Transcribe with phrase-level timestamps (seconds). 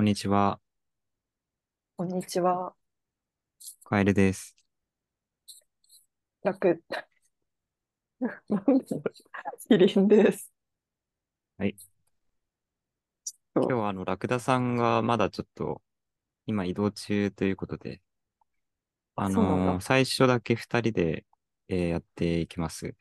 [0.00, 0.58] こんにちは、
[1.96, 2.74] こんにちは。
[3.84, 4.56] カエルです。
[6.42, 6.82] 楽、
[9.68, 10.50] キリンです。
[11.58, 11.76] はい。
[13.54, 15.82] 今日はあの、ラクダさんがまだちょっと、
[16.46, 18.00] 今移動中ということで、
[19.16, 19.28] あ。
[19.28, 21.26] のー最初だけ二人で、
[21.68, 22.94] えーやっていきます。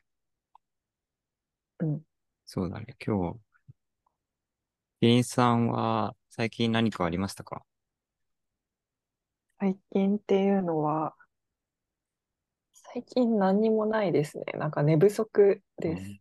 [1.79, 2.02] うん。
[2.45, 2.95] そうだね。
[3.05, 3.39] 今日、
[5.02, 7.64] キリンさんは最近何かありましたか？
[9.60, 11.15] 最近っていうのは、
[12.74, 14.46] 最近何にもないですね。
[14.57, 16.04] なんか寝不足です。
[16.04, 16.19] うん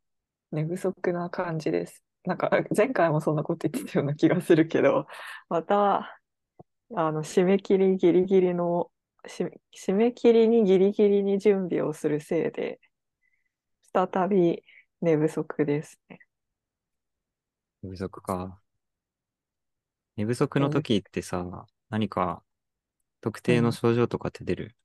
[0.51, 2.03] 寝不足な感じです。
[2.25, 5.07] なんか前回もそんなこと言ってたような気がするけど、
[5.51, 6.19] また、
[6.97, 8.91] あの、締め切りギリギリの、
[9.27, 12.81] 締め、締め切りにギリギリに準備をするせいで、
[13.93, 14.65] 再び
[15.03, 16.19] 寝不足ですね。
[17.83, 18.59] 寝不足か。
[20.19, 22.45] 寝不足の時ってさ、何か
[23.23, 23.75] 特う定のん。
[23.75, 24.77] 症状とかって出る？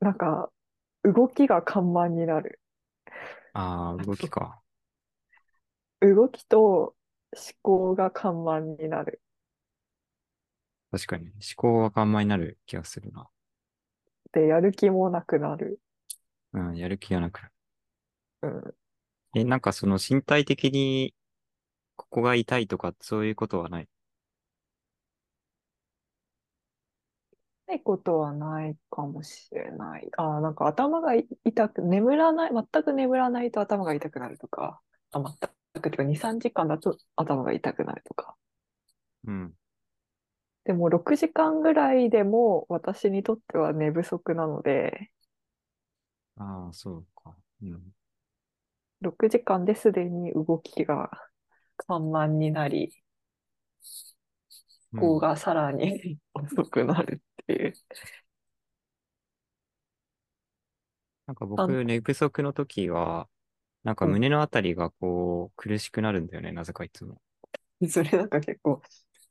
[0.00, 0.50] なんか、
[1.04, 2.60] 動きが緩慢になる。
[3.54, 4.62] ああー、動きか。
[6.00, 6.94] 動きと思
[7.62, 9.22] 考が緩慢になる。
[10.92, 11.30] 確かに。
[11.30, 13.28] 思考が緩慢になる気がするな。
[14.32, 15.80] で、やる気もなくなる。
[16.54, 17.52] うん、やる気がなくなる。
[18.42, 18.74] うん。
[19.34, 21.14] え、なんかその身体的に
[22.10, 23.88] ここが痛いとかそういうことはない？
[27.66, 30.08] ないことはないかもしれない。
[30.16, 34.80] あー、なんか頭がい痛く、眠らない、全く眠らないと頭が痛くなるとか、
[35.12, 35.32] あ、全
[35.82, 38.36] くっていうか2、3時間だと頭が痛くなるとか。
[39.24, 39.54] うん。
[40.64, 45.10] でも6時間ぐらいでも私にとっては寝不足なので、
[46.36, 47.34] ああ、そうか。
[47.62, 47.94] うん。
[49.00, 51.10] 6時間ですでに動きが
[51.86, 52.92] 緩慢になり、
[54.92, 55.00] うん。
[55.00, 57.74] 思考がさらに 遅くなるっていう。
[61.26, 63.28] なんか僕、寝不足の時は、
[63.84, 64.12] なんかうん。
[64.12, 66.52] 胸のあたりがこう苦しくなるんだよね。
[66.52, 67.22] なぜかいつも。
[67.88, 68.80] それなんか結構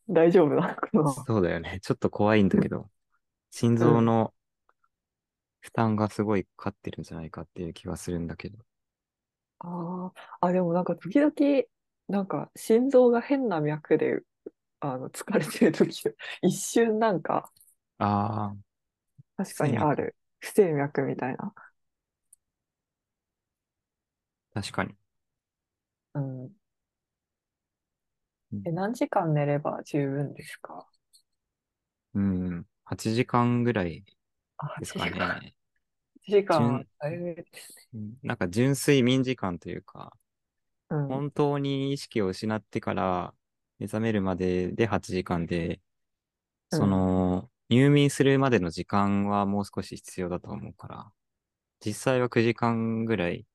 [0.09, 1.27] 大丈夫なのかな。
[1.27, 1.79] そうだよね。
[1.81, 2.89] ちょっと怖いんだけど、
[3.51, 3.97] 心うん。
[3.97, 4.33] 臓の
[5.59, 8.59] 負担がすごいかかってるんじゃないかっていう気がするんだけど。
[9.59, 11.31] あーあ、でもなんか時々、
[12.11, 14.21] なんか心臓が変な脈で、
[14.81, 16.03] あの、疲れてる時、
[16.43, 17.51] 一瞬なんか、
[17.99, 18.71] ああ、
[19.37, 19.55] 確。
[19.55, 20.15] かにある。
[20.39, 21.53] 不整脈みたいな。
[24.53, 24.95] 確かに。
[26.13, 26.55] うん。
[28.51, 28.71] うえ、ん。
[28.71, 30.87] 何時間寝れば十分ですか？
[32.13, 32.65] うん。
[32.85, 34.03] 8時間ぐらい
[34.57, 35.29] あ、8ですか時間。
[35.41, 35.55] ね。
[36.25, 37.83] 8時間は純、だいぶですね。
[37.93, 40.11] うんなんか純睡眠時間というか、
[40.91, 41.07] うん。
[41.07, 43.33] 本当に意識を失ってから
[43.79, 45.81] 目覚めるまでで8時間で、
[46.69, 46.87] そうん。
[46.87, 51.13] の、入眠するまでの時間はもう少し必要だと思うから、
[51.85, 53.47] 実際は9時間ぐらい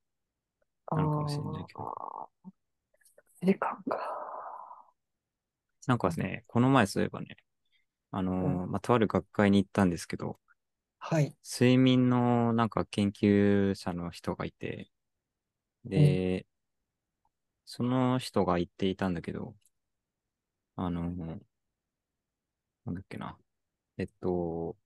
[0.90, 1.92] あなのかもしれないけど。
[1.94, 2.28] あ、
[3.40, 3.98] 8時間か。
[5.86, 7.36] なんかですね、この前そういえばね、
[8.12, 8.62] あうん。
[8.68, 10.40] まあ、とある学会に行ったんですけど、
[10.98, 11.36] はい。
[11.44, 14.90] 睡眠のなんか研究者の人がいて、
[15.96, 16.20] うん。
[16.20, 16.46] で、
[17.66, 19.54] その人が言っていたんだけど、
[20.76, 21.40] あのー
[22.84, 23.36] なんだっけな。
[23.98, 24.76] えっと、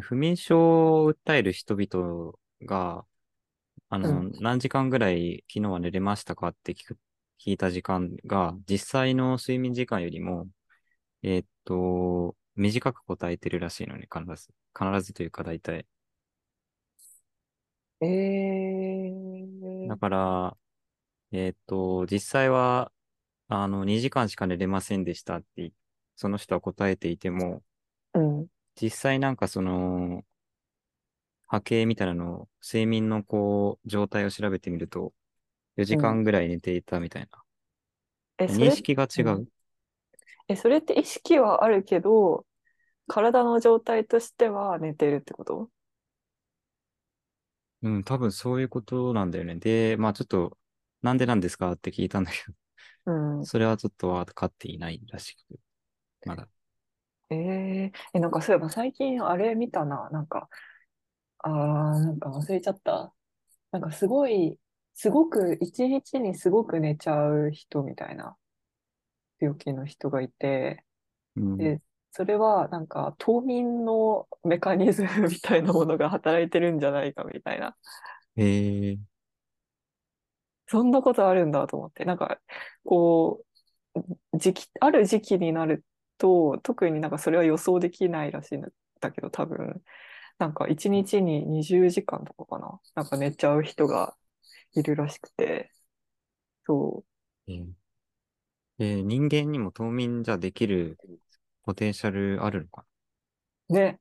[0.00, 2.32] 不眠症を訴える人々
[2.62, 3.04] が、
[3.90, 4.32] あうの、ん。
[4.40, 6.98] 何時間ぐらい昨日は寝れましたかって聞く、
[7.40, 10.48] 聞いた時間が、実際の睡眠時間よりも、
[11.22, 14.50] えっと、短く答えてるらしいのね、必ず。
[14.78, 15.86] 必ずというか大体。
[18.00, 18.06] え
[19.84, 20.56] だー、から、
[21.32, 22.92] えっと、実際は、
[23.48, 25.72] あの、2時間しか寝れませんでしたって、
[26.16, 27.62] その人は答えていても、
[28.12, 28.48] うん。
[28.80, 30.24] 実際なんかその、
[31.48, 35.12] 波形みたいなのを、睡眠のこう、状態を調べてみると、
[35.76, 36.12] 4時うん。
[36.12, 37.42] 間ぐらい寝ていたみたいな。
[38.38, 39.26] え、そ認れ、識が違う？
[39.36, 39.42] ん。
[39.42, 39.48] う。
[40.48, 42.46] え、それって意識はあるけど、
[43.08, 45.70] 体の状態としては寝てるってこと？
[47.82, 49.56] うん、多分そういうことなんだよね。
[49.56, 50.58] で、まあちょっと、
[51.02, 51.72] なんでなんですか？
[51.72, 52.54] って聞いたんだけど、
[53.06, 53.10] う
[53.42, 53.46] ん。
[53.46, 55.60] それはちょっと分かっていないらしく、
[56.26, 56.48] まだ。
[57.30, 60.08] えー、え、なんかそういえば最近あれ見たな。
[60.10, 60.48] なんか、
[61.40, 63.14] あー、なんか忘れちゃった。
[63.72, 64.58] なんかすごい、
[64.94, 68.36] すごく、一日にすごく寝ちゃう人みたいな
[69.40, 70.84] 病気の人がいて、
[71.36, 71.72] うん。
[71.72, 77.76] で、それはなんか冬眠のメカニズムみたいなものが働いてるんじゃないかみたいな。
[78.36, 78.98] えー、
[80.68, 82.04] そんなことあるんだと思って。
[82.04, 82.40] なんか、
[82.84, 83.44] こ
[84.34, 85.84] う、時期、ある時期になる
[86.18, 88.62] と、特になんかそれは予想できないらしいん
[89.00, 89.82] だけど、多分、
[90.38, 92.80] なんか1日に20時間とかかな。
[92.96, 94.16] なんか寝ちゃう人が
[94.74, 95.72] いるらしくて、
[96.66, 97.04] そ
[97.48, 97.72] えー
[98.80, 100.98] えー人間にも冬眠じゃできる
[101.64, 102.86] ポテンシャルあるのか
[103.68, 103.74] う。
[103.74, 104.00] ね。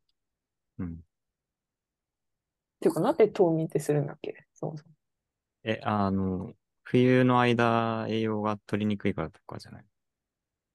[0.80, 0.94] なうん。
[0.94, 4.46] っていうか、なんで冬眠ってするんだっけ？
[4.54, 4.97] そもそも。
[5.64, 9.86] え、あの、冬の間栄養が取りにくいからとかじゃない？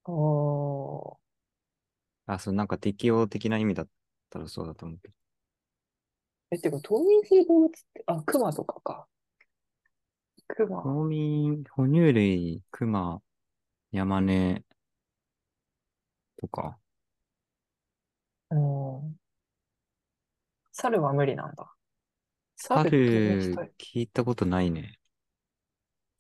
[0.05, 1.19] ああ。
[2.27, 3.89] あ、そう、なんか適応的な意味だっ
[4.31, 5.15] たらそうだと思うけど。
[6.51, 9.07] え、ってか、冬眠する動物って、あ、クマとかか。
[10.49, 10.83] クマ。
[10.83, 13.23] 冬眠、哺乳類、クマ、
[13.93, 14.65] ヤマネ
[16.37, 16.79] とか。
[18.51, 19.19] うん。
[20.73, 21.73] 猿は無理なんだ。
[22.65, 25.01] 猿聞いたことないね。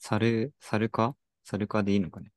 [0.00, 1.14] 猿、猿か？
[1.44, 2.32] 猿かでいいのかね？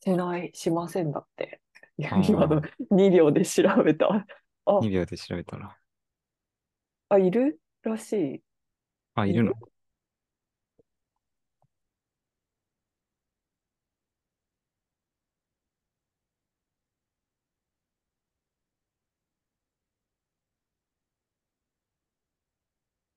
[0.00, 1.60] しない、しませんだって。
[1.96, 2.60] いや今の
[2.90, 4.26] 2秒で調べた。
[4.64, 5.76] あ、2秒で調べたら。
[7.08, 7.60] あ、いる？
[7.84, 8.42] らしい。
[9.14, 9.52] あ、いるの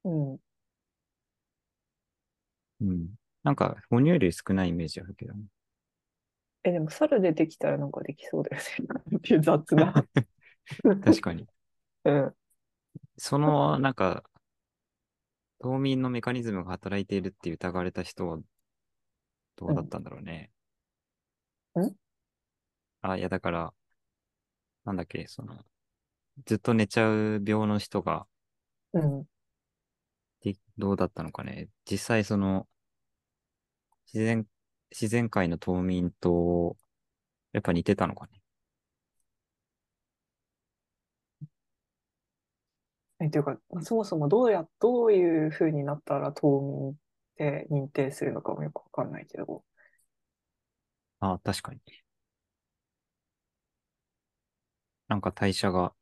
[0.04, 0.40] うん。
[2.82, 3.16] うん。
[3.44, 5.46] なんか、哺乳類少ないイメージあるけどね。
[6.64, 9.18] え、でも猿でできたらなんかできそうだよね。
[9.18, 9.94] っていう雑な。
[11.02, 11.48] 確かに。
[12.06, 12.36] うん。
[13.18, 14.24] その、なんか、
[15.60, 18.40] 冬眠のメカニズムが働いているって疑われた人は、
[19.58, 20.50] どうだったんだろうね。
[21.76, 21.96] うんん？
[23.02, 23.74] あ、いや、だから、
[24.86, 25.58] なんだっけ、その、
[26.46, 28.28] ずっと寝ちゃう病の人が、
[28.94, 29.28] うん。
[30.54, 31.70] でどうだったのかね。
[31.90, 32.68] 実際その、
[34.14, 34.48] 自然、
[34.92, 36.78] 自然界の冬眠と、
[37.52, 38.42] やっぱ似てたのかね。
[43.20, 46.96] え、というか、そもそもどうや、どういう風になったら冬眠っ
[47.38, 49.64] て認定するのかもよくわかんないけど。
[51.20, 51.80] あ、確かに。
[55.08, 55.94] なんか代謝が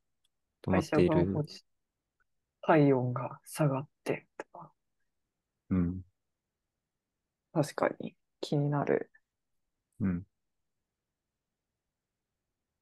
[0.64, 1.34] 止まっている。
[2.62, 4.72] 体温が下がってとか、
[5.70, 6.04] うん。
[7.52, 9.12] 確かに気になる。
[10.00, 10.26] うん。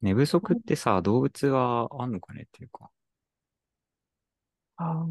[0.01, 2.91] 寝不足ってさ、動物はあんのかねっていうか。
[4.75, 5.05] あ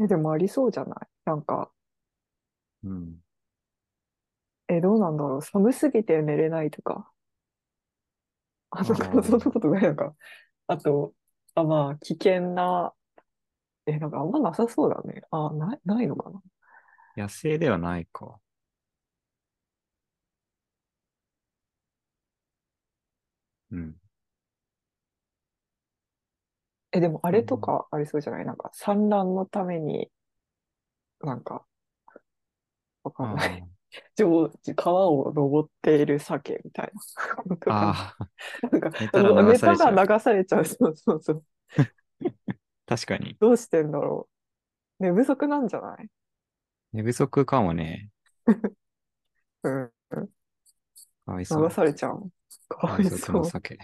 [0.00, 1.08] ーえ、でもありそうじゃない？
[1.24, 1.70] なんか、
[2.84, 3.20] うん。
[4.68, 5.42] え、どうなんだろう？
[5.42, 7.10] 寒すぎて寝れないとか。
[8.70, 10.14] あの、あーそんなことないのか。
[10.68, 11.14] あと、
[11.54, 12.92] あ、まあ、危険な、
[13.86, 15.22] え、なんかあんまなさそうだね。
[15.30, 16.42] あ、ない、ないのかな。
[17.16, 18.40] 野生ではないか。
[23.70, 23.96] うん。
[26.92, 28.44] え、でもあれとかありそうじゃない？
[28.46, 30.10] なんか産卵のために、
[31.20, 31.66] なんか、
[33.04, 33.73] わかんない。
[34.16, 36.92] あ上川を登っている鮭みたい
[37.48, 37.56] な。
[37.56, 38.16] とかあ
[38.72, 40.64] なんか、寝たら流されちゃう寝たら流されちゃう。
[40.64, 41.44] そうそうそう。
[41.78, 41.84] ー、
[42.86, 43.36] 確かに。
[43.40, 44.28] どうしてんだろ
[45.00, 45.04] う。
[45.04, 46.08] 寝不足なんじゃない？
[46.94, 48.10] 寝不足かもね。
[49.62, 49.90] うん。
[51.26, 51.68] かわいそう。
[51.68, 52.30] 流されちゃう。
[52.68, 53.44] かかわいそうわいそうの。
[53.44, 53.78] 酒。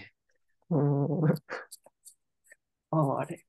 [0.70, 0.76] う
[1.28, 1.34] ん。
[2.90, 3.44] ああれ。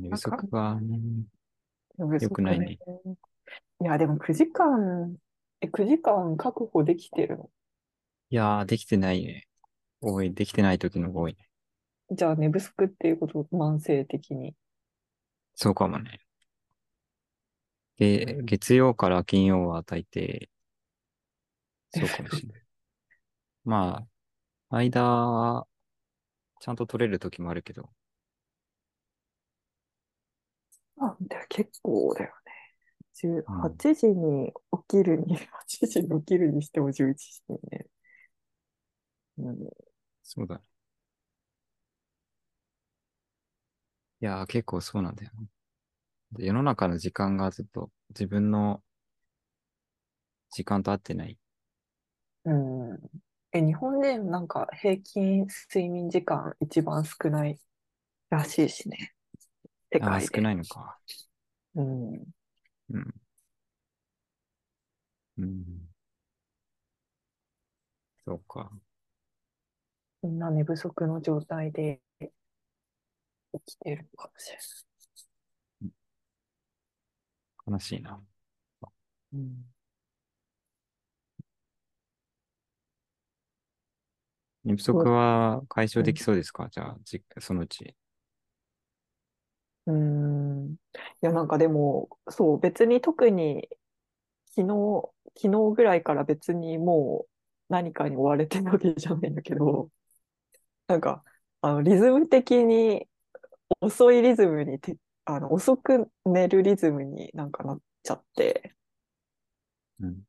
[0.00, 0.80] 寝不足は
[2.20, 2.78] よくないね。
[3.82, 5.16] いや、でも9時間、
[5.60, 7.50] え、9時間確保できてるの？
[8.30, 9.46] いやー、できてないね。
[10.00, 11.48] 多い、できてない時の方が多いね。
[12.10, 14.54] じゃあ寝不足っていうこと、慢性的に？
[15.54, 16.20] そうかもね。
[17.98, 20.48] で、月曜から金曜は大抵、
[21.90, 22.62] そうかもしれない。
[23.64, 24.06] ま
[24.70, 25.66] あ、間、
[26.60, 27.90] ちゃんと取れる時もあるけど、
[31.00, 32.52] あ、で結構だよね。
[33.14, 34.54] 10うん8時に起
[34.88, 37.86] きるに、 8時に起きるにしても11時にね。
[39.38, 39.70] うん、
[40.22, 40.64] そうだね。
[44.22, 45.46] いやー、結構そうなんだよね。
[46.32, 48.82] で世の中の時間がずっと自分の
[50.52, 51.36] 時間と合ってない。
[52.44, 52.98] うん。
[53.52, 57.58] え、日本人なんか平均睡眠時間一番少ない
[58.30, 59.14] らしいしね。
[59.92, 60.36] 世ああ、界で。
[60.36, 60.98] 少ないのか。
[61.74, 62.14] うん。
[62.90, 63.14] うん。
[65.38, 65.90] うん。
[68.24, 68.70] そうか。
[70.22, 72.00] みんな寝不足の状態で
[73.52, 74.58] 起きてるのかもしれ
[77.66, 78.10] 悲しいな。
[78.10, 79.36] ない。
[79.36, 79.64] うん。
[84.64, 86.68] 寝不足は解消できそうですか？
[86.70, 87.94] じゃあ、じそのうち。
[89.90, 89.96] うー
[90.70, 90.74] ん。
[90.74, 90.76] い
[91.22, 93.68] や、なんかでも、そう、別に特に
[94.56, 97.30] 昨日、昨日ぐらいから別にもう
[97.70, 99.90] 何かに追われてるわけじゃないんだけど、
[100.88, 101.24] なんか、
[101.62, 103.08] あの、リズム的に
[103.80, 108.74] 遅いリズムにて、あの、遅く寝るリズムになんかなっちゃって、
[110.00, 110.24] うん。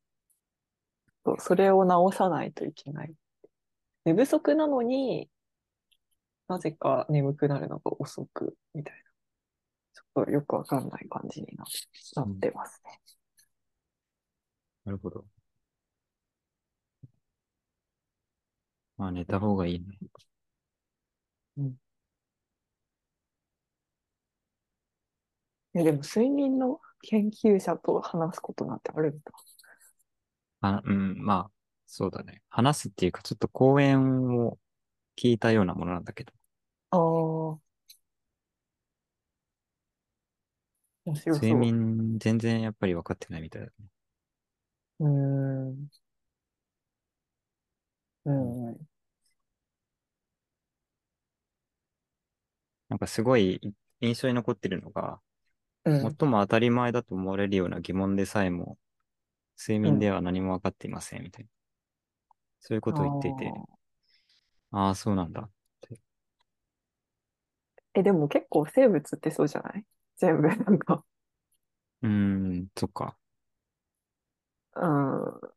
[1.24, 3.14] そうそれを直さないといけない。
[4.04, 5.30] 寝不足なのに
[6.48, 9.11] なぜか眠くなるのが遅くみたいな。
[9.94, 11.64] ちょっとよくわかんない感じにな
[12.16, 13.00] なってますね。
[14.84, 15.24] なるほど。
[18.96, 19.98] まあ寝た方がいいね。
[25.74, 29.32] え、でも睡眠の研究者と話すことなんてあるんだ。
[30.60, 31.52] あ、うん、まあ、
[31.86, 32.42] そうだね。
[32.48, 34.58] 話すっていうか、ちょっと講演を
[35.16, 36.32] 聞いたようなものなんだけど、
[36.90, 37.00] ああ。
[41.04, 41.42] 面白そう。
[41.42, 43.72] 睡眠全然やっぱり分かってないみたいだね。
[45.00, 45.90] うーん。
[48.24, 48.86] うん。
[52.88, 53.60] なんかすごい
[54.00, 55.20] 印象に残ってるのが、
[55.84, 56.18] うん。
[56.20, 58.78] 最も当たり前だと思われるような疑問でさえも、
[59.58, 61.50] 睡眠では何も分かっていません、みたいな。
[62.60, 63.62] そういうことを言っていて、
[64.72, 65.48] ああ、そうなんだ。
[67.94, 69.84] え、でも結構生物ってそうじゃない？
[70.16, 71.04] 全部なんか、
[72.02, 73.16] うーん、そっか。
[74.74, 75.52] うん。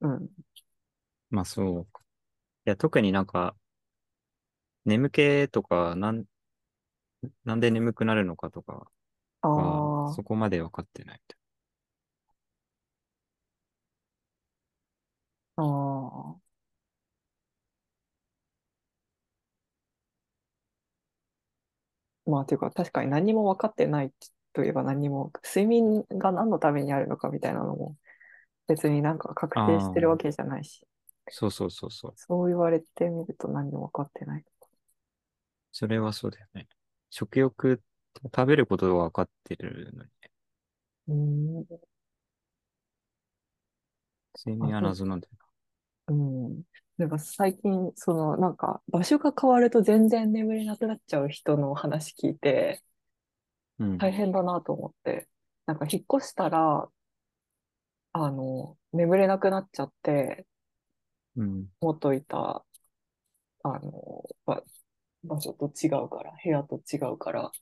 [0.00, 0.28] うん。
[1.30, 2.02] まあそうか。
[2.66, 3.56] いや、特になんか、
[4.84, 6.24] 眠気とか、なん、
[7.44, 8.90] なんで眠くなるのかとか
[9.42, 10.22] あが、あ。
[10.22, 11.38] そこまで分かってないみたい
[15.56, 16.41] ああ。
[22.32, 24.12] まあ、というか、確かに何も分かってない
[24.52, 27.96] といえば何も、睡眠が何のためにあるのかみたいなのも、
[28.68, 30.86] 別になんか確定してるわけじゃないし、
[31.28, 32.16] そうそうそうそう。
[32.16, 34.44] そう言われてみると何も分かってない。
[35.72, 36.30] それはそう。
[36.30, 36.68] だよね。
[37.10, 37.82] 食欲、
[38.24, 40.10] 食べることは分かってるのに。
[41.06, 41.66] うん。
[44.36, 45.38] 睡眠は謎なんだよ
[46.08, 46.62] うん。
[46.98, 52.82] なんか最近、その、なんか、場所が変わると全然眠れなくなっちゃう人の話聞いて、
[53.78, 53.86] な。
[53.86, 53.98] うん。
[53.98, 55.28] 大変だなと思って、
[55.66, 56.90] なんか引っ越したら、
[58.12, 60.46] あの、眠れなくなっちゃって、
[61.36, 61.68] うん。
[61.80, 62.64] 元いた、
[63.64, 64.62] あの、ば
[65.24, 67.52] 場所と違うから、部屋と違うから、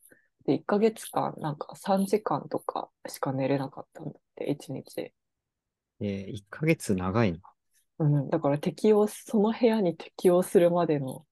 [0.47, 5.13] で、1ヶ月間、なんか3時間とかしか寝れなかったんだって、1日。
[6.01, 7.39] えー、1ヶ月長いな。
[8.01, 11.27] うん、だから適応、その部屋に適応するまでの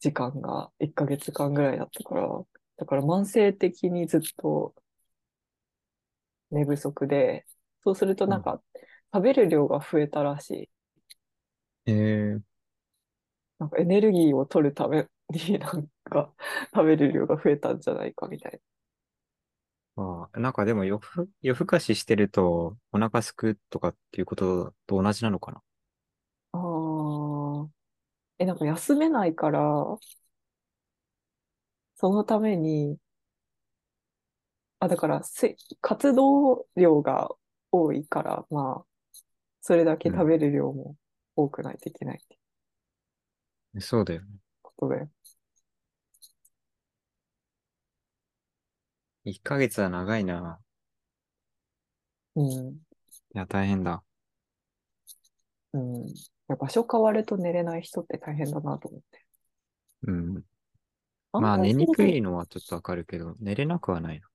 [0.00, 2.28] 時間が1ヶ月間ぐらいだったから、
[2.78, 4.74] だから慢性的にずっと
[6.50, 7.46] 寝不足で、
[7.84, 8.60] そうするとなんか
[9.14, 10.70] 食べる量が増えたらしい。
[11.86, 12.40] えー、
[13.58, 16.32] なんかエネルギーを取るためになんか
[16.74, 18.60] 食べる量が増えたんじゃないかみたい
[19.96, 25.62] あーなんかでも夜ふ、夜更かししてるとお腹すくとかっていうことと同じなのかなな？
[28.38, 29.60] え、なんか休めないから、
[31.96, 32.96] そのために、
[34.80, 37.30] あ、だからせ、活動量が
[37.72, 38.86] 多いから、まあ、
[39.60, 40.96] それだけ食べる量も
[41.36, 42.38] 多くないといけないって
[43.80, 44.38] そうだよね。
[44.62, 45.08] ことで。
[49.24, 50.60] 1ヶ月は長いな。
[52.34, 52.80] うん。
[53.34, 54.02] いや、大変だ。
[55.72, 56.06] うん。
[56.54, 59.26] 場所変わると寝れない人って大変だなと思って。
[60.02, 60.42] うん。
[61.32, 64.28] まあ寝にくいのはちょっとわかるけど、寝れなくはないな。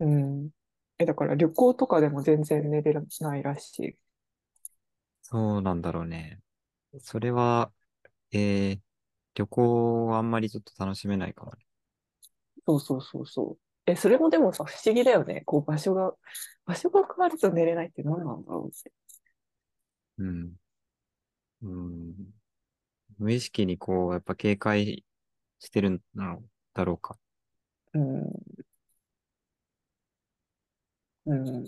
[0.00, 0.50] うん。
[0.98, 3.96] え、だから旅行とかでも全然寝れないらしい。
[5.22, 6.40] そうなんだろうね。
[6.98, 7.72] それは、
[8.32, 8.80] えー、
[9.34, 11.64] 旅行はあんまりちょっと楽しめないかもね。
[12.66, 13.58] そうそうそうそう。
[13.86, 15.42] え、それもでもさ、不思議だよね。
[15.44, 16.14] こう場所が、
[16.64, 18.92] 場所が変わると寝れないって何なんだろうって。
[20.18, 20.54] うん。
[21.64, 22.14] うん。
[23.18, 25.04] 無意識にこう、やっぱ警戒
[25.60, 26.02] してるん
[26.74, 27.18] だろうか。
[27.94, 28.32] うん。
[31.26, 31.66] うん。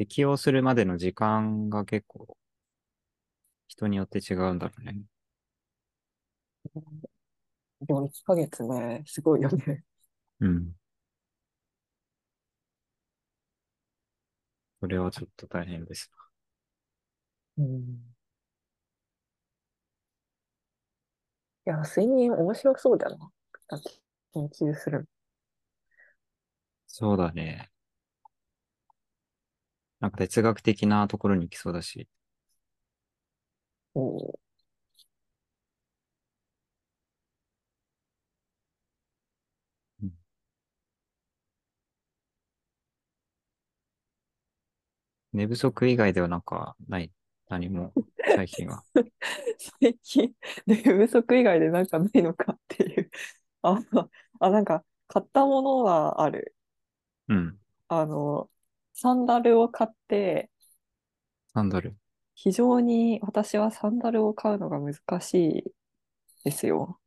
[0.00, 2.36] 適応するまでの時間が結構
[3.68, 5.00] 人によって違うんだろうね。
[7.82, 9.84] でも1ヶ月ね、すごいよね。
[10.40, 10.74] うん。
[14.80, 16.10] それはちょっと大変です。
[17.58, 18.14] うん。
[21.66, 23.30] いや、睡眠面白そうだな。
[23.68, 23.90] だって
[24.34, 25.08] 研究する。
[26.86, 27.70] そうだね。
[30.00, 32.08] なんか哲学的なところに行きそうだし。
[33.94, 34.34] お
[40.02, 40.10] うん
[45.32, 47.10] 寝不足以外ではなんかない？
[47.48, 47.92] 何も、
[48.34, 48.82] 最近は。
[49.80, 50.34] 最近、
[50.66, 53.10] 寝不足以外でなんかないのかっていう。
[53.62, 53.80] あ、
[54.40, 56.54] あ、なんか、買ったものはある。
[57.28, 57.58] うん。
[57.88, 58.50] あの、
[59.02, 60.50] サンダルを買って、
[61.54, 61.96] サンダル。
[62.34, 65.64] 非常に私はサンダルを買うのが難しい
[66.44, 67.00] ですよ。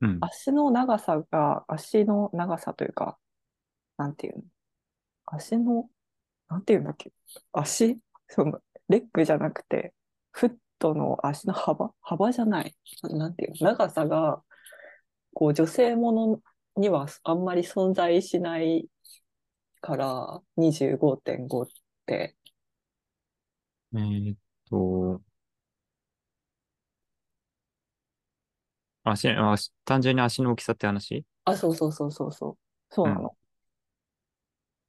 [0.00, 0.18] うん。
[0.20, 3.16] 足の長さが、足の長さというか、
[3.96, 4.42] なんていうの？
[5.26, 5.88] 足の、
[6.48, 7.12] なんていうんだっけ？
[7.52, 8.00] 足？
[8.26, 9.94] その、レッグじゃなくて、
[10.32, 11.92] フットの足の幅？
[12.00, 12.74] 幅じゃない。
[13.04, 13.70] ななんていうの？
[13.70, 14.42] 長さが、
[15.32, 16.40] こう、女性もの
[16.76, 18.88] にはあんまり存在しない
[19.80, 21.66] から、25.5っ
[22.06, 22.36] て、
[23.94, 25.22] えーっと、
[29.04, 31.24] 足、あ、単純に足の大きさって話？
[31.44, 32.58] あ、そうそうそうそうそう。
[32.90, 33.36] そうなうんの。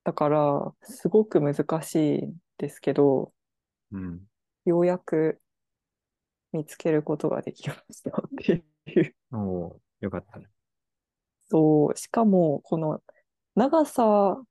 [0.04, 3.34] だから、すごく難しいんですけど、
[3.92, 4.22] うん。
[4.66, 5.40] ようやく
[6.52, 9.16] 見つけることができましたっていう。
[9.32, 10.48] おー、よかったね。
[11.50, 13.02] そう、しかも、この
[13.56, 14.42] 長さ、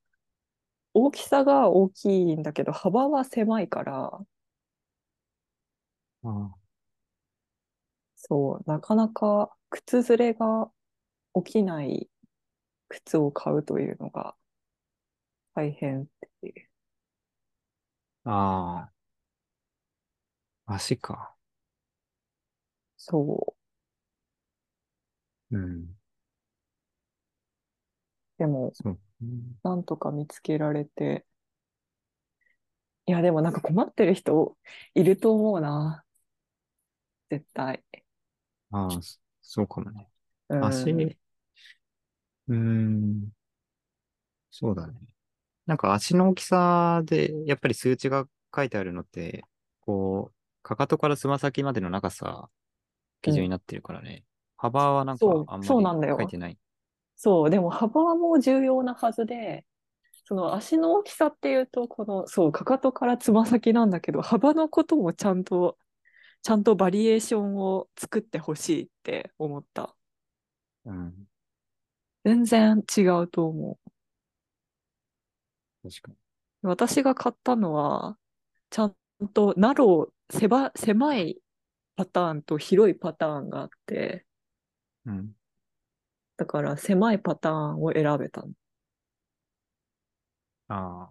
[0.94, 4.20] 大きさが大きいんだけど、幅は狭いから、
[6.24, 6.70] あ
[8.16, 10.70] そう、なかなか靴ずれが
[11.44, 12.10] 起きない
[12.88, 14.36] 靴を買うというのが
[15.54, 16.06] 大変っ
[16.42, 16.70] ていう。
[18.24, 21.36] あー、足か。
[22.96, 23.56] そ
[25.50, 25.96] う、うん。
[28.38, 28.98] でも、そう。
[29.22, 31.26] うんなんとか見つけられて、
[33.06, 34.56] いや、でもなんか困ってる人
[34.94, 36.04] いると思うな。
[37.30, 37.82] 絶対。
[38.70, 40.08] ああ、そそうかもね。
[40.48, 41.06] うん。
[41.06, 41.16] 足、
[42.48, 43.30] うーん、
[44.50, 44.94] そうだね。
[45.66, 49.46] なんか足の大きさで、やっぱり数値が書いてあるのって、
[49.80, 52.50] こう、かかとからつま先までの長さ、
[53.22, 54.24] 基準になってるからね。
[54.56, 56.58] 幅はなんかあんそうなんだよまり書いてない。
[57.22, 59.66] そう、でも幅も重要なはずで、
[60.24, 65.78] その足の大きさっていうと、この、そう、かかとからつま先なんだけど、幅のこともちゃんと、
[66.42, 69.94] ちゃんとバリエーションを作ってほしいって思った。
[70.84, 71.26] うん、
[72.24, 73.78] 全然違うと思
[75.84, 75.88] う。
[75.90, 76.16] 確かに。
[76.62, 78.18] 私が買ったのは、
[78.70, 78.96] ちゃん
[79.34, 81.42] とナロー、狭、狭い
[81.96, 84.26] パターンと広いパターンがあって、
[85.04, 85.34] うん。
[86.40, 88.48] だから狭いパターンを選べたの。
[90.68, 91.10] あ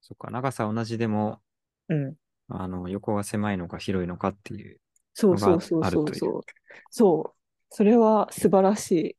[0.00, 1.42] そっか、長さ同じでも、
[1.90, 2.14] うん。
[2.48, 4.80] あの、横が狭いのか広いのかっていう。
[5.12, 6.42] そうそうそうのがあるというそうそう。
[6.88, 7.38] そう。
[7.68, 9.16] それは素晴らしい。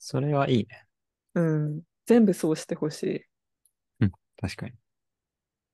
[0.00, 0.84] それはいいね。
[1.34, 1.82] うん。
[2.06, 3.24] 全部そうしてほしい。
[4.40, 4.72] 確かに。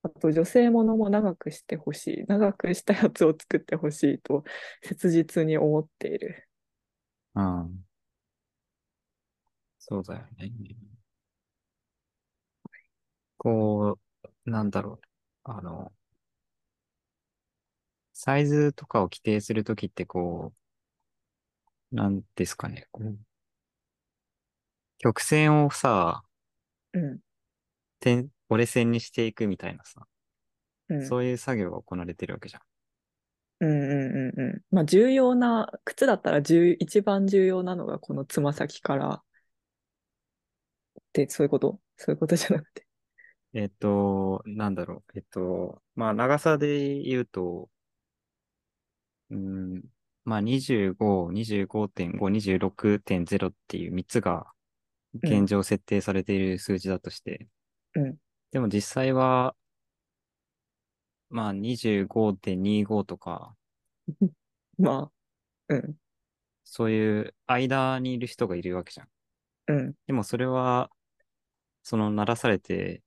[0.03, 2.25] あと女性ものも長くしてほしい。
[2.29, 4.45] 長くしたやつを作ってほしいと
[4.83, 6.47] 切実に思っている。
[7.35, 7.85] うん。
[9.79, 10.51] そうだよね。
[13.39, 13.99] こ
[14.47, 15.01] う、なんだろう。
[15.45, 15.93] あの、
[18.15, 20.55] サイズとかを規定するときってこ
[21.93, 22.89] う、なんですかね。
[22.93, 23.19] こう
[24.99, 26.25] 曲線をさ、
[26.93, 27.21] うん。
[28.01, 30.07] 点、折れ線にしていくみたいなさ、
[30.89, 31.07] うん。
[31.07, 32.63] そういう作業が行われてるわけじゃん。
[33.61, 34.63] うんうんうんうん。
[34.71, 39.23] まあ重要な、靴だったら重一番重要なのがこのつま先からっ
[41.13, 41.81] て、そういうこと？
[41.97, 42.87] そういうことじゃなくて。
[43.55, 45.19] えっと、なんだろう。
[45.19, 47.71] えっと、まあ、長さで言うと、
[49.31, 49.83] うん、
[50.25, 54.47] まあ、25、25.5、26.0っていう3つが
[55.15, 57.47] 現状設定されている数字だとして、
[57.95, 58.17] うん
[58.51, 59.57] でも実際は、
[61.35, 63.57] まあ、25.25とか、
[64.79, 65.11] ま
[65.69, 65.97] あ、うん、
[66.63, 69.09] そういう間にいる人がいるわけじゃん。
[69.67, 70.91] うん、でもそれは、
[71.83, 73.03] その鳴らされて、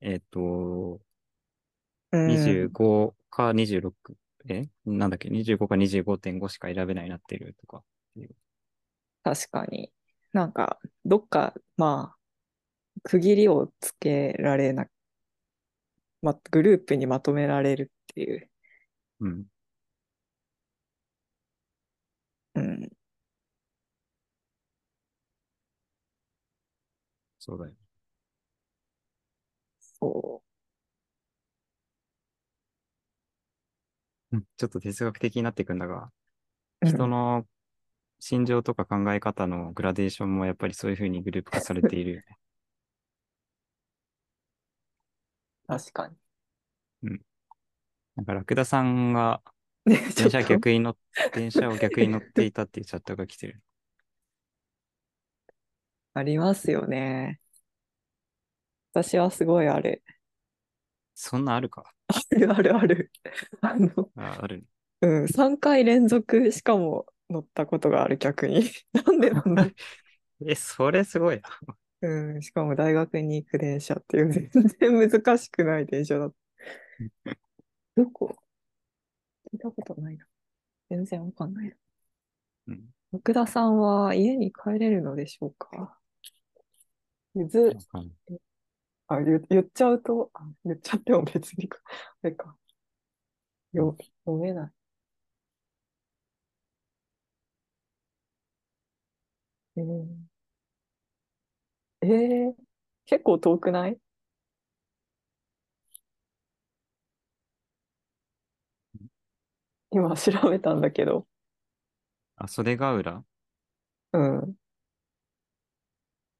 [0.00, 1.00] えっ、と、
[2.10, 2.26] うん。
[2.26, 4.16] 25か26、
[4.48, 4.66] え？
[4.84, 7.84] なんだっけ ?25 か25.5しか選べないなってるとか。
[9.22, 9.92] 確かに。
[10.32, 12.18] なんか、どっか、まあ、
[13.04, 14.86] 区切りをつけられな、
[16.22, 18.50] ま、グループにまとめられるっていう。
[19.20, 19.46] うん。
[22.54, 22.90] うん。
[27.40, 27.72] そうだよ。
[30.00, 30.08] そ
[34.32, 36.10] うんちょっと哲学的になっていくんだが、
[36.82, 36.86] う。
[36.86, 37.46] 人の
[38.20, 42.24] 心情とか考え方のグラデーションもやっぱりそういうふうにグループ化されているよね。
[45.68, 46.10] 確か
[48.16, 49.42] なんか、ラクダさんが
[49.86, 50.96] 電車逆に乗っ、
[51.34, 53.62] 電車を逆に乗っていたっていうチャットが来てる。
[56.14, 57.40] ありますよね。
[58.92, 60.02] 私はすごいある。
[61.14, 61.92] そんなあるか？
[62.08, 63.10] あるあるある。
[63.60, 64.64] あの、ああるね。
[65.02, 68.70] うん、3回連続しかも乗ったことがある逆に。
[68.92, 69.68] なんでなんだ
[70.46, 71.48] え、それすごいな。
[72.00, 76.34] うん、しかも大学に行く電車っていう全然難しくない電車だっ
[77.24, 77.36] た。
[77.96, 78.36] どこ？
[79.52, 80.26] 聞いたことないな。
[80.90, 81.74] 全然わかんないな。
[82.68, 82.84] うん。
[83.12, 85.98] 奥田さんは家に帰れるのでしょうか？
[87.34, 87.76] ゆず、
[89.08, 91.78] あ、言言っちゃうと、あ言っちゃっても別にか、
[92.22, 92.56] あれか。
[93.72, 94.70] よ、読めない。
[99.76, 100.27] えー、
[102.02, 102.54] えー
[103.06, 103.98] 結構遠くない？
[109.90, 111.26] 今調べたんだけど、
[112.36, 113.24] あ、袖ヶ浦
[114.12, 114.56] うん。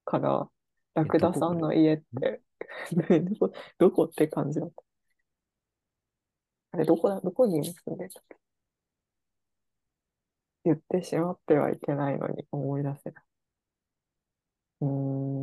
[0.04, 0.48] から、
[0.94, 2.42] ラクダさんの家って、
[3.22, 4.04] どこ、どこ？
[4.04, 4.82] って感じだった。
[6.72, 8.20] あれ、どこだ、どこに住んでた？
[8.20, 8.36] っけ
[10.64, 13.27] 言ってしまってはいけないのに思い出せない。
[14.80, 14.88] うー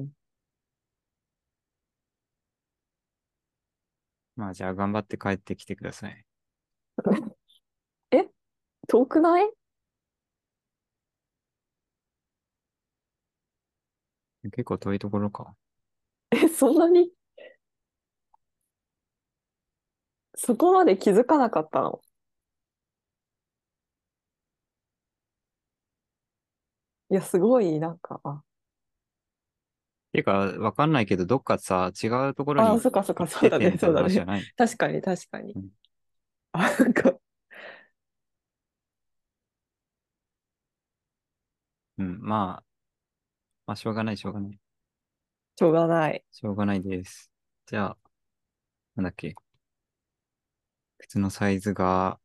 [0.04, 0.16] ん。
[4.36, 6.26] まあ、じゃあ頑張って帰ってきてください。
[8.88, 9.52] 遠くない？
[14.44, 15.56] 結構遠いところか。
[16.32, 17.12] え、そんなに？
[20.36, 22.02] そこまで気づかなかったの？
[27.10, 28.44] いや、すごい、なんか、あ、
[30.16, 34.46] ていうか、わかんないけど、どっかさ、違うところあ、にそっかそっか、そうだね、ててみたいうだね。
[34.58, 35.70] 確かに、確かにうん。
[36.54, 37.14] あ、なんか、
[41.98, 42.64] うん、まあ、
[43.68, 44.60] まあ、しょうがない、しょうがない。
[45.58, 46.24] しょうがない。
[46.32, 47.32] しょうがないです。
[47.66, 47.98] じゃあ、
[48.96, 49.34] なんだっけ？
[50.98, 52.20] 靴のサイズが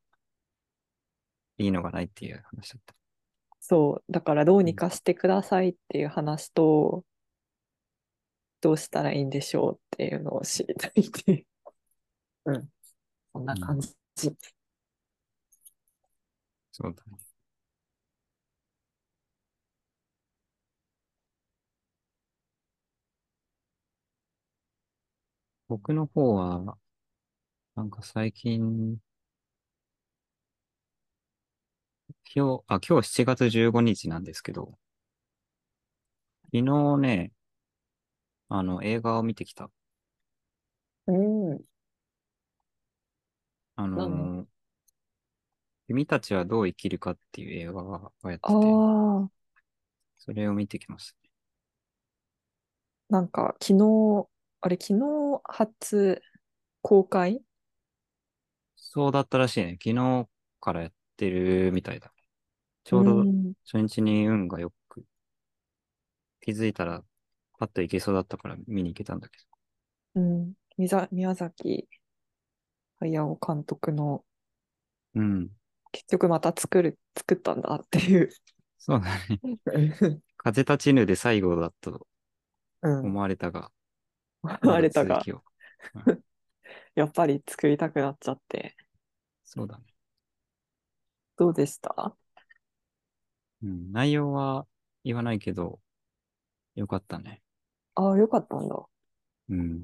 [1.59, 2.95] いいのがないっていう話だった。
[3.61, 7.05] そう、だからどうにかしてくださいっていう話と、
[8.61, 11.47] どうしたらいいんでしょうっていうのを知りたいっていう。
[12.47, 12.69] うん。
[13.35, 13.91] そんな感じ。
[16.73, 17.19] そうだね。
[25.69, 26.77] 僕の方は、
[27.75, 28.99] なんか最近、
[32.35, 34.79] 今日、あ、今日7月15日なんですけど、
[36.53, 37.33] 昨日ね、
[38.51, 39.71] あの、映画を見てきた。
[41.07, 41.65] うん。
[43.77, 44.47] あ何の、
[45.89, 49.31] 君たちはどう生きるかっていう映画がやってて、ああ、
[50.19, 51.31] それを見てきましたね。
[53.09, 54.29] なんか昨日、
[54.61, 56.23] あれ昨日初
[56.83, 57.43] 公開？
[58.77, 59.79] そうだったらしいね。
[59.83, 60.29] 昨日
[60.61, 62.13] からやってるみたいだ。
[62.85, 65.05] ちょうどうん初日に運がよく、
[66.43, 67.03] 気づいたら、
[67.61, 69.39] パッと行けそうだったから見に行けたんだけ
[70.15, 70.55] うん。
[70.79, 71.89] みざ宮崎
[73.01, 74.25] 駿監督の
[75.15, 75.21] ど。
[75.21, 75.51] うん。
[75.93, 78.31] 結局また作る、作ったんだっていう。
[78.79, 79.41] そうだね。
[80.39, 82.07] 風立ちぬで最後だと
[82.83, 83.03] うん。
[83.03, 83.73] 思われたが、
[84.63, 85.45] 思われたがまだ、続きを
[86.95, 88.77] やっぱり作りたくなっちゃって。
[89.45, 89.85] そうだね。
[91.37, 92.17] どうでした？
[93.63, 93.93] うん。
[93.93, 94.67] 内容は
[95.05, 95.81] 言わないけど、
[96.77, 97.43] よかったね。
[97.95, 98.77] ああ、よかったんだ。
[99.51, 99.83] うん。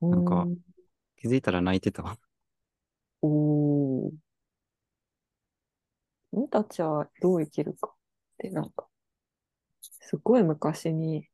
[0.00, 0.56] うなんかん。
[1.16, 2.18] 気づいたら泣いてたわ。
[3.22, 4.12] おー。
[6.32, 7.94] 君たちはどう生きるかっ
[8.38, 8.86] てなんか、
[9.82, 11.28] すごい昔に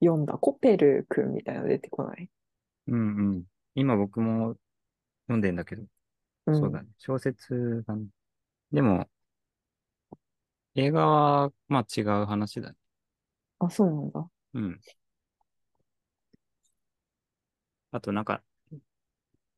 [0.00, 2.28] 読んだコペル君みたいなの出てこない？
[2.88, 3.44] うんうん。
[3.74, 4.56] 今僕も
[5.26, 5.84] 読んでんだけど、
[6.46, 6.58] うん。
[6.58, 6.88] そうだね。
[6.98, 8.06] 小説がね。
[8.70, 9.08] でも、
[10.74, 12.76] 映画は、まあ違う話だね。
[13.60, 14.28] あ、そうなんだ。
[14.54, 14.80] うん。
[17.92, 18.42] あとなんか、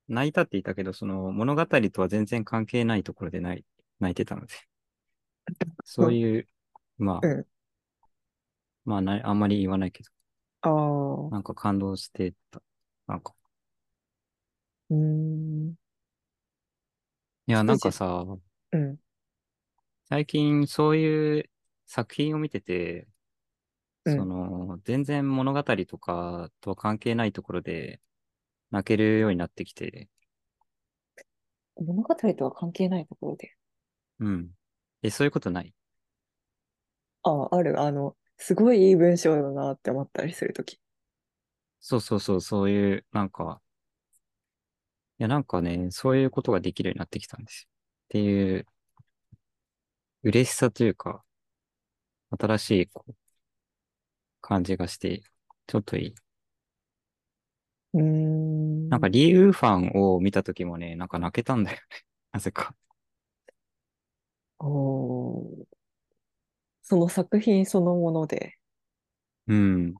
[0.08, 3.64] 泣いたって言ったけど、その物語とは全然関係ないところで泣い
[4.00, 4.54] 泣いてたので。
[5.84, 6.48] そういう、
[6.98, 7.46] まあ、うん
[8.84, 10.10] まあない、あんまり言わないけど、
[10.62, 10.68] あ
[11.28, 12.62] あ、なんか感動してた。
[13.06, 13.34] なんか、
[14.90, 15.74] うーん。
[17.46, 18.24] いや、なんかさ、
[18.72, 18.98] うん。
[20.08, 21.50] 最近そういう
[21.86, 23.06] 作品を見てて、
[24.04, 28.00] うんその、全然物語とかとは関係ないところで
[28.70, 30.08] 泣けるようになってきて、
[31.76, 33.54] 物語とは関係ないところで？
[34.20, 34.50] うん。
[35.02, 35.74] え、そういうことない？
[37.22, 37.80] ああ、ある。
[37.80, 40.78] あの、すごいいい文章だなって思ったりするとき。
[41.80, 43.60] そうそうそう、そういう、なんか、
[45.18, 47.68] いや、なんかね、そういうことができるようになってきたんですよ。
[48.06, 48.66] っていう、
[50.24, 51.22] 嬉しさというか、
[52.38, 53.14] 新しい、こう、
[54.46, 55.22] 感じがして、
[55.66, 56.14] ちょっといい。
[57.94, 58.88] うーん。
[58.88, 61.82] なんか、リー・ウーファンを見たときもね、なんか泣けたんだよね。
[62.32, 62.74] なぜか。
[64.58, 65.66] おー
[66.82, 68.58] その作品そのもので。
[69.46, 69.94] うん。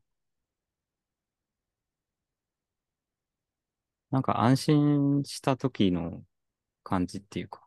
[4.10, 6.24] なんか安心した時の
[6.84, 7.66] 感じっていうか。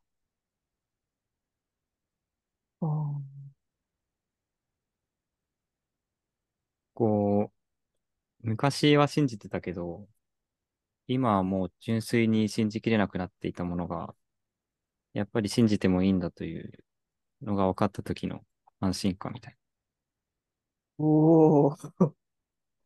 [2.81, 3.37] あー
[6.97, 7.51] こ
[8.43, 10.07] う、昔は信じてたけど、
[11.07, 14.15] 今はもう純粋に信じきれなくなっていたものが、
[15.13, 16.83] やっぱり信じてもいいんだという
[17.41, 18.45] のが分かった時の
[18.79, 19.57] 安心感みたい
[20.99, 22.13] おー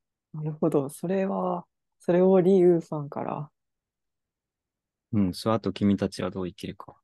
[0.33, 0.89] なるほど。
[0.89, 1.65] それは、
[1.99, 3.49] それをリー・ウーファンから。
[5.13, 5.19] な。
[5.19, 6.95] うん、その後君たちはどう生きるか。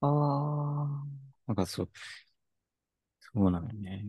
[0.00, 1.06] ああ、
[1.46, 1.90] なんかそう、
[3.20, 4.04] そうなのよね。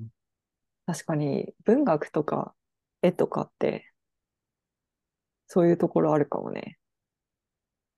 [0.85, 2.55] 確かに文学とか
[3.01, 3.91] 絵とかって、
[5.47, 6.77] そういうところあるかもね。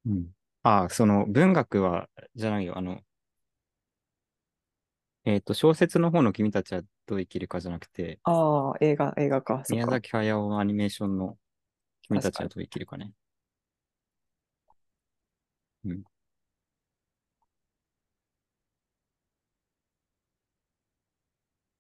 [0.05, 0.31] うん。
[0.63, 2.77] ああ、その文学は、じゃないよ。
[2.77, 3.01] あの、
[5.25, 9.85] えっと、小説の方の君たちはどう生きるかじゃなくて、ああ、映画、映画か、そっか。
[9.85, 11.37] 宮崎駿のアニメーションの
[12.03, 13.13] 君たちはどう生きるかね。
[15.85, 16.03] うん。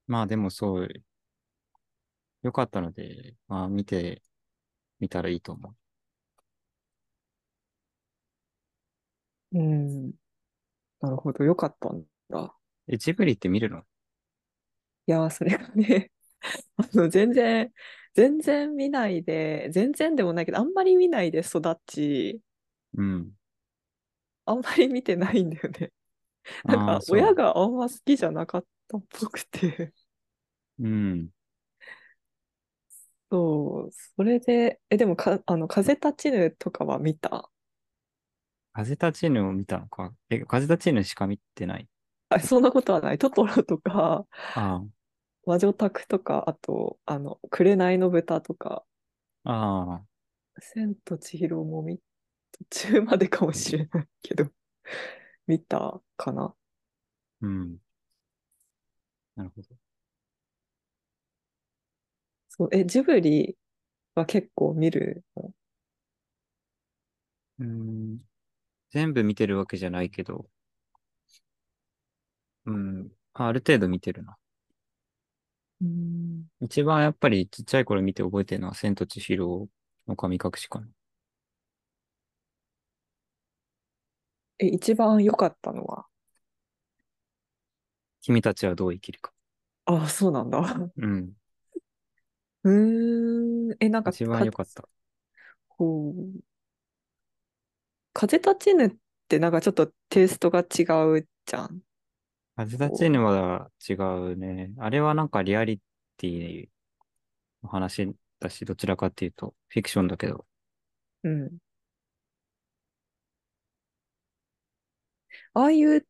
[0.07, 0.89] まあでもそう、
[2.43, 4.21] よかったので、まあ見て
[4.99, 5.69] みたらいいと思
[9.53, 9.59] う。
[9.59, 10.13] うん。
[11.01, 12.55] なるほど、よかったんだ。
[12.87, 13.83] え、ジブリって見るの？
[15.07, 16.11] いやー、それがね、
[16.77, 17.73] あの、全然、
[18.13, 22.41] 全然見ないで、全然でもないけど、あんまり見ないで育ち、
[22.97, 23.35] うん。
[24.45, 25.91] あんまり見てないんだよね。
[26.69, 27.29] なんか、ああ、そう。
[27.29, 29.93] 親があんま好きじゃなかったっぽくて。
[30.79, 31.29] うん。
[33.31, 37.49] そう、それで、え、でもか、あの、風立ちぬとかは見た？
[38.73, 40.13] 風立ちぬを見たのか。
[40.29, 41.87] え、風立ちぬしか見てない？
[42.29, 43.17] あ、そんなことはない。
[43.17, 44.85] トトロとか、あ
[45.45, 48.83] 魔女宅とか、あと、あの、紅の豚とか、
[49.43, 50.05] あ、ああ、
[50.59, 51.99] 千と千尋も見、
[52.71, 54.45] 途中までかもしれないけど、
[55.47, 56.55] 見たかな？
[57.41, 57.77] うん。
[59.35, 59.75] なるほど。
[62.49, 63.55] そう、え、ジブリ
[64.15, 65.53] は結構見るの？
[67.59, 68.19] うん。
[68.91, 70.49] 全部見てるわけじゃないけど、
[72.65, 73.11] うん。
[73.33, 74.37] あある程度見てるな。
[75.81, 76.45] うん。
[76.61, 79.67] 一番やっぱりちっちゃい頃見て覚えてるのは千と千尋
[80.07, 80.87] の神隠しかな。
[84.59, 86.05] え、一番良かったのは？
[88.25, 89.31] 君たちはどう生きるか。
[89.85, 90.59] あ、そうなんだ。
[90.97, 91.33] うん。
[92.63, 93.77] うーん。
[93.79, 94.89] え、なんか、一番良かった。
[95.67, 96.39] こう、
[98.13, 98.91] 風立ちぬっ
[99.27, 100.63] てなんかちょっとテイストが違
[101.19, 101.81] うじゃん。
[102.55, 104.71] 風立ちぬは違うね。
[104.79, 105.79] あれはなんかリアリ
[106.17, 106.69] ティ
[107.61, 110.47] の話だし、どちらかっていうとフィクションだけど。
[111.21, 111.57] うん。
[115.53, 116.07] ああいう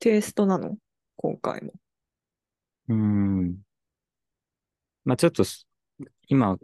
[0.00, 0.76] テイストなの？
[1.24, 1.72] 今回も。
[2.88, 3.64] うーん。
[5.04, 5.66] まあちょっとす、
[6.28, 6.58] 今、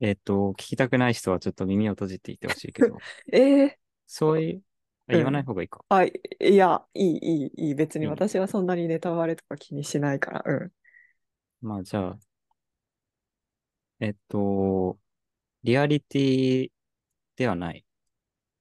[0.00, 4.62] えっと、聞きたくない人はちょっと耳を閉じていてほしいけど、 ええそういう、
[5.08, 5.84] あ言わない方がいいか。
[5.90, 7.74] あ、いいや、いい、いい、いい。
[7.74, 10.42] 別に私はそんなにネタバレとか気にしないから。
[10.46, 10.72] うん。
[11.60, 12.18] まあじゃあ、
[14.00, 14.98] えっと、
[15.64, 16.72] リアリティ
[17.36, 17.86] ではない。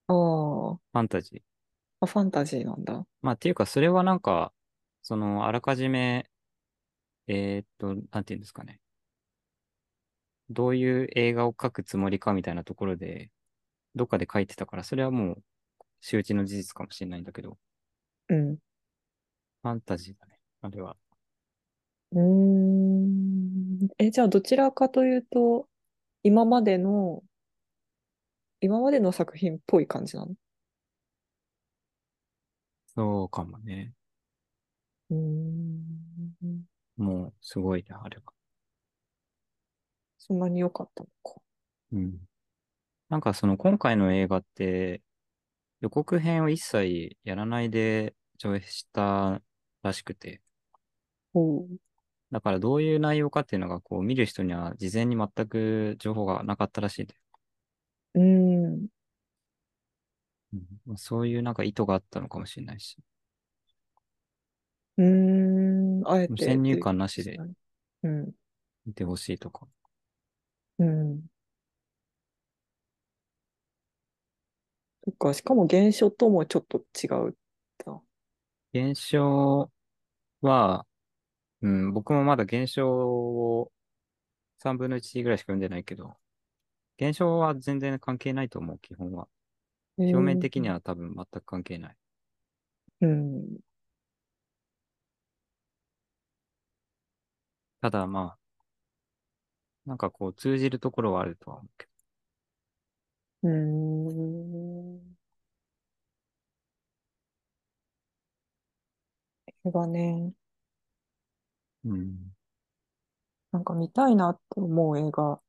[0.08, 1.57] ああ、ファンタジー。
[2.00, 3.06] あファンタジーなんだ。
[3.22, 4.54] まあっていうか、それはなんか、
[5.02, 6.30] その、あらかじめ、
[7.28, 8.80] えーっと、なんていうんですかね。
[10.50, 13.32] どういう映画を描くつもりかみたいなところで、
[13.96, 15.44] どっかで書いてたから、それはもう、
[16.02, 17.58] 周知の事実かもしれないんだけど、
[18.30, 18.58] うん。
[19.62, 20.40] ファンタジーだね。
[20.62, 20.98] あれは。
[22.12, 23.88] うーん。
[23.98, 25.68] え、じゃあどちらかというと、
[26.24, 27.24] 今までの、
[28.62, 30.36] 今までの作品っぽい感じなの？
[32.98, 33.94] そうかもね。
[35.10, 36.68] うーん。
[36.98, 38.34] もう、すごいね、あれは。
[40.20, 41.42] そんなに良かったのか。
[41.92, 42.20] うん。
[43.10, 45.02] なんかその今回の映画って
[45.82, 49.42] 予告編を一切やらないで上映した
[49.84, 50.42] らしくて、
[51.34, 51.68] おう。
[52.32, 57.16] だからどういう内容かっていうのがこう見る人には事前に全く情報がなかったらしいんで、
[58.16, 58.88] うーん。
[60.54, 62.98] うんまあそういうなんか意図があったのかもしれないし、
[64.98, 66.08] うーん。
[66.08, 67.38] あえて先入観なしで
[68.04, 68.34] うん。
[68.88, 69.68] 見てほしいとか。
[70.80, 71.30] うん。
[75.06, 77.36] そっか、しかも原書ともちょっと違う
[77.86, 78.02] だ。
[78.74, 79.72] 現象
[80.42, 80.88] は、
[81.62, 83.72] うん、僕もまだ現象を
[84.60, 86.18] 3分の1ぐらいしか読んでないけど、
[87.00, 89.30] 現象は全然関係ないと思う、基本は。
[89.98, 91.98] 表面的には多分全く関係ない。
[93.02, 93.58] うん。
[97.82, 98.40] ただまあ、
[99.88, 101.88] なんかこう通じるところはあるとは思うけ
[103.44, 105.18] うーん。
[109.66, 110.34] 映画ね、
[111.84, 111.92] ど。
[111.92, 112.32] うん。
[113.52, 115.42] なんか見たいなって思う映画。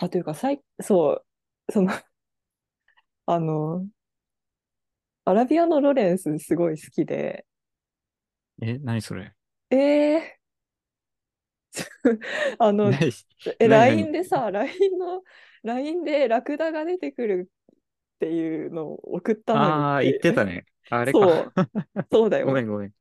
[0.00, 1.24] あ、というか、最、そ
[1.68, 1.92] う、その、
[3.26, 3.86] あの、
[5.26, 7.44] アラビアのロレンスすごい好きで、
[8.62, 9.34] え、何それ？
[9.70, 10.40] ええ
[12.58, 13.10] あの、何
[13.58, 15.22] え、何 LINE でさ、LINE の、
[15.62, 17.50] LINE でラクダが出てくる
[18.16, 20.66] っていうのを送ったのにああ、言ってたね。
[20.90, 21.54] あれそうか。
[22.12, 22.46] そうだよ。
[22.46, 22.92] ごめんごめん。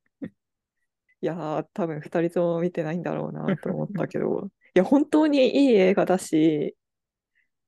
[1.21, 6.75] いやー、多分2人とも見てないんだろうなと思ったけど、いや、本当にいい映画だし、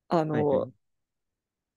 [0.08, 0.85] あの、はいはい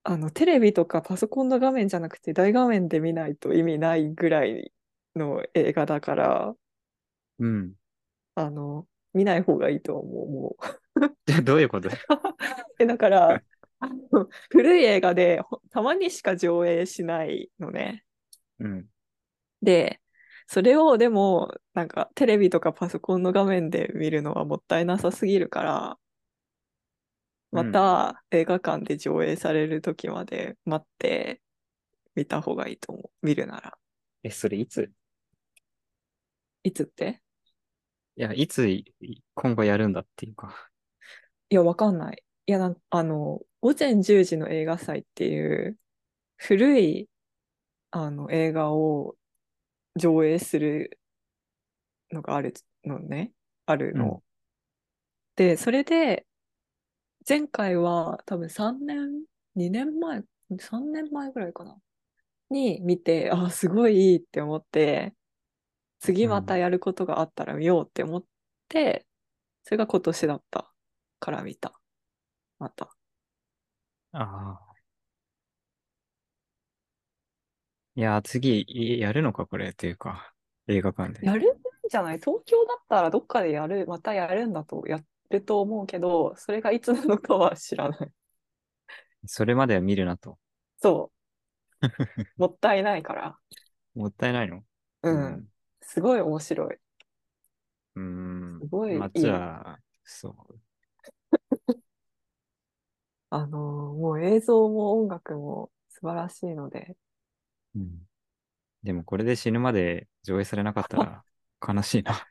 [0.10, 4.74] あの、テレビとかパソコンの画面じゃなくて大画面で見ないと意味ないぐらい
[5.16, 6.56] の映画だから、
[7.38, 7.74] うん。
[8.34, 11.32] あの、見ない方がいいと思う、もう。
[11.32, 11.90] でどういうこと？
[12.80, 13.44] え、だから、
[13.82, 18.04] あ の古い映画でほたまにしか上映しないのね。
[18.58, 18.86] うん。
[19.62, 20.02] で、
[20.48, 26.00] それをでも、なんかテレビとかパソコンの画面で見るのはもったいなさすぎるから、
[27.52, 31.42] また映画館で上映される時まで待って
[32.16, 33.26] 見た方がいいと思う。
[33.26, 33.78] 見るなら。
[34.24, 34.92] え、それいつ？
[36.64, 37.22] いつって？
[38.16, 38.94] いや、いつい
[39.34, 40.70] 今後やるんだっていうか。
[41.50, 42.24] いや、わかんない。
[42.46, 45.78] いや、あの、午前10時の映画祭っていう
[46.38, 47.10] 古い
[47.92, 49.16] あの映画を
[49.96, 51.00] 上映する
[52.12, 52.54] のがある
[52.86, 53.32] のね。
[53.66, 54.06] あるの。
[54.06, 54.20] うん
[55.36, 56.26] で、それで、
[57.28, 59.24] 前回は多分3年、
[59.56, 60.24] 2年前、
[60.60, 61.78] 3年前ぐらいかな。
[62.50, 65.14] に見て、あ、すごいいいって思って、
[66.00, 68.26] 次またやることがあったら見ようって思っ
[68.68, 69.06] て、
[69.64, 70.74] それが今年だった
[71.20, 71.80] から見た。
[72.58, 72.96] また。
[74.14, 74.60] ああ。
[77.96, 80.34] いや、次、いやるのか、これ、っていうか、
[80.68, 81.26] 映画館で。
[81.26, 81.58] やるん
[81.90, 82.20] じゃない？
[82.20, 85.00] 東京だったらどっかでやる、またやるんだと、や
[85.30, 88.12] ると思うけど、それがいつなのかは知らない。
[89.26, 90.38] それまでは見るなと。
[90.82, 91.30] そう。
[92.42, 93.38] もったいないから。
[93.96, 94.64] もったいないの？
[95.04, 95.50] うん。
[95.82, 96.78] すごい面白い。
[97.96, 98.04] うん。
[98.56, 98.62] うん。
[98.62, 100.60] すごいまあ、いいじゃあ、そう。
[103.32, 106.96] あのーもう映像も音楽も素晴らしいので、
[107.76, 108.08] うん。
[108.84, 111.26] でも、これで死ぬまで上映されなかったら
[111.68, 112.29] 悲しいな。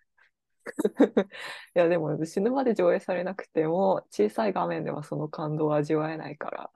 [0.68, 6.70] いやでも死ぬまで上映されなくても小さい画面ではその感動を味わえないから。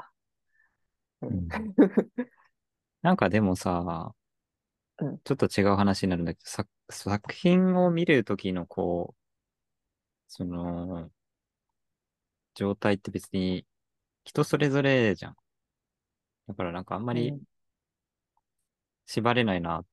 [1.23, 1.49] うん
[3.03, 4.15] なんかでもさ、
[4.99, 9.21] うんちょっと違う話になるんだけど、作作品を見るときのこう、
[10.29, 11.11] その、
[12.55, 13.67] 状態って別に
[14.25, 15.37] 人それぞれじゃん。
[16.49, 17.43] だからなんかあんまりうん
[19.07, 19.85] 縛れないな、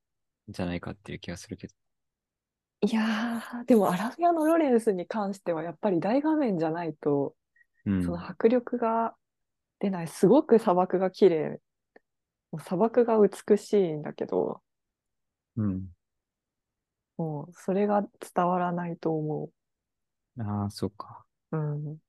[0.49, 1.73] じゃないかっていう気がするけど。
[2.81, 7.35] いやー、でもアラビアのロレンスに関してはやっぱり大画面じゃないと、
[7.99, 8.25] そのうん。
[8.25, 9.15] 迫力が
[9.79, 10.07] 出ない。
[10.09, 11.61] すごく砂漠が綺麗。
[12.51, 14.63] もう砂漠が美しいんだけど、
[15.55, 15.89] うん。
[17.17, 18.01] もうそれが
[18.35, 19.51] 伝わらないと思
[20.39, 21.25] ああ、そうか。
[21.51, 21.57] う。
[21.57, 21.59] う
[21.93, 21.99] ん。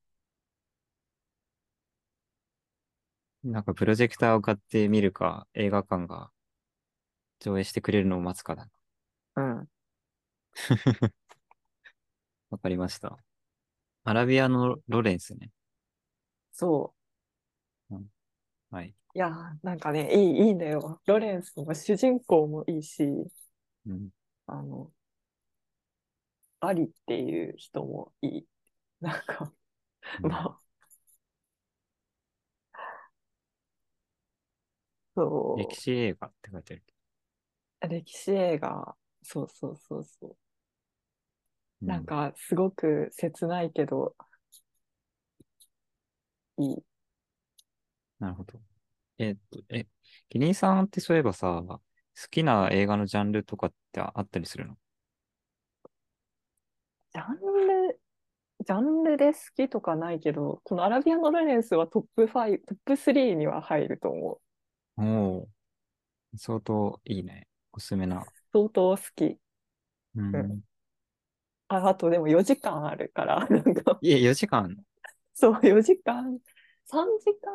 [3.44, 6.30] なんかプロジェクターを買ってみるか、映画館が
[7.40, 8.70] 上映してくれるのを待つかだ。
[9.36, 9.68] うん。
[12.50, 13.18] わかりました。
[14.04, 15.50] アラビアのロレンスね。
[16.54, 16.94] そ
[18.70, 18.94] はい。
[19.14, 19.18] う。
[19.18, 21.00] いやー、なんかね、いい、いいんだよ。
[21.06, 23.02] ロレンスも主人公もいいし、
[23.86, 24.10] うん。
[24.46, 24.92] あの、
[26.60, 28.46] アリっていう人もいい。
[29.00, 29.52] なんか、
[30.22, 30.60] まあ、
[35.14, 35.22] そ
[35.54, 36.82] 歴史映画って書いてある
[37.88, 40.36] 歴史映画、そうそうそうそう。
[41.82, 41.86] ど。
[41.86, 44.14] なんか、すごく切ないけど、
[46.58, 46.84] いい。
[48.18, 48.60] なるほど。
[49.18, 49.86] えっと、え、
[50.28, 51.80] キリンさんってそういえばさ、好
[52.30, 54.76] きな映画のジャンルとかってあったりするの？
[57.12, 57.36] ジャン
[57.88, 58.00] ル、
[58.66, 64.40] ジャンルで好きとかないけど、このアラビアのロレンスはトップ5、トップ3には入ると思う。
[64.96, 67.48] おおー、相当いいね。
[67.72, 68.26] おすすめな。
[68.52, 69.38] 相当好き。
[70.14, 70.24] うん。
[70.34, 70.62] うん
[71.68, 74.76] あ、あとでも4時間あるから、 なんか、いえ、4時間
[75.34, 76.38] そう、4時間、
[76.86, 77.50] 3時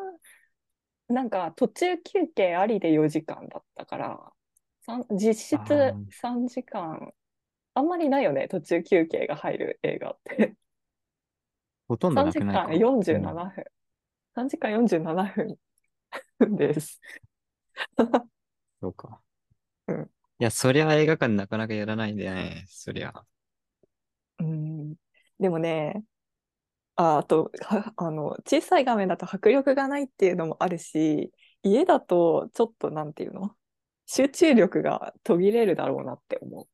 [1.10, 4.32] 間、なんか途中休憩ありで4時間だったから、
[5.10, 7.14] 実質あー3時間、
[7.74, 10.36] あんまりないよね、途中休憩が入る映画って。
[10.36, 10.56] 3
[11.88, 12.72] ほとんどな時間くないか。
[12.74, 13.64] 47うん分。
[14.34, 15.58] 3時間47分
[16.56, 17.00] です。
[18.80, 19.20] そうか。
[19.88, 22.64] うんいや、そりゃ映画館なかなかやらないんだよね。
[22.68, 23.12] そりゃ。
[24.38, 24.94] うん、
[25.40, 26.04] でもね、
[26.96, 31.32] あ、あと、はあの、小さい画面だと迫力がないっていうのもあるし、
[31.62, 33.56] 家だとちょっとなんていうの？
[34.06, 36.68] 集中力が途切れるだろうなって思う。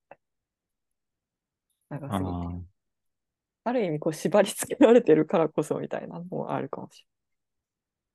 [1.89, 2.63] 長あすぎて。
[3.65, 7.07] あ、ある意味こう縛り付けられてるからこそみたいなのもあるかもし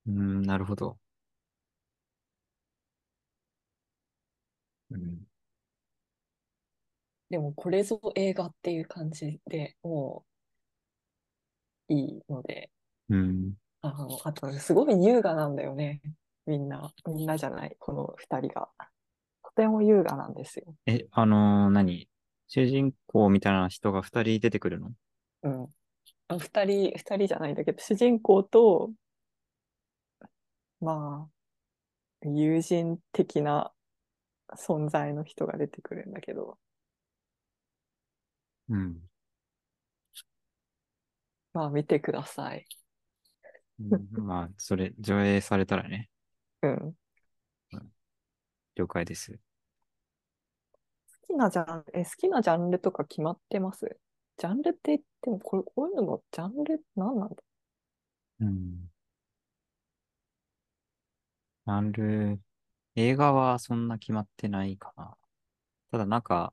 [0.08, 0.98] うん、なるほど。
[4.90, 5.27] うん、れない。
[7.30, 10.24] でもこれぞ映画っていう感じでも
[11.90, 12.70] ういいので、
[13.10, 13.54] うん。
[13.82, 16.02] あの、あとすごい優雅なんだよね。
[16.46, 18.70] みんな、みんなじゃない、この二人が。
[19.44, 20.76] とても優雅なんですよ。
[20.86, 22.10] え、あのー何？
[22.48, 24.92] 主人公みたいな人が二人出てくるの？
[25.44, 25.68] うん。
[26.30, 28.92] あ二人、二人じゃないんだけど、主人公と、
[30.80, 31.30] ま
[32.24, 33.72] あ、友人的な
[34.56, 36.58] 存在の人が出てくるんだけど、
[38.70, 38.98] うん。
[41.54, 42.66] まあ見てください。
[43.80, 46.10] うんまあ、それ、上映されたらね、
[46.64, 46.96] うん。
[48.76, 49.34] 了解です。
[49.34, 49.38] 好
[51.28, 54.00] きなジャンル、え、好きなジャンルとか決まってます？
[54.38, 57.36] ジャンルって言っても、これ、こういうののジャンル何なんだ？
[58.40, 58.90] うん。
[61.68, 62.42] ジャンル、
[62.96, 65.16] 映画はそんな決まってないかな。
[65.92, 66.52] ただなんか、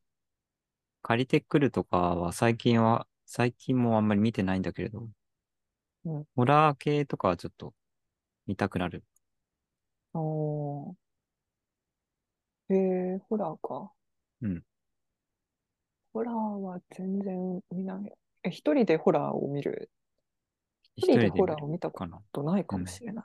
[1.04, 5.08] 借りてくるとかは最近は、最近もあんまり見てないんだけれど、
[6.04, 7.74] うんホラー系とかはちょっと
[8.46, 9.04] 見たくなる。
[10.14, 10.94] おー。
[12.70, 12.74] へ
[13.16, 13.92] え、ホラーか。
[14.42, 14.62] うん。
[16.12, 18.12] ホラーは全然見ない。
[18.44, 19.90] え、一人でホラーを見る？
[20.96, 22.20] 一一人でホラーを見たこかな。
[22.32, 23.24] とないかもしれない。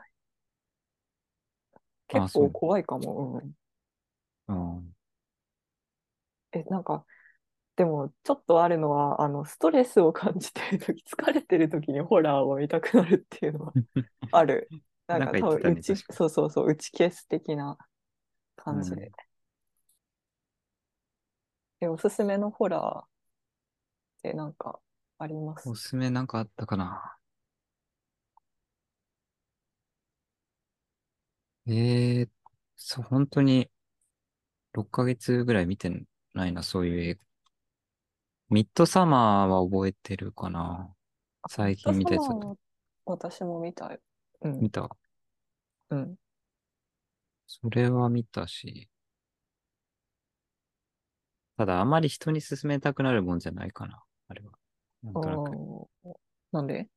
[2.14, 3.42] あそう結構怖いかも。
[4.48, 4.76] うん。
[4.78, 4.94] うん。
[6.52, 7.06] え、なんか、
[7.80, 13.74] でも、ちょっとあるのは、あの、ストレスを感じてるとき、 疲れてるときにホラーを見たくなるっていうのは
[14.34, 14.68] ある。
[15.08, 17.78] なんか多分打ち、そうそうそう、打ち消す的な
[18.58, 19.06] 感じで。
[19.06, 19.12] うん
[21.80, 23.08] え、おすすめのホラーっ
[24.24, 24.82] てなんか
[25.18, 25.70] あります？
[25.70, 27.16] おすすめなんかあったかな。
[31.66, 32.30] えー、
[32.76, 33.72] そう、本当に
[34.74, 35.90] 6ヶ月ぐらい見て
[36.34, 37.20] ないな、そういう。
[38.50, 40.92] ミッドサマーは覚えてるかな？
[41.48, 42.58] 最近見たやつだと。
[43.06, 44.00] 私も見たよ。
[44.42, 44.90] うん見、た？
[45.92, 46.16] うん。
[47.46, 48.90] それは見たし。
[51.58, 54.02] ただ、あまり人に勧めたくなるもんじゃないかな。
[54.30, 54.52] あれは。
[55.04, 56.16] なんとなく。
[56.52, 56.88] なんで？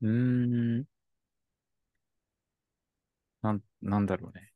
[0.00, 0.84] うーん。
[3.42, 4.49] なん、なんだろうね。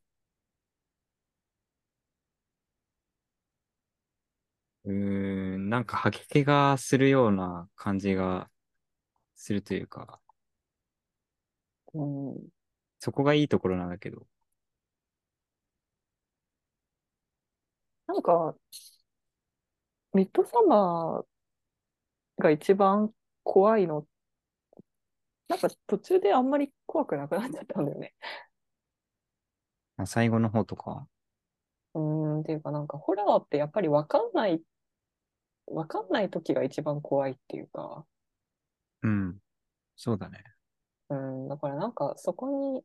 [4.85, 8.49] うーん、なんか吐き気がするような感じが
[9.35, 10.21] するというか、
[11.93, 12.05] う
[12.39, 12.49] ん。
[12.99, 14.27] そこがいいところなんだけど。
[18.07, 18.55] なんか、
[20.13, 21.25] ミッドサマー
[22.39, 23.11] が一番
[23.43, 24.07] 怖いの、
[25.47, 28.13] なんか途中であんまり怖くなくなっちゃったんだよね。
[29.97, 31.05] あ最後の方とか？
[31.93, 34.61] うーん、っていうかなんかホラーってやっぱりわかんない、
[35.67, 38.05] わかんない時が一番怖いっていうか、
[39.03, 39.39] うん。
[39.95, 40.43] そうだね。
[41.09, 42.83] うん、だからなんかそこに、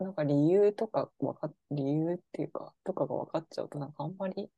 [0.00, 4.50] なんか理由とかわかっ、理由っていうか、とかが分かっちゃうとなんかあんまり、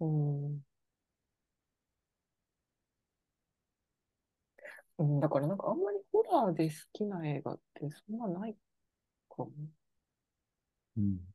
[0.00, 0.64] うん、
[4.98, 8.54] うん、だからなんかあんまりホラーで好きな映画ってそんなない
[9.30, 9.50] かも。
[10.96, 11.31] うん。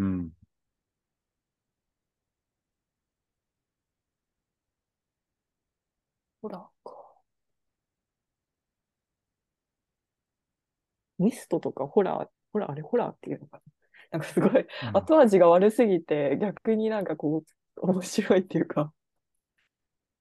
[0.00, 0.32] うん。
[6.42, 6.96] ホラーか。
[11.18, 13.62] ミストとかホラー、ホラー、あれホラーっていうのかな？
[14.18, 17.44] なんかすごいうん後味が悪すぎて逆になんかこ
[17.76, 18.92] う面白いっていうか。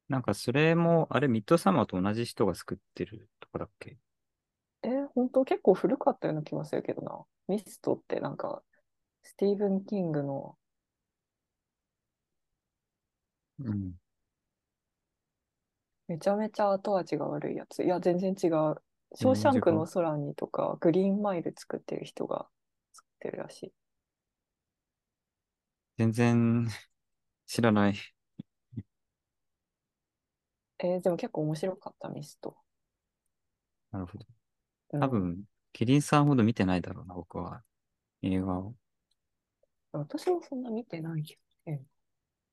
[0.10, 4.00] なんかそれも、あれ、ミッドサマーと同じ人が作ってるとかだっけ？
[4.82, 5.46] えー、本当？
[5.46, 7.24] 結構古かったような気がするけどな。
[7.48, 8.64] ミストってなんか
[9.24, 10.58] スティーブン・キングの
[13.60, 13.94] うん。
[16.10, 17.84] めちゃめちゃ後味が悪いやつ。
[17.84, 18.76] いや、全然違う。
[19.16, 22.48] ショーシャンクの空にとか、グリーンマイル作ってる人が
[22.94, 23.74] 作ってるらしい。
[25.98, 26.68] 全然
[27.48, 27.96] 知らない。
[30.80, 32.58] えーでも結構面白かった、ミスト。
[33.92, 34.26] なるほど。
[34.92, 35.44] うん多分、
[35.74, 37.64] キリンさんほど見てないだろうな、僕は。
[38.24, 38.76] 映画を。
[39.92, 41.84] 私もそんな見てないけどね。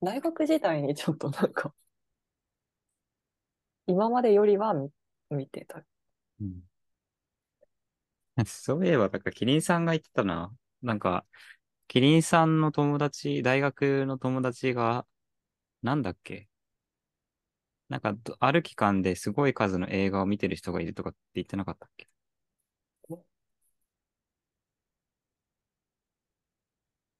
[0.01, 1.73] 大学時代にちょっとなんか、
[3.87, 4.73] 今までよりは
[5.29, 5.83] 見てた。
[6.41, 6.61] うん。
[8.45, 10.55] そういえば、だか、キリンさんが言ってたな。
[10.81, 11.25] なんか、
[11.87, 15.07] キリンさんの友達、大学の友達が、
[15.83, 16.49] なんだっけ？
[17.89, 22.07] なんか、ある期間ですごい数の映画を見てる人がいるとかって言ってなかったっけ？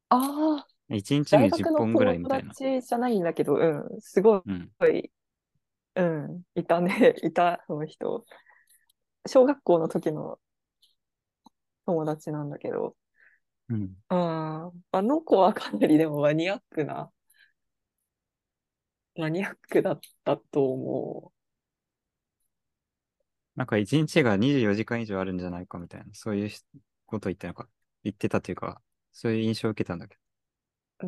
[0.10, 2.56] ああ、一日に10大学の本ぐらいみ友たいな。
[2.56, 4.72] 達じゃないんだけど、うん、すごうん。
[4.94, 5.12] い、
[5.96, 8.26] うん、いたね、 いた、その人。
[9.28, 10.40] 小学校の時の
[11.88, 12.96] 友達なんだけど、
[13.70, 13.96] うん。
[14.10, 14.18] うん、
[14.92, 17.12] あの子はかなりでもマニアックな、
[19.18, 21.34] マニアックだったと思
[23.56, 26.64] なんか一日が24時間以上あるんじゃないかみたいな、そういうし
[27.06, 27.68] ことを言ってなか
[28.04, 28.82] 言ってたというか、
[29.18, 30.22] そういう印象を受けたんだけど。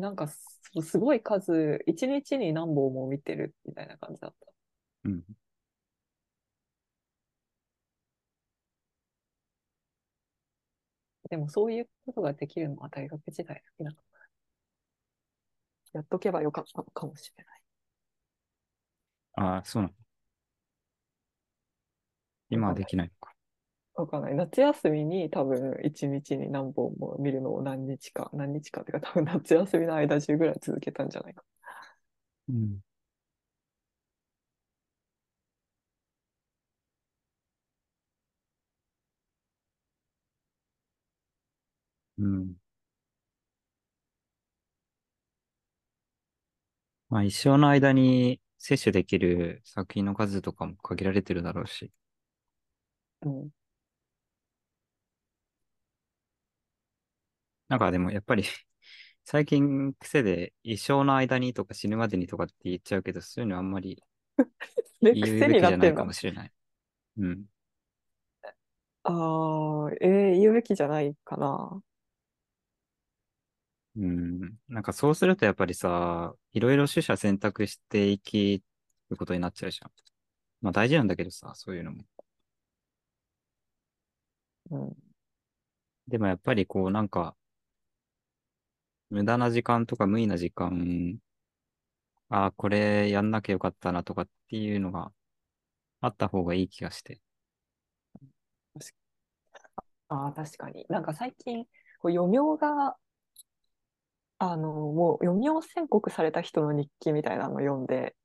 [0.00, 4.52] なんかす、すごい数、一日に何本も見てるみたいな感じだった。
[5.04, 5.22] うん。
[11.30, 14.20] でもそういうことができるのは大学時代だけだから。
[15.92, 17.62] やっとけばよかったのかもしれない。
[19.34, 19.94] ああ、そうなの。
[22.50, 23.29] 今はできないのか。
[24.00, 24.34] わかんない。
[24.34, 31.44] 夏休みに多分一日に何本も見るのを何日か、何日かっていうか多分夏休みの間中ぐらい続けたんじゃないか。
[32.48, 32.80] うん。
[42.18, 42.56] うん。
[47.08, 51.92] まあ一生の間に摂取できる作品の数とかも限られてるだろうし。
[53.22, 53.50] うん。
[57.70, 58.44] なんかでもやっぱり
[59.24, 64.02] 最近癖で一生の間にとか死ぬまでにとかって言っちゃうけど、そういうのあんまり
[65.02, 66.52] で、言う癖べきじゃないかもしれない。
[67.18, 67.46] うん。
[69.02, 71.82] ああ、えー、言うべきじゃないかな。
[73.96, 74.58] うん。
[74.68, 78.62] なんかそうするとやっぱりさ、いろいろ取捨選択していき
[79.10, 79.92] ることになっちゃうじゃん。
[80.62, 82.04] まあ大事なんだけどさ、そういうのも。
[84.70, 84.96] うん。
[86.08, 87.36] でもやっぱりこうなんか、
[89.10, 91.18] 無駄な時間とか無意な時間、
[92.30, 95.12] ああ、これやんなきゃよかったなとかっていうのが
[96.02, 97.20] あった方がいい気がして。
[100.08, 100.86] ああ、確かに。
[100.88, 101.64] なんか最近、
[102.00, 102.96] こう余命が、
[104.38, 108.16] あの、もう余命宣告された人の日記みたいなのを読んで、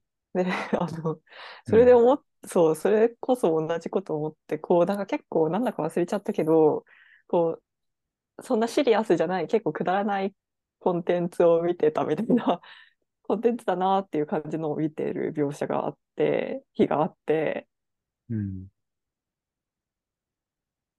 [0.34, 0.44] で、
[0.80, 1.20] あの、
[1.64, 6.84] それで思っそう、それこそ同じこと思って、こう、なんか結構なんだか忘れちゃったけど、
[7.28, 7.62] こう、
[8.42, 10.34] そんなシリアスじゃない、結構くだらない
[10.80, 12.60] コンテンツを見てたみたいな
[13.22, 17.68] コンテンツだなっていう感じのを見てる描写があって、日があって、
[18.28, 18.68] うん。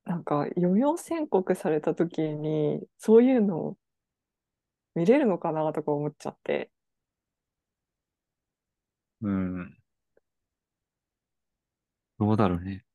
[0.06, 3.78] なんか余命宣告された時に、そういうのを
[4.96, 6.72] 見れるのかなとか思っちゃって。
[9.22, 9.78] うん。
[12.20, 12.86] どうだろうね。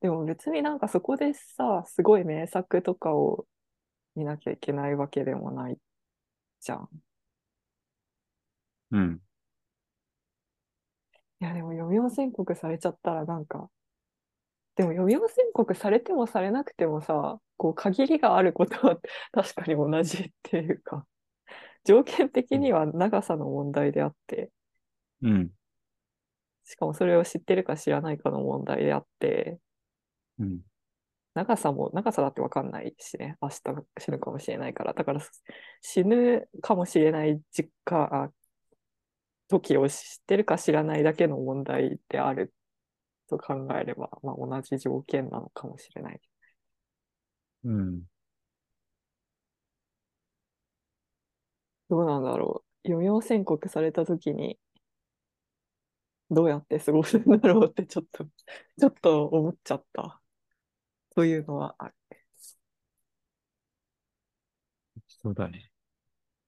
[0.00, 3.46] でも別になんかそこでさ、すごい名作とかを
[4.14, 5.78] 見なきゃいけないわけでもない
[6.60, 6.88] じゃん。
[8.90, 9.20] うん。
[11.40, 13.68] いやでも余命宣告されちゃったらなんか、
[14.76, 18.98] でも余命宣告されてもされなくてもさ、こう限りがあることは
[19.32, 21.06] 確かに同じっていうか、
[21.84, 24.50] 条件的には長さの問題であって、
[25.22, 25.50] うん。
[26.64, 29.58] しかもそれを知ってるか知らないかの問題であって、
[30.38, 30.60] うん。
[31.34, 33.56] 長さも、長さだってわかんないしね、明日
[33.98, 34.92] 死ぬかもしれないから。
[34.94, 35.20] だから
[35.80, 38.32] 死ぬかもしれない時間、あ
[39.48, 42.54] 時を知ってるか知らないだけの問題である
[43.28, 46.20] と考えれば、まあ同じ条件なのかもしれない。
[47.64, 48.02] うん。
[51.90, 52.92] どうなんだろう。
[52.92, 54.58] 余命宣告された時に、
[56.30, 60.21] どうやって過ごすんだろうってちょっと、ちょっと思っちゃった。
[61.14, 61.94] というのはある。
[65.06, 65.70] そうだね。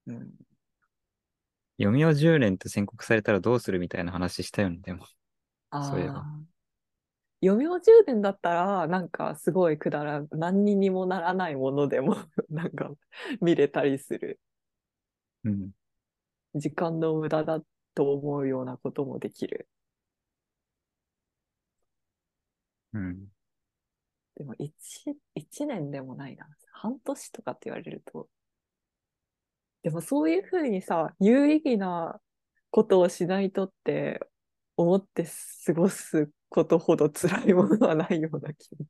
[0.06, 0.32] うん。
[1.78, 5.06] 読みを10年と宣告されたらどうするみたいな話したよね、でも。
[5.72, 6.54] そういえばああ。
[7.42, 12.16] 余命10年だったら、なんかすごいくだら、何にもならないものでも、
[12.48, 12.90] なんか
[13.40, 14.40] 見れたりする。
[15.44, 15.72] うん。
[16.54, 17.60] 時間の無駄だ
[17.94, 19.68] と思うようなこともできる。
[22.92, 23.33] うん。
[24.36, 26.46] でも1、一年でもないな。
[26.72, 28.28] 半年とかって言われると。
[29.82, 32.20] でもそういうふうにさ、有意義な
[32.70, 34.20] ことをしないとって
[34.76, 35.26] 思って
[35.66, 38.84] 過ごすことほど辛いものはないような気が。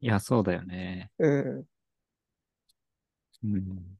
[0.00, 1.10] いや、そうだよね。
[1.18, 1.64] うん。
[3.44, 3.98] うん。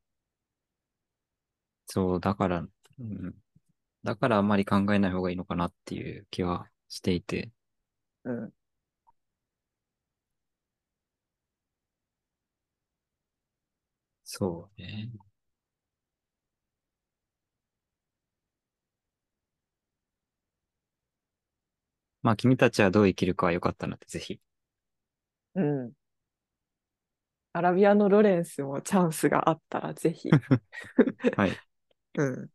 [1.87, 2.67] そう、だから、
[2.99, 3.35] うん。
[4.05, 7.51] だからあんまり考えない方がいいのかなっていう気はしていて。
[8.25, 8.53] うん。
[14.39, 15.11] そうね。
[22.21, 24.39] まあ、君たちはどう生きるかは良かったので、ぜひ。
[25.55, 25.93] うん。
[27.53, 30.31] アラビアのロレンスもチャンスがあったらぜひ。
[31.37, 31.61] はい。
[32.15, 32.51] うん。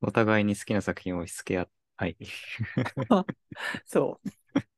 [0.00, 2.16] お互いに好きな作品を押し付け合っ、はい。
[3.86, 4.28] そう。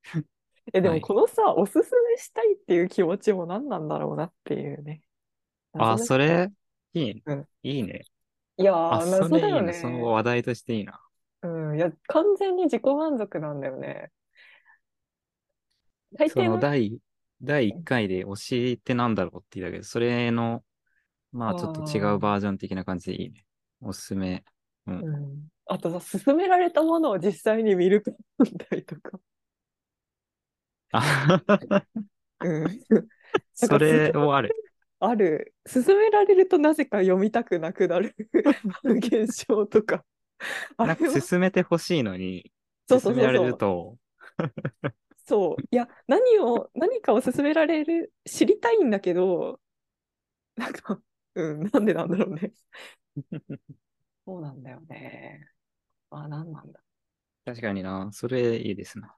[0.72, 5.02] え、ではいもこのさ、おすすめしたいっていう気持ちも何なんだろうなっていうね。
[5.76, 6.52] あ、謎だそれ、
[6.94, 7.22] いいね。
[7.26, 8.04] うんいいね。
[8.58, 9.32] いやあ、ー、それいいね。
[9.32, 9.72] 謎だよね。
[9.74, 11.00] その話題としていいな。
[11.42, 11.76] うん。
[11.76, 14.12] いや、完全に自己満足なんだよね。
[16.12, 16.98] 大そ抵の、の第、
[17.42, 20.64] 第1回で推しってなんだろうって言ったけど、それの、
[21.32, 23.46] まあちょっと違うバージョン的な感じでいいね。
[23.80, 24.44] おすすめ。
[24.86, 25.06] うん。
[25.06, 25.48] うん。
[25.66, 28.02] あとさ、勧められたものを実際に見る
[28.38, 29.18] 問題とか。
[30.92, 31.40] あ
[32.40, 32.80] うん。
[33.54, 34.56] それもある。
[35.00, 35.54] ある。
[35.64, 38.14] 勧められるとなぜか読みたくなくなる
[38.84, 40.04] 現象とか。
[40.76, 42.52] あ なんか進めてほしいのに、
[42.88, 43.98] そうそうそうそう進められると、
[45.26, 45.66] そう。
[45.70, 49.60] いや、何を、何かを勧められる、知りたいんだけど、
[50.56, 51.00] なんか、
[51.34, 52.52] うん、なんでなんだろうね。
[54.26, 55.48] そうなんだよね。
[56.10, 56.80] あ、なんなんだ。
[57.44, 59.16] 確かにな、それいいですな。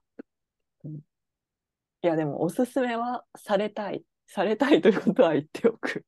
[0.85, 4.03] いや、でも、おすすめはされたい。
[4.25, 6.05] されたいということは言っておく。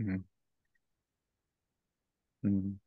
[0.00, 0.24] うん。
[2.42, 2.80] うん。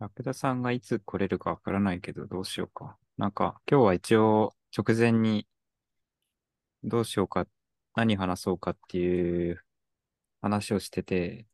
[0.00, 2.96] ラクダさんがいつ来れるかわからないけど、どうしようか。
[3.16, 5.46] なんか、今日は一応直前に、
[6.84, 7.46] どうしようか、
[7.94, 9.62] 何話そうかっていう
[10.42, 11.46] 話をしてて、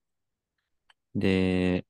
[1.14, 1.84] で、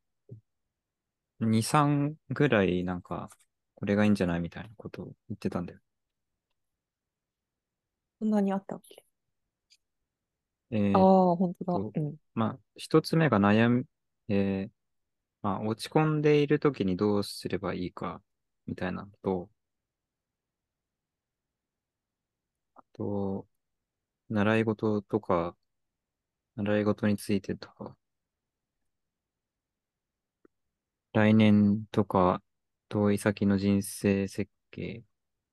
[1.41, 3.31] 2、3ぐらいなんか、
[3.77, 5.81] これがいいんじゃないみたいなことを言ってたんだよ。
[8.19, 9.05] そんなにあったっけ？
[10.71, 11.85] えーああ、本当だ。
[11.85, 12.17] とうん。
[12.35, 13.87] まあ、一つ目が悩み、
[14.29, 14.73] えー
[15.43, 18.23] まあ、落ち込んでいるときにどうすればいいか
[18.67, 19.51] みたいなのと、
[22.79, 23.47] あと、
[24.31, 25.57] 習い事とか、
[26.57, 27.97] 習い事についてとか、
[31.15, 32.43] 来年とか、
[32.91, 35.03] 遠い先の人生設計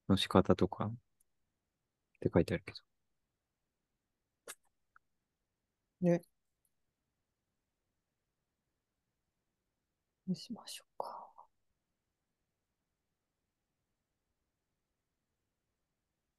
[0.09, 0.95] の仕方とかっ
[2.21, 2.79] て書いてあるけど。
[6.01, 6.21] ね。
[10.27, 11.20] どうしましょうか。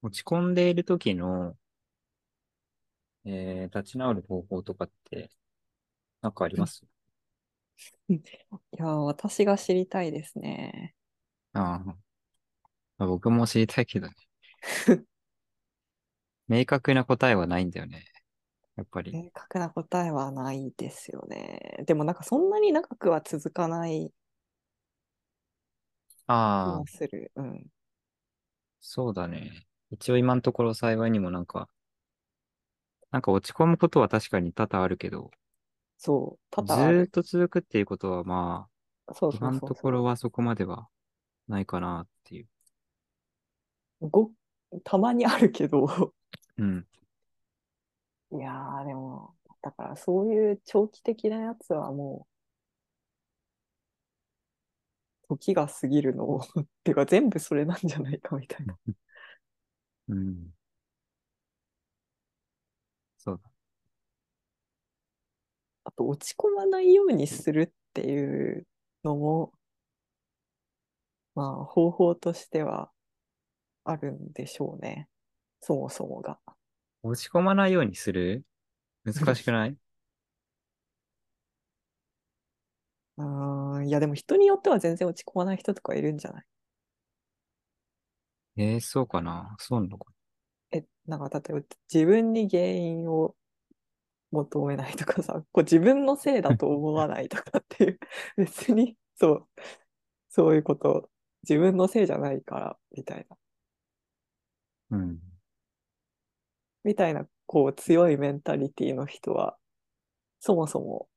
[0.02, 1.56] 落ち込んでいる時の、
[3.24, 5.30] えー、立ち直る方法とかって、
[6.22, 6.84] なんかあります？
[8.08, 8.20] い
[8.78, 10.94] やー、私が知りたいですね。
[11.54, 11.78] ああ。
[12.98, 14.14] まあ僕も知りたいけどね。
[16.46, 18.04] 明確な答えはないんだよね。
[18.76, 19.20] やっぱり。
[19.22, 21.84] 明確な答えはないですよね。
[21.86, 24.12] でもなんかそんなに長くは続かない
[26.64, 27.30] 気ああが、する。
[27.36, 27.66] うん。
[28.82, 29.66] そうだね。
[29.92, 31.68] 一応今のところ幸いにもなんか、
[33.12, 35.30] なんか落ち込むことは確かに多々あるけど、
[35.98, 36.40] そう。
[36.50, 37.02] 多ず々ある。
[37.02, 38.68] ーっと続くっていうことはま
[39.06, 40.88] あ、そうそ今のとうそうそころはそこまでは
[41.48, 42.48] ないかなっていう。
[44.00, 44.08] う。
[44.08, 44.30] ご、
[44.84, 46.14] たまにあるけど、
[46.58, 46.86] うん。
[48.32, 52.26] いやー、でも、だからそういう長期的なやつはも
[55.30, 56.42] う、時が過ぎるのを、っ
[56.84, 58.76] ていうか全部それなんじゃないかみたいな。
[60.08, 60.52] うん。
[63.18, 63.50] そうだ。
[65.84, 68.66] あと、落ち込まないようにするっていう
[69.04, 69.52] のも、
[71.34, 72.90] まあ、方法としては
[73.84, 75.08] あるんでしょうね。
[75.60, 76.38] そもそもが。
[77.02, 78.44] 落ち込まないようにする？
[79.04, 79.76] 難しくない？
[83.18, 86.44] うーん、いや、でも人によっては全然落ち込まない人とかいるんじゃない？
[88.56, 90.12] えー、そうかなそうなのか
[90.72, 93.34] え、なんか例えば自分に原因を
[94.32, 98.00] 求めないとかさ、 こう自分のせいだと思わないとかっていう、
[98.36, 99.48] 別に、そう、
[100.30, 101.10] そういうこと、
[101.48, 103.36] 自分のせいじゃないから、みたいな、
[104.90, 105.20] うん。
[106.84, 109.56] みたいな、こう強いメンタリティの人は、
[110.40, 111.08] そもそも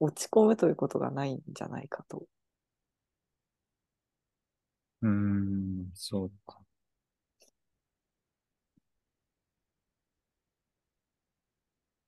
[0.00, 2.26] 落ち込むということがないんじゃないかと。
[5.02, 6.60] うーん、そうか。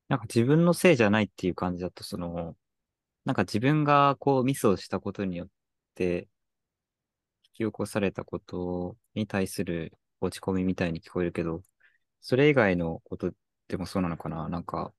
[0.09, 2.57] なんか自分のせいじゃないっていう感じだと、その、
[3.25, 5.49] なんか自分がこうミスをしたことによっ
[5.95, 6.29] て
[7.45, 11.63] 引き起こされたことに対する落ち込みみたいに聞こえるけど、
[12.21, 13.33] それ以外のこと
[13.69, 14.93] でもそうなのかななんか、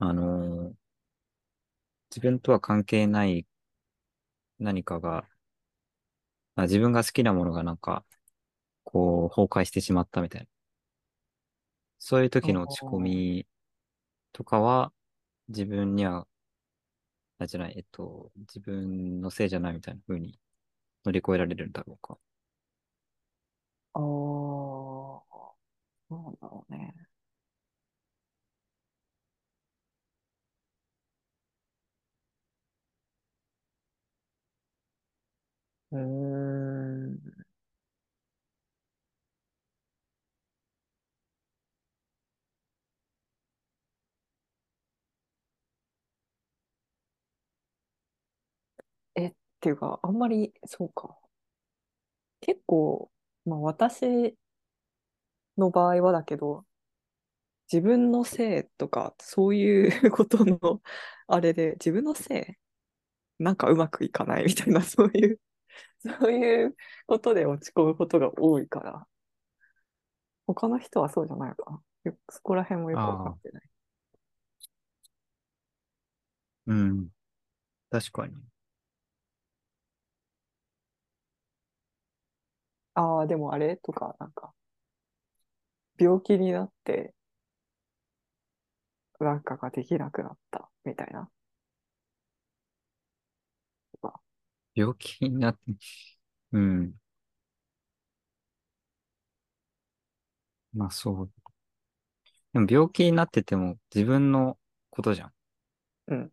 [0.00, 0.76] あのー
[2.10, 3.46] 自分とは関係ない
[4.60, 5.24] 何かが、
[6.62, 8.04] あ自分が好きなものがなんか、
[8.84, 10.48] こう、崩壊してしまったみたいな。
[11.98, 13.46] そういう時の落ち込み
[14.32, 14.92] とかは、
[15.48, 16.26] 自分には、
[17.38, 20.38] あ、じゃない、えっと、自分のせいじゃないみたいな風に
[21.04, 22.18] 乗り越えられるんだろうか。
[23.94, 25.56] ああ、そ
[26.10, 26.94] うだろうね。
[35.90, 37.18] うん。
[49.16, 51.18] え、っていうか、あんまり、そうか。
[52.40, 53.10] 結構、
[53.44, 54.36] まあ私
[55.58, 56.64] の場合はだけど、
[57.72, 60.82] 自分のせいとか、そういう ことの、
[61.26, 62.56] あれで、自分のせ
[63.40, 65.40] いなんかうまくいかないみたいな、そういう、
[65.98, 69.06] そういうことで落ち込むことが多いから、
[70.46, 71.82] 他の人はそうじゃないのかな。
[72.04, 73.62] よそこら辺もよくわかってない。
[76.66, 77.08] うん。
[77.90, 78.34] 確かに。
[82.94, 83.76] ああ、でもあれ？
[83.76, 84.52] とか、なんか、
[85.98, 87.14] 病気になって、
[89.20, 91.28] なんかができなくなったみたいな。
[94.80, 95.60] 病気になって、
[96.52, 96.94] うん。
[100.72, 101.30] まあそう。
[102.52, 104.58] でも病気になってても自分の
[104.90, 105.32] ことじゃん。
[106.08, 106.32] うん。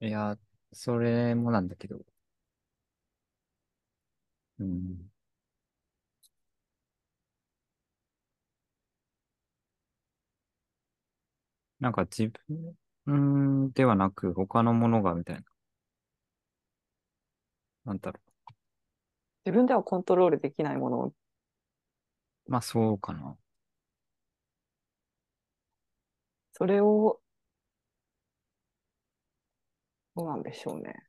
[0.00, 0.36] いや、
[0.72, 2.04] それもなんだけど。
[4.58, 5.10] うん。
[11.80, 12.74] なんか自分、
[13.08, 15.42] うん、ではなく他のものがみたいな。
[17.84, 18.20] なんだろ
[19.44, 21.14] 自分ではコントロールできないものを、う。
[22.46, 23.36] まあそうかな。
[26.52, 27.20] それを、
[30.16, 31.08] どうなんでしょうね。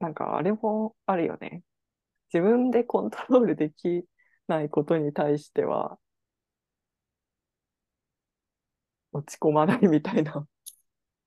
[0.00, 1.62] なんかあれもあるよね。
[2.32, 4.04] 自分でコントロールでき
[4.48, 5.98] ないことに対しては、
[9.12, 10.46] 落ち込まないみたいな、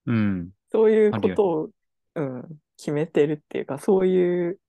[0.07, 0.51] うん。
[0.71, 1.69] そういうことを、
[2.15, 4.59] うん、決めてるっていうか、そういう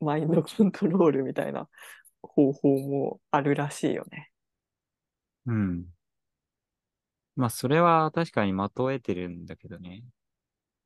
[0.00, 1.68] マインドコントロールみたいな
[2.22, 4.30] 方法もあるらしいよね。
[5.46, 5.86] うん。
[7.36, 10.04] まあそれは確かに的を得てるんだけどね。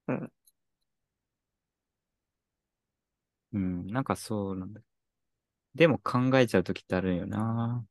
[0.09, 0.33] うん。
[3.53, 3.87] うん。
[3.89, 4.81] なんかそうなんだ。
[5.75, 7.87] でも考えちゃうときってあるよな。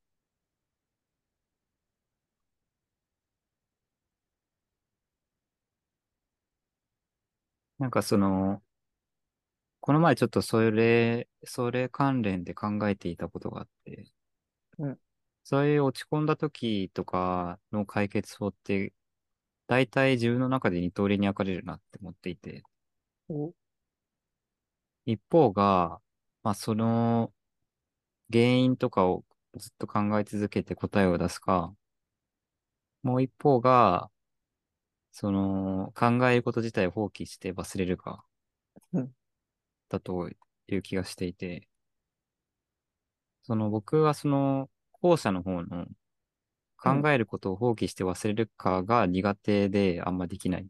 [7.79, 8.61] なんかその、
[9.79, 14.05] この前ちょっとそれ、それ関連で考えていたことがあって、
[14.79, 14.99] うん
[15.45, 18.93] そういう落ち込んだ時とかの解決法って、
[19.67, 22.63] 大体自分の中で二通りに分かれるなって思っていて、
[23.29, 23.53] お
[25.07, 26.01] 一方が、
[26.43, 27.33] まあその
[28.31, 29.25] 原因とかを
[29.57, 31.73] ずっと考え続けて答えを出すか、
[33.03, 34.11] もう一方が、
[35.11, 38.23] その考えること自体を放棄して忘れるか。
[38.93, 39.11] うん、
[39.89, 41.67] だという気がしていて、
[43.43, 45.87] その僕はその後者の方の
[46.77, 50.67] 考えることを放棄して忘れるかが苦手であんまできない。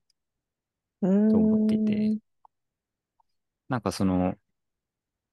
[1.01, 2.19] うと思っていて
[3.69, 4.35] なんかその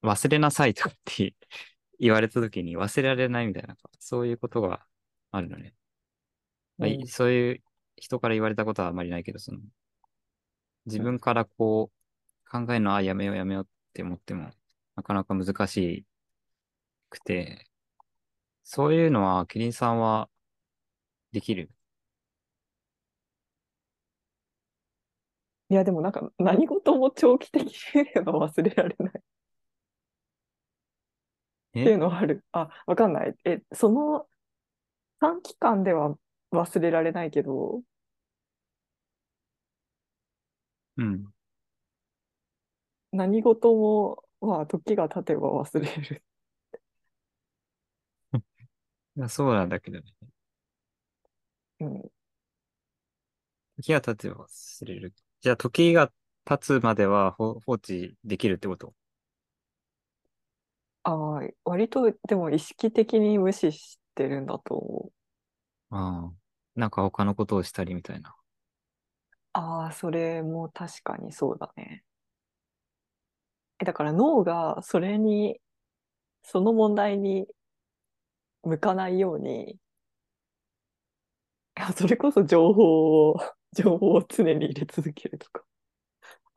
[0.02, 1.34] 忘れなさいとかって
[1.98, 4.86] 言われた時に忘れられないみたいな、そういうことが
[5.30, 5.74] あるのね。
[6.78, 7.62] まあいうんそういう
[7.96, 9.60] 人から言われたことはあまりないけど、その
[10.86, 11.90] 自分からこ
[12.46, 14.50] う考えるのはやめようやめようって思っても
[14.96, 16.06] なかなか難し
[17.10, 17.66] くて、
[18.64, 20.28] そういうのはキリンさんは
[21.32, 21.70] できる？
[25.70, 29.22] いや、でもなんか何事も長期的に見れば忘れられないっ
[31.82, 32.44] ていうえのはある。
[32.52, 33.34] あ、わかんない。
[33.44, 34.26] え、その
[35.20, 36.16] 短期間では
[36.52, 37.82] 忘れられないけど、
[40.96, 41.32] うん。
[43.12, 46.24] 何事も、まあ、時が経てば忘れる。
[49.16, 50.04] いやそうなんだけどね。
[51.78, 52.10] うん。
[53.76, 55.14] 時が経てば忘れる。
[55.44, 56.10] じゃあ時が
[56.46, 58.94] 経つまでは放放置できるってこと？
[61.02, 65.12] ああ、割とでも意識的に無視してるんだと思う。
[65.90, 66.32] ああ。
[66.74, 68.34] なんか他のことをしたりみたいな。
[69.52, 72.04] ああ、それも確かにそうだね。
[73.80, 75.60] え、だから脳がそれに、
[76.42, 77.46] その問題に
[78.64, 79.78] 向かないように、
[81.76, 83.36] いやそれこそ情報を、
[83.74, 85.64] 情報を常に入れ続けるとか、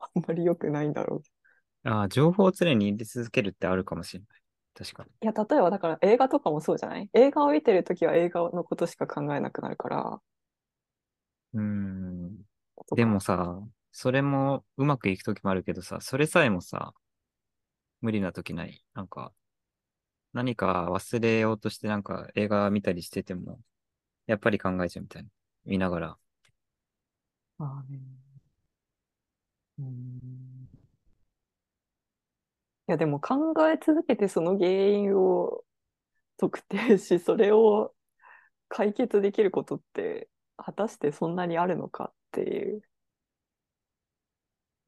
[0.00, 1.22] あんまり良くないんだろ
[1.84, 1.88] う。
[1.88, 4.40] ああ、情報を常に入れ続けるってあるかもしれない。
[4.74, 5.10] 確かに。
[5.20, 7.10] いや、例えばだから映画とかもそうじゃない？
[7.12, 10.20] 映画を見てるときは映画のことしか考えなくなるから、
[11.54, 12.36] うーん。
[12.94, 13.60] でもさ、
[13.92, 16.94] それもうまくいくときもあるけどさ、それさえもさ、
[18.00, 18.82] 無理なときない？
[18.94, 19.32] なんか、
[20.32, 23.60] 何か忘れようとしてなんか映画見たりしてても、
[24.26, 25.30] やっぱり考えちゃうみたいな。
[25.66, 26.18] 見ながら。
[27.58, 27.98] まあね。
[29.78, 30.68] うーん。
[32.88, 35.64] いや、でも考え続けてその原因を
[36.38, 37.94] 特定し、それを
[38.68, 42.82] 解決できることって、果たしてそんなにあるのかっていう。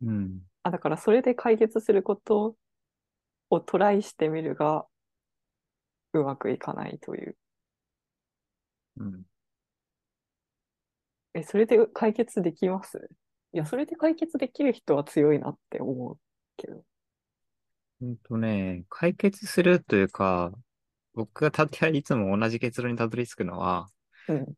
[0.02, 0.40] うん。
[0.62, 2.56] あ、だからそれで解決すること
[3.50, 4.86] をトライしてみるが、
[6.12, 7.36] うまくいかないという。
[8.96, 9.24] うん。
[11.34, 13.08] え、それで解決できます？
[13.52, 16.18] いや、それで解決できる人は強いなって思う
[16.56, 16.84] けど。
[18.00, 20.52] うんとね、解決するというか、
[21.14, 23.88] 僕がたっていつも同じ結論にたどり着くのは、
[24.28, 24.54] うん。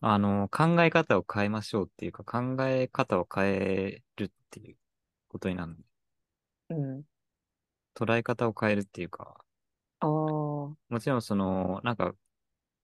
[0.00, 4.76] あの、考え方を変えましょうっていうか、考え方を変えるっていう
[5.28, 5.76] ことになる。
[6.70, 7.04] うん。
[7.94, 9.44] 捉え方を変えるっていうか、
[10.00, 12.14] ああ、もちろんその、なんか、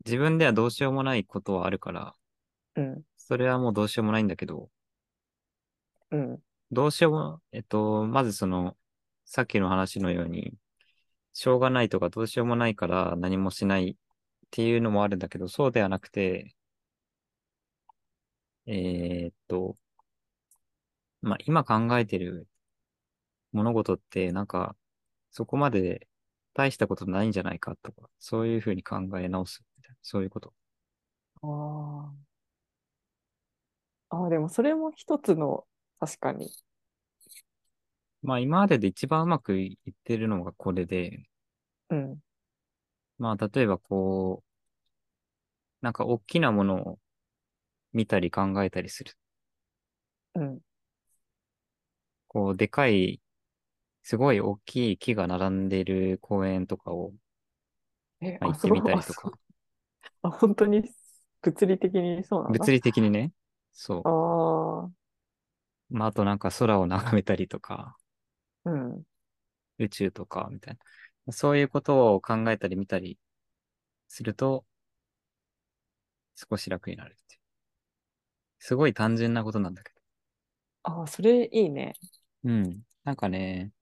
[0.04, 2.14] 自分ではどうしようもないことはあるから、
[2.78, 3.04] うん。
[3.18, 4.70] それはもうどうしようもないんだけど、
[6.10, 6.42] うん。
[6.70, 8.76] どうしようも、えっと、まずその、
[9.24, 10.54] さっきの話のように、
[11.34, 13.96] しょうがないとかどうしようもないから何もしないっ
[14.50, 16.54] ていうのもあるんだけど、そうではなくて、
[18.66, 19.76] えーっと、
[21.22, 22.48] まあ、今考えてる
[23.52, 24.76] 物事って、なんか、
[25.30, 26.08] そこまで
[26.54, 30.54] 大したことないんじゃないかとか、そういうふうに考え直すみたいな、そういうこと。
[31.42, 32.27] ああ。
[34.10, 35.66] ああ、でもそれも一つの、
[36.00, 36.50] 確かに。
[38.22, 41.28] まあ、今までで一番うまくいってるのがこれで、
[41.90, 42.22] うん。
[43.18, 46.98] まあ、例えばこう、なんか大きなものを
[47.92, 49.14] 見たり考えたりする。
[50.34, 50.60] うん。
[52.28, 53.20] こう、でかい、
[54.04, 57.12] すごい大きい木が並んでいる公園とかを、
[58.20, 59.38] え、まあ、あ、行ってみたりあとか、
[60.22, 60.82] あ、本当に
[61.42, 62.66] 物理的にそうなんだ。
[62.66, 63.32] 物理的にね、
[63.78, 64.90] そああ、
[65.90, 65.94] う。
[65.94, 67.96] まあ、あとなんか空を眺めたりとか、
[68.64, 69.04] うん。
[69.78, 70.78] 宇宙とか、みたい
[71.26, 71.32] な。
[71.32, 73.18] そういうことを考えたり見たり
[74.08, 74.66] すると、
[76.36, 77.40] 少し楽になるっていう。
[78.60, 79.92] すごい単純なことなんだけ
[80.82, 81.94] ああ、それいいね。
[82.44, 82.50] ど。
[82.50, 82.82] うん。
[83.04, 83.72] なんかね、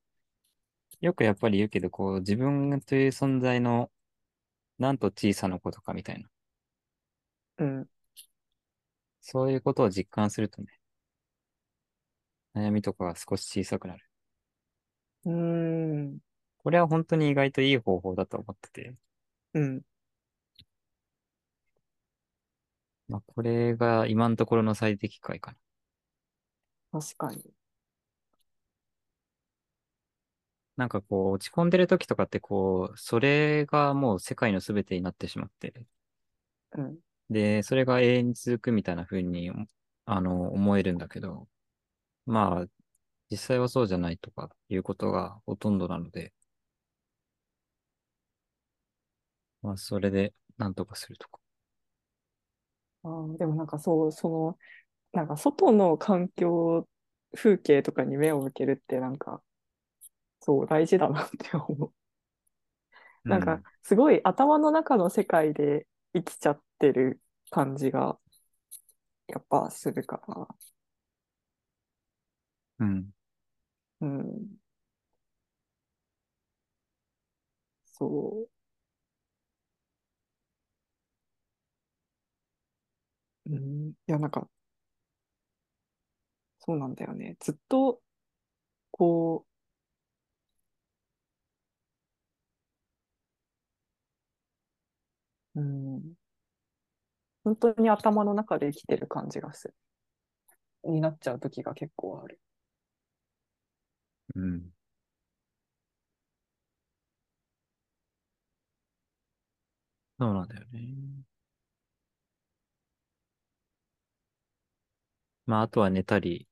[1.01, 3.91] よくやっぱり言うけど、こう、自分という存在の、
[4.79, 6.29] なんと小さなことかみたいな。
[7.59, 7.89] うん。
[9.29, 10.68] そういうことを実感するとね、
[12.57, 14.05] 悩みとかが少し小さくなる。
[15.24, 16.18] うーん。
[16.59, 18.95] これは本当に意外といい方法だと思ってて、
[19.55, 19.83] うん。
[23.09, 25.57] まあ、これが今のところの最適解か
[26.93, 27.01] な。
[27.01, 27.53] 確かに。
[30.77, 35.87] なんかこう、落ち込んでる時とかってこう、それがもう世界の全てになってしまって、
[36.72, 36.99] うん。
[37.31, 39.51] で、それが永遠に続くみたいな風に、
[40.05, 41.49] あの、思えるんだけど、
[42.27, 42.66] まあ、
[43.31, 46.35] 実際はそうじゃないとかいうことがほとんどなので、
[49.61, 51.39] まあ、それでなんとかするとか。
[53.03, 54.59] あーでもなんかそう、その、
[55.12, 56.89] なんか外の環境、
[57.35, 59.43] 風景とかに目を向けるってなんか、
[60.41, 61.95] そう、大事だなって思う。
[63.29, 65.87] なんか、すごい頭の中の世界で
[66.17, 68.19] 生きちゃってる感じが、
[69.29, 70.49] やっぱするから。
[72.79, 73.11] うん。
[74.03, 74.59] うん。
[77.99, 78.07] そ
[83.47, 83.53] う。
[83.55, 83.91] うん。
[83.91, 84.49] いや、なんか、
[86.59, 87.37] そうなんだよね。
[87.41, 88.03] ずっと、
[88.93, 89.56] こう、
[95.57, 96.17] うん。
[97.45, 99.75] 本当に頭の中で生きてる感じがする。
[100.85, 102.41] になっちゃう時が結構ある。
[104.35, 104.73] うん。
[110.19, 111.25] そうなんだよね。
[115.47, 116.47] まあ、あとは寝たり、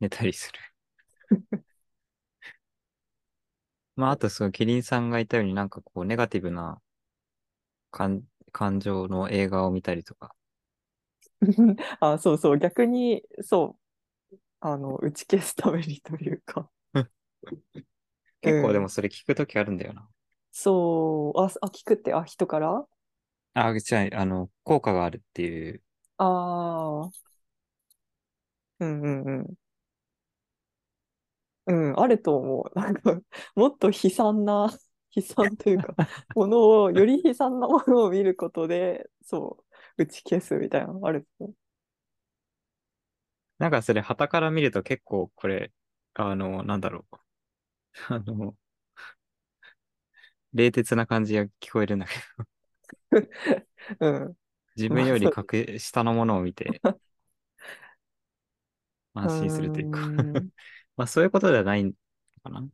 [0.00, 0.58] 寝たりする。
[3.96, 6.80] まあ、あと、その、キリンさんが言ったようになんかこう、ネガティブな
[7.90, 8.22] 感、
[8.52, 10.36] 感情の映画を見たりとか。
[12.00, 13.76] あ、そうそう、逆に、そ
[14.32, 16.70] う、あの、打ち消すためにというか。
[18.40, 20.08] 結構でうんもそれ聞くときあるんだよな。
[20.52, 22.86] そう、あ、あ、聞くって、あ、人から？
[23.54, 25.82] あ、じゃあ、あの、効果があるっていう。
[26.18, 26.24] あ
[27.10, 27.26] あ、
[28.80, 29.54] うんうんうん。
[31.66, 32.70] うん、あると思う。
[32.78, 33.20] なんか、
[33.54, 34.70] もっと悲惨な、
[35.14, 35.94] 悲惨というか、
[36.34, 39.58] ものを、より悲惨なものを見ることで、そ
[39.98, 41.56] う、打ち消すみたいなのあると思う。
[43.58, 45.72] なんかそれ、旗から見ると結構これ、
[46.14, 47.16] あの、なんだろう。
[48.14, 48.56] あの、
[50.54, 52.46] 冷徹な感じが聞こえるんだけど、
[54.00, 54.36] うん。
[54.76, 56.80] 自分よりまあ格下のものを見て、
[59.14, 60.12] 安心するというか
[60.96, 61.92] まあそういうことではないの
[62.42, 62.66] かな。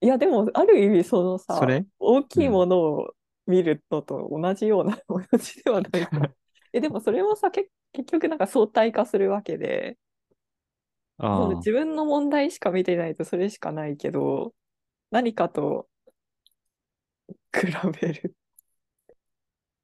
[0.00, 1.86] いや、でも、ある意味、そのさ、それ？
[1.98, 3.14] 大きいものを
[3.46, 6.30] 見るのと同じような、同じではないか。
[6.72, 9.96] え、でもそれもさ、け結局なんか相対化するわけで、
[11.34, 14.54] そのあ自分の問題しか見てないとそれしかないけど、
[15.10, 15.88] 何かと
[17.52, 17.66] 比
[18.00, 18.36] べる。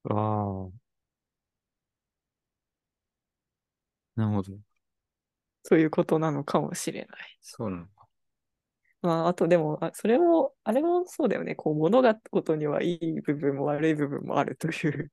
[0.05, 0.83] あ、ああ。
[4.17, 4.59] なるほど。
[5.63, 7.39] そういうことなのかもしれない。
[7.41, 8.09] そうなのか。
[9.03, 11.55] まあ、あとでも、あそれも、あれもそうだよね。
[11.57, 15.13] こう、物事にはいい部分も悪い部分もあるという、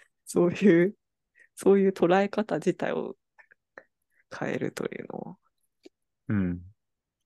[0.26, 0.96] そういう、
[1.56, 3.16] そういう捉え方自体を
[4.36, 5.36] 変えるというのは。
[6.28, 6.62] うん。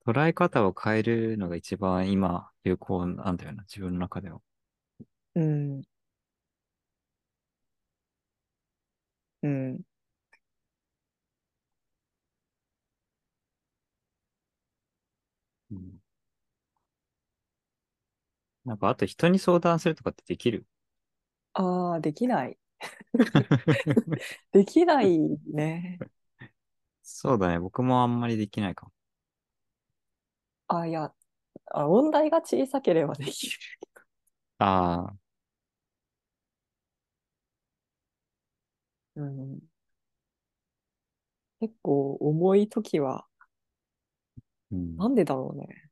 [0.07, 4.41] 捉え方を変えるのが一番今有効なんだよな、自分の中では。
[5.35, 5.83] うん。
[9.43, 9.49] うん。
[9.49, 9.81] うん。
[18.65, 20.67] なんか、あと人に相談するとかってできる？
[21.55, 22.59] ああ、できない。
[24.53, 25.19] できない
[25.53, 26.03] ね。
[27.05, 27.59] そうだね。
[27.61, 28.93] 僕もあんまりできないかも。
[30.69, 31.13] あ、いや、
[31.73, 33.59] あ、問題が小さければできる。
[34.59, 35.17] ああ、
[39.15, 39.63] うん。
[41.61, 43.27] 結構重いときは、
[44.71, 44.99] うん。
[44.99, 45.91] なんでだろうね。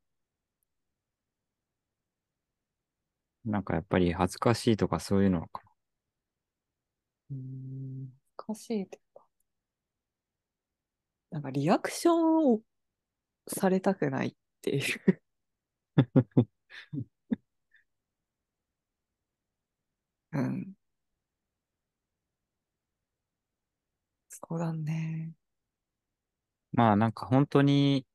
[3.45, 5.61] なんかやっぱり恥ずかしいとかそういうのか
[7.31, 9.25] うん、難しいというか。
[11.31, 12.61] なんかリアクションを
[13.47, 15.21] されたくないっていう。
[20.31, 20.75] うん。
[24.29, 25.31] そうだね。
[26.73, 26.83] な。
[26.83, 28.05] まあなんか本当に、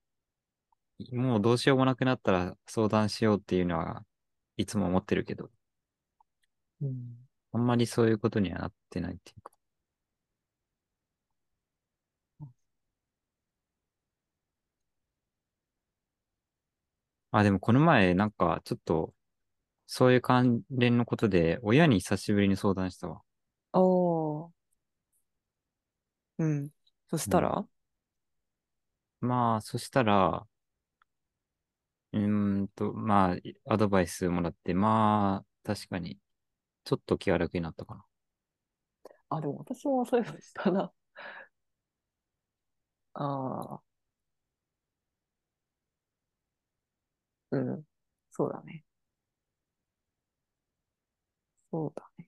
[1.13, 4.05] もうどうしようもなくなったら相談しようっていうのは
[4.57, 5.51] いつも思ってるけど、
[6.81, 7.29] うん。
[7.53, 9.53] あんまりそういうことにはなってないっていうか。
[17.31, 19.15] あ、でもこの前なんかちょっと
[19.87, 23.23] そういう関連のことで親に久しぶりに相談したわ。
[23.73, 24.53] おー。
[26.39, 26.71] うん。
[27.09, 27.67] そしたら、
[29.21, 30.47] まあ、そしたら、
[32.17, 36.19] うんと、まあ、アドバイスもらって、まあ、確かに、
[36.85, 38.07] ちょっと気が楽になったかな。
[39.29, 40.93] あ、でも私もそういうのしたな。
[43.15, 43.97] ああ。
[47.51, 47.85] うん。
[48.31, 48.85] そうだね。
[51.71, 52.27] そうだね。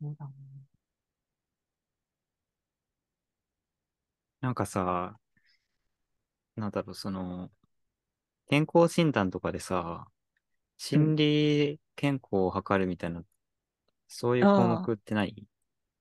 [0.00, 0.32] そうだね。
[4.40, 5.18] なんかさ、
[6.56, 7.50] なんだろう、その、
[8.48, 10.08] 健康診断とかでさ、
[10.78, 13.24] 心理健康を測るみたいな、
[14.08, 15.46] そういう項あ目ってない？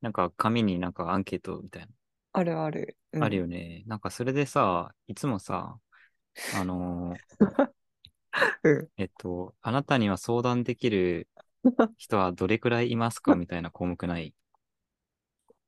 [0.02, 1.90] なんか紙になんかアンケートみたいな、
[2.34, 2.98] あ、あるある。
[3.14, 3.84] うんあるよね。
[3.88, 5.80] なんかそれでさ、いつもさ、
[6.50, 7.38] あのー
[8.64, 8.90] うん。
[8.98, 11.28] えっと、あなたには相談できる
[11.98, 14.34] 人はどれくらいいますかみたいな項目ない？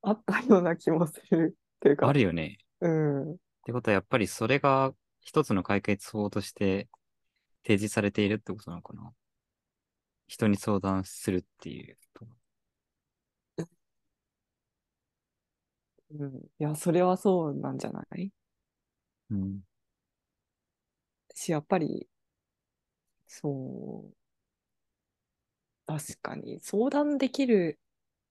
[0.02, 1.56] あったような気もする。
[1.80, 2.58] っていうか、あるよね。
[2.82, 3.34] うん。
[3.34, 6.90] ってことはやっぱりそれが一つの解決法として
[7.64, 9.14] 提示されているってことなのかな
[10.28, 11.98] 人に相談するっていう。
[16.12, 16.38] うん。
[16.38, 18.30] いや、それはそうなんじゃない？
[19.30, 19.64] うん。
[21.34, 22.08] し、やっぱり、
[23.28, 24.14] そう、
[25.86, 27.80] 確かに、相談できる、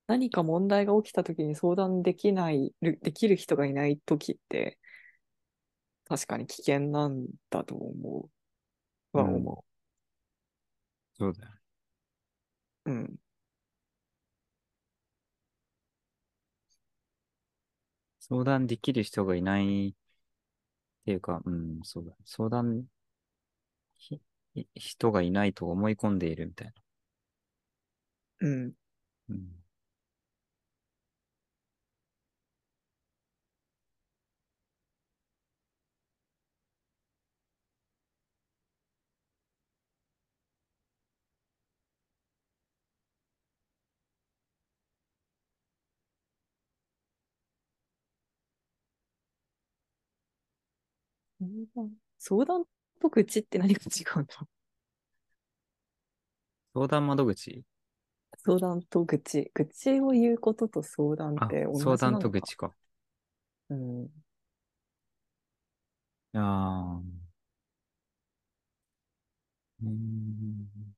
[0.08, 4.78] 何か問題が起きたときに相談できない、できる人がいないときって、
[6.06, 8.28] 確かに危険なんだと思
[9.12, 9.18] う。
[9.18, 9.64] はうん思
[11.18, 11.58] そうだよね。
[12.86, 12.90] う。
[12.90, 13.18] うん。
[18.20, 19.94] 相談できる人がいないっ
[21.04, 22.12] ていうか、うん、そうだ。
[22.24, 22.84] 相談
[23.98, 24.20] ひ
[24.54, 26.72] い人がいないと思い込んでいるみたいな。
[28.40, 28.74] うん。
[29.28, 29.67] うん。
[52.18, 52.64] 相談
[53.00, 54.48] と愚痴って何が違うんだろ
[56.72, 57.50] 相談窓口？
[57.50, 57.64] う
[58.44, 59.50] 相談と愚痴。
[59.54, 62.74] 愚痴を言うことと相談あって同じな相談と愚痴か。
[63.70, 64.04] うん。
[64.04, 64.08] い
[66.32, 67.00] やー
[69.82, 70.94] うーん。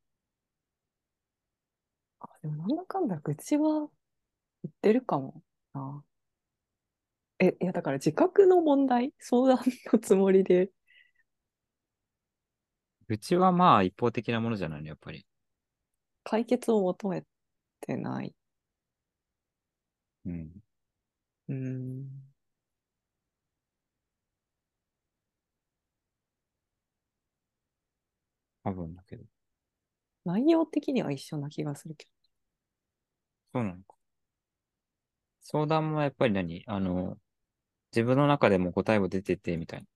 [2.21, 3.89] あ、でもなんだかんだ愚痴は
[4.62, 5.43] 言ってるかも
[5.75, 6.05] な。
[7.41, 9.12] え、いやだから自覚の問題？
[9.19, 9.59] 相談
[9.93, 10.71] のつもりで、
[13.09, 15.27] 愚痴はまあ一方的なものじゃないの、やっぱり。
[16.25, 17.25] 解決を求め
[17.81, 18.35] てない。
[20.27, 20.53] うん。
[21.49, 22.33] うーん。
[28.65, 29.25] 多分だけど。
[30.25, 32.07] 内容的には一緒な気がするけ
[33.53, 33.95] そうなのか。
[35.43, 36.65] 相談もやっぱり何？
[36.67, 37.19] あの、
[37.93, 39.87] 自分の中でも答えも出てて、みたいな。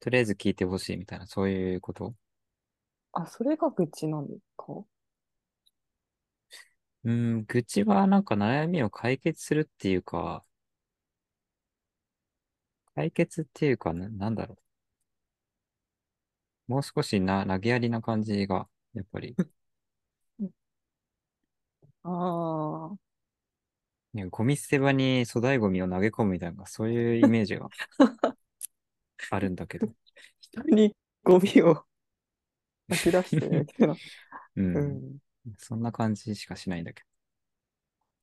[0.00, 2.14] とりあえず聞いてほしいみたいな、そういうこと？
[3.12, 4.84] あ、それが愚痴なのか？
[7.04, 10.44] うん、愚痴はなんか悩みを解決するっていうか、
[12.96, 14.58] 解決っていうかな、なんだろ
[16.68, 16.72] う。
[16.72, 19.36] もう少しな、投げやりな感じが、やっぱり、
[22.02, 22.08] あ
[22.92, 22.96] あ、
[24.16, 27.68] ね、ゴミ捨て場に粗大ゴミを投げ込むみたいな、そういうイメージが
[29.30, 29.88] あるんだけど。
[30.40, 31.84] 人にゴミを
[32.88, 33.94] 吐き出してみたいな。
[34.56, 34.62] う。
[34.74, 35.18] うんん。
[35.58, 37.04] そんな感じしかしないんだけ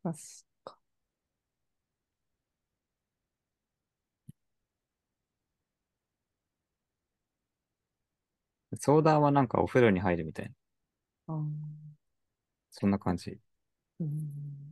[0.03, 0.18] 確
[0.64, 0.78] か。
[8.72, 8.78] ど。
[8.78, 10.53] 相談はなんかお風呂に入るみたいな。
[12.72, 13.40] そんな感じ。
[13.99, 14.62] うん。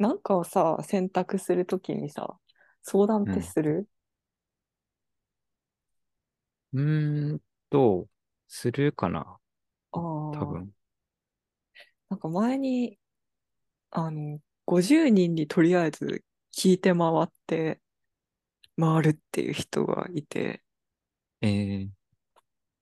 [0.00, 2.38] え、なんかをさ、選択するときにさ、
[2.82, 3.88] 相談ってする？
[6.72, 7.40] うーん
[7.70, 8.08] と、
[8.48, 9.38] するかな。
[9.92, 9.98] あ
[10.32, 10.72] 多あ、分。
[12.08, 12.98] なんか前に、
[13.90, 16.24] あの、50人にとりあえず
[16.56, 17.80] 聞いて回って
[18.80, 20.62] 回るっていう人がいて、
[21.40, 21.90] えー、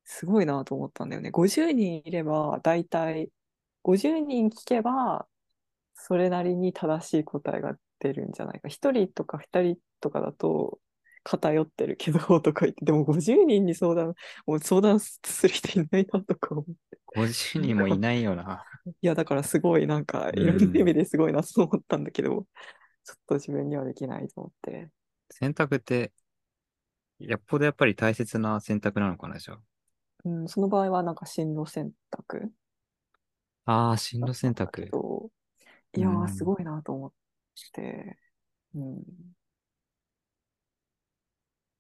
[0.05, 1.31] すごいなと思ったんだよね。
[1.31, 3.31] 50人いれば、だいたい
[3.83, 5.27] 50人聞けば、
[5.95, 8.69] それなりに正しい答えが出るんじゃないか。
[8.69, 10.79] 1人とか2人とかだと
[11.23, 14.15] 偏ってるけどとか言って、でも50人に相談、
[14.47, 16.99] もう相談する人いないなとか思って。
[17.15, 18.65] 50人もいないよな。
[19.01, 22.47] いや、だからすごいなんか、いろんな意味ですごいなと思ったんだけど、
[23.05, 24.91] ちょっと自分にはできないと思って。
[25.31, 26.13] 選択って、
[27.19, 29.57] よっぽどやっぱり大切な選択なのかな、じゃ
[30.25, 32.53] うん、その場合はなんか進路選択
[33.67, 33.89] あ。
[33.89, 34.91] ああ、進だ路選択。
[35.95, 37.13] ど、いやー、うんすごいなと思っ
[37.73, 38.19] て、
[38.75, 39.03] うん、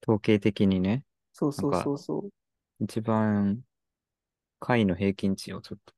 [0.07, 2.31] 統計的にね、そうそうそうそう。
[2.81, 3.63] 一番、
[4.61, 5.95] 回の平均値をちょっと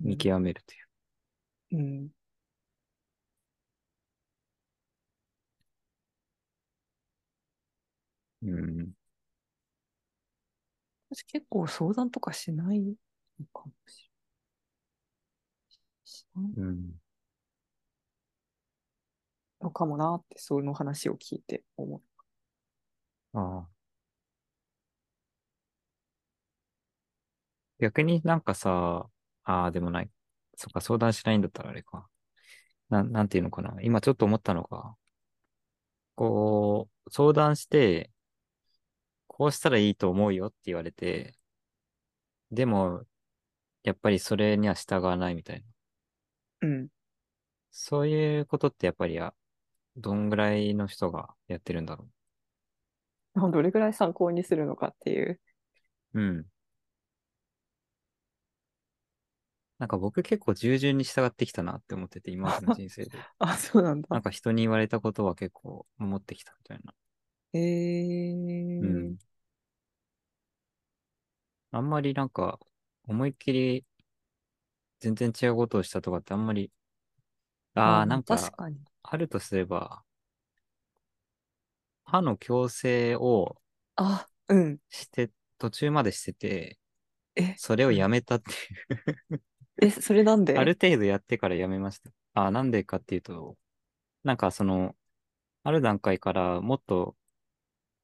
[0.00, 1.78] 見極めるという。
[1.78, 2.10] うん。
[8.42, 8.92] うん。
[11.10, 12.94] 私結構相談とかしないの
[13.52, 14.07] かもしれない。
[16.56, 17.00] うん。
[19.60, 23.38] のかもなって、その話を聞いて思う。
[23.38, 23.68] ああ。
[27.80, 29.08] 逆になんかさ、
[29.44, 30.10] ああ、でもない。
[30.56, 32.08] そっか、相談しないんだったらあれか。
[32.90, 33.76] なん、なんていうのかな。
[33.82, 34.96] 今ちょっと思ったのが、
[36.16, 38.10] こう、相談して、
[39.28, 41.38] こうしたらいいと思うよって言われて、
[42.50, 43.04] でも、
[43.84, 45.66] やっぱりそれには従わないみたいな。
[46.60, 46.88] うん。
[47.70, 49.34] そういうことってやっぱり、あ
[49.96, 52.08] どんぐらいの人がやってるんだろ
[53.52, 55.40] どれぐらい参考にするのかっていう。
[56.14, 56.20] う。
[56.20, 56.46] うん。
[59.78, 63.10] なんか僕結構従順に従ってきたなって思ってて、今までの人生で。
[63.38, 64.08] あ、そうなんだ。
[64.10, 66.94] なんか人に言われたことは結構守ってきたみたいな。
[67.52, 69.18] えー、うん。
[71.70, 72.58] あんまりなんか、
[73.06, 73.84] 思いっきり
[75.00, 76.70] 全然違うことをしたとかってあんまり、
[77.74, 78.78] ああ、なんか、確かに。
[79.02, 80.04] あるとすれば、
[82.02, 83.62] 歯の矯正を
[83.96, 84.80] あ、うん。
[84.90, 86.78] して、途中までしてて、
[87.36, 88.58] え、それをやめたっていう。
[89.82, 90.58] え、それなんで？
[90.58, 92.10] ある程度やってからやめました。
[92.34, 93.56] ああ、なんでかっていうと、
[94.24, 94.96] なんかその、
[95.64, 97.16] ある段階からもっと、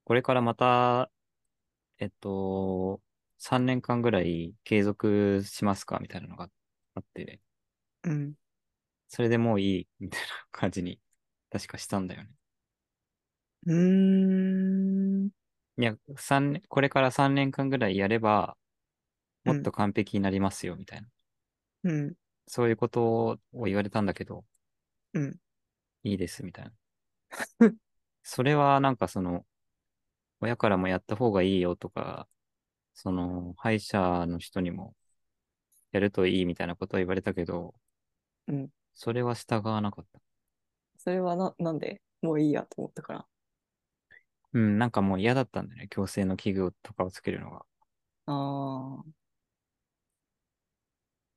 [0.04, 1.10] これからまた、
[1.98, 3.02] えっと、
[3.38, 6.50] 3年間ぐらい継続しますかみたいなのがあっ
[7.02, 7.40] て、
[8.02, 8.34] うん。
[9.08, 11.00] それでもういいみたいな感じに、
[11.50, 12.30] 確かしたんだよね。
[13.66, 15.26] うーん。
[15.76, 18.56] いや、三年、これから3年間ぐらいやれば、
[19.44, 21.08] もっと完璧になりますよ、みたいな。
[21.84, 22.16] うん。
[22.46, 24.44] そういうことを言われたんだけど、
[25.12, 25.38] うん。
[26.04, 26.72] いいです、みたいな。
[28.22, 29.46] それはなんかその、
[30.40, 32.28] 親からもやった方がいいよとか、
[32.94, 34.96] その、歯医者の人にも
[35.94, 37.74] やるといいみたいなことは言われたけど、
[38.46, 38.70] うん。
[38.94, 40.20] それは従わなかった。
[40.96, 42.02] それはな、なんで？
[42.20, 43.26] もういいやと思ったから。
[44.54, 45.88] うん、なんかもう嫌だったんだよね。
[45.90, 47.66] 矯正の器具とかをつけるのが。
[48.26, 48.32] あ
[49.06, 49.24] あ。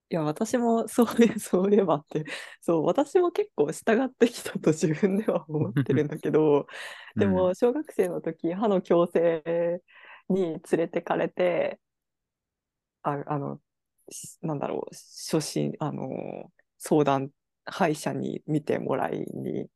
[0.10, 2.26] いや、私も そういえ、そういえばって、
[2.62, 6.68] そう、私も結構従ってきたと自分では思ってるんだけど、
[7.18, 9.82] で うんも、小学生の時、歯の矯正
[10.30, 11.80] に連れてかれて、
[13.04, 13.62] あ、あの、し
[14.42, 17.32] なんだろう、初心、あの、相談、
[17.66, 19.70] 歯医者に見てもらいに、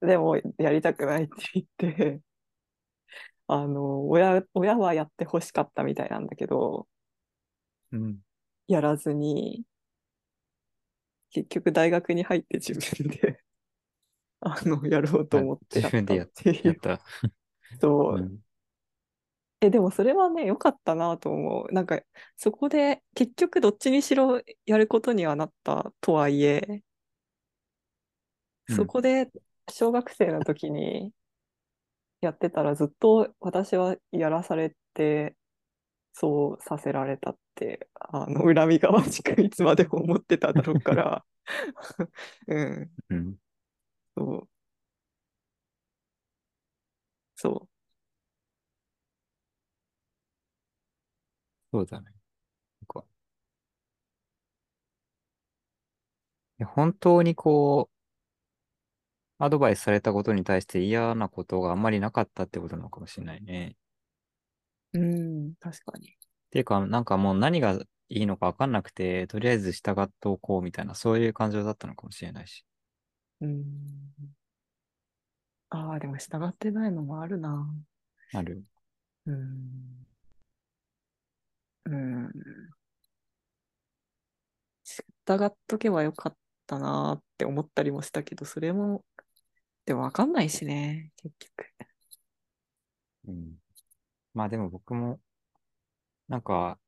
[0.00, 2.20] でも、やりたくないって言って、
[3.46, 6.88] あの、親、親はやってほしかったみたいなんだけど、
[7.92, 8.18] うん。
[8.68, 9.64] やらずに、
[11.30, 13.42] 結局大学に入って自分で、
[14.40, 16.62] あの、やろうと思って自分でやっっていう。
[16.68, 17.00] やった。
[17.80, 18.20] そうう。
[18.20, 18.38] ん。
[19.60, 21.72] え、でもそれはね、良かったなと思う。
[21.72, 22.00] なんか、
[22.36, 26.82] そこで結局どっちにしろやることにはなったとはいえ、
[28.68, 29.30] うんそこで
[29.70, 31.12] 小学生の時に
[32.20, 35.36] やってたらずっと私はやらされて、
[36.14, 41.26] そうさせられたって、あの、恨みがましくいつまでも思ってただろうから、
[42.48, 43.38] うん、うん。
[44.16, 44.48] そう。
[47.36, 47.67] そう。
[51.72, 52.12] そうだね。
[56.64, 63.76] 本当にこう、アドバイスされたことに対して嫌なことがあんまりなかったってことなのかもしれないね。
[64.92, 66.08] うん、確かに。
[66.08, 66.12] っ
[66.50, 67.78] ていうか、なんかもう何が
[68.08, 72.64] いいのかわかんなくて、とりあえず従っておこうみたいな、そういう感情だったのかもしれないし。
[73.40, 73.64] うん。
[75.70, 77.70] ああ、でも従ってないのもあるな。
[78.32, 78.64] ある。
[79.26, 80.07] うん。
[81.88, 82.32] うん。
[85.26, 86.36] 従っとけばよかっ
[86.66, 89.04] たなって思ったりもしたけど、それも、
[89.86, 91.68] でもわかんないしね、結局。
[93.28, 93.56] うん。
[94.34, 95.20] まあでも僕も、
[96.28, 96.78] なんか、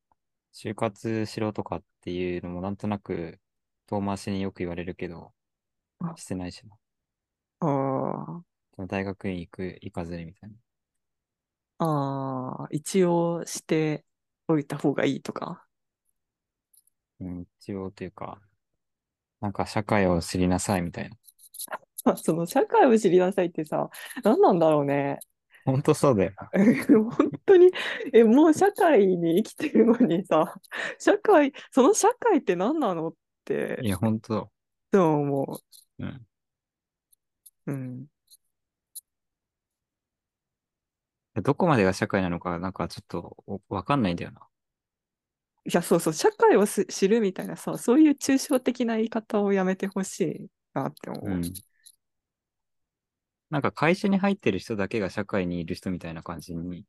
[0.54, 3.40] 就活しろとかっていうのもなんとなく
[3.86, 5.34] 遠回しによく言われるけど
[6.00, 6.76] あ、してないしな。
[7.60, 10.56] ああ、大学院行く、行かずにみたいな。
[11.78, 14.04] ああ、一応して
[14.50, 15.66] おいた方がいいとか。
[17.20, 18.40] うん、一応というか、
[19.40, 21.16] なんか社会を知りなさいみたいな。
[22.04, 23.90] あ その社会を知りなさいってさ、
[24.24, 25.18] 何なんだろうね。
[25.64, 26.50] ほんとそうだよな。
[27.16, 27.70] 本当に、
[28.12, 30.58] え、もう社会に生きてるのにさ、
[30.98, 33.14] 社会、その社会って何なのっ
[33.44, 34.50] てい、や、ほんと。
[34.92, 35.60] そう思
[35.98, 36.26] うん。
[37.66, 37.72] う。
[37.72, 38.06] うん。
[41.36, 44.46] どこまでが社会なのか、なんかちょっとおわかんないんだよな。
[45.64, 51.30] いや、そうそう、社会をす知るみたいなさ、そういう抽象的な言い方をやめてほしいなって思う。
[51.30, 51.42] うん。
[53.50, 56.84] なんか会社に入ってる人だけが社会にいる人みたいな感じに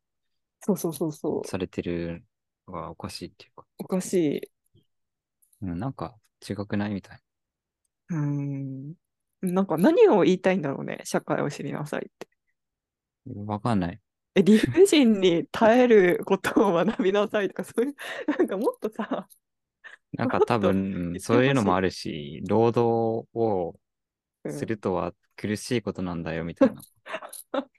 [0.62, 1.48] そうそうそうそう。
[1.48, 2.24] されてる
[2.68, 4.52] のがおかしいっていうか、おかしい。
[5.62, 6.16] うん、なんか
[6.48, 7.20] 違くないみたい
[8.10, 8.94] うん。
[9.42, 12.28] なんか何を言いたいんだろうね、社会を知りなさいって。
[13.26, 13.34] な。
[13.46, 14.00] わかんない。
[14.36, 17.96] え、理不尽に耐えることを学びなさいとか、そういう、
[18.38, 19.28] なんかもっとさ、
[20.14, 23.80] なんか多分、そういうのもあるし、労働を
[24.44, 26.82] うんするとは苦しいことなんだよみたいな。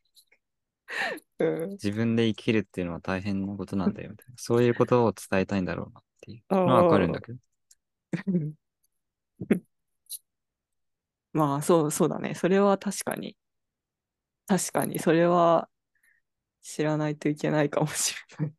[1.39, 4.35] うん、自分で生きるっていうのは大変なことなんだよみたいな。
[4.37, 7.39] そういうことを伝えたいんだろうなっていうのはわかるんだけど。
[11.33, 12.35] まあ、そう、そうだね。
[12.35, 13.37] それは確かに。
[14.47, 15.69] 確かに、それは
[16.63, 18.55] 知らないといけないかもしれない。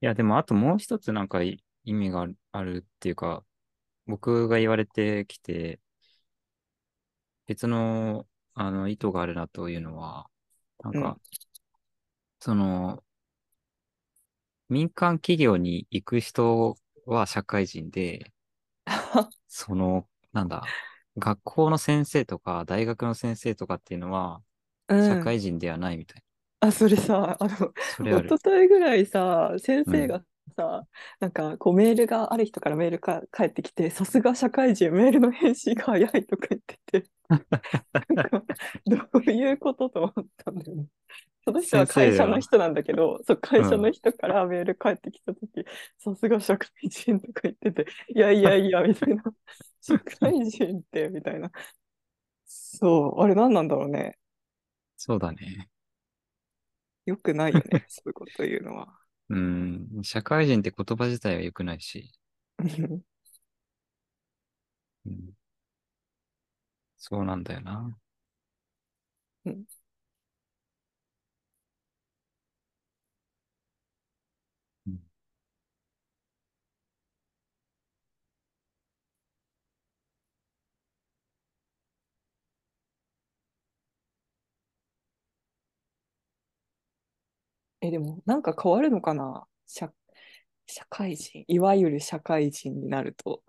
[0.00, 3.44] いや、でもあともう一つなんかい意味があるっていうか、
[4.06, 5.80] 僕が言われてきて、
[7.46, 10.28] 別の、あの、意図があるなというのは、
[10.82, 11.20] なんか、うん。
[12.40, 13.02] その、
[14.68, 16.76] 民間企業に行く人
[17.06, 18.32] は社会人で、
[19.48, 20.74] その、なんだ、
[21.18, 24.42] 学校の先生とか大学の先生とかっていうのは、
[24.88, 24.98] うん。
[24.98, 26.24] 社会人ではないみたい
[26.62, 27.74] あ、それさ、あの、な。
[27.84, 28.38] それある一。
[28.38, 30.24] 昨日ぐらいさ、先生が
[30.56, 30.86] さ、
[31.20, 37.10] なんかこうメールがある人からメールか返ってきて、さすが社会人、メールの返信が早いとか言ってて、
[38.04, 38.44] なんか
[38.86, 40.86] どういうことと思ったんだよね。
[41.44, 45.64] その人は会社の人なんだけど、そう会社の人からメール返ってきたとき、
[45.98, 49.24] さすが社会人とか言ってて、いやいやいや、みたいな、
[49.82, 51.50] 社会人って、みたいな。
[52.44, 54.18] そう、あれ何なんだろうね。
[54.96, 55.68] そうだね。
[57.06, 58.98] よくないよね、 そういうこと言うのは。
[59.28, 62.12] うん、社会人って言葉自体は良くないし、
[65.06, 65.34] うん、
[66.96, 67.98] そうなんだよな。
[69.44, 69.64] うんうん
[87.82, 89.46] え、でも、なんか変わるのかな？
[89.66, 89.92] 社、
[90.66, 93.42] 社会人、いわゆる社会人になると、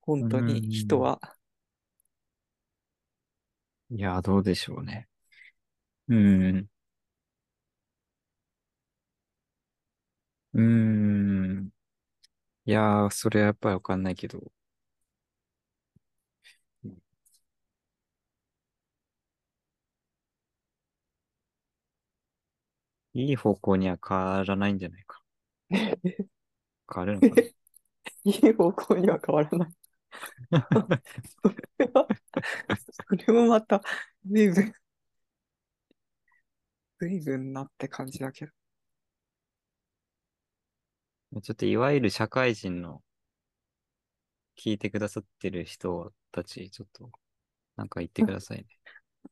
[0.00, 1.36] 本当に人は。
[3.90, 5.08] いや、どうでしょうね。
[6.08, 6.68] うん。
[10.54, 11.70] うーん。
[12.66, 14.52] いやー、それはやっぱりわかんないけど。
[23.12, 25.20] いい方向には変わらないんじゃないか。
[26.92, 27.42] 変わるのかな？
[28.24, 29.70] いい方向には変わらない。
[31.42, 31.48] そ
[31.78, 32.08] れは、
[32.90, 33.82] それもまた、
[34.26, 34.72] 随分、
[37.00, 38.52] 随分なって感じだけど。
[41.42, 43.02] ちょっといわゆる社会人の
[44.56, 47.10] 聞いてくださってる人たち、ちょっと
[47.76, 48.66] なんか言ってくださいね。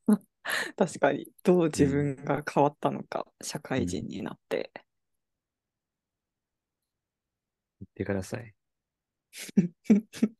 [0.76, 2.16] 確かに、どう自うん。
[2.16, 3.62] 分が変わったのか、社うん。
[3.62, 4.70] 会人になって。
[7.80, 8.54] 言ってください。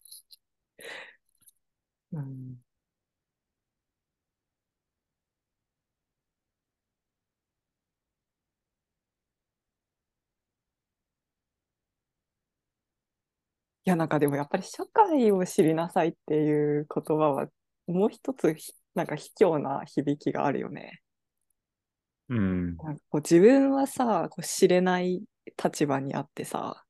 [2.12, 2.58] うん、
[13.84, 17.48] いや、なんかでもやっぱり社会を知りなさいっていう言葉は、
[17.86, 21.02] もう一つひ、なんか卑怯な響きがあるよね。
[22.28, 22.76] うん。
[22.76, 25.22] なんかこう自分はさ、こう知れない
[25.62, 26.84] 立場にあってさ、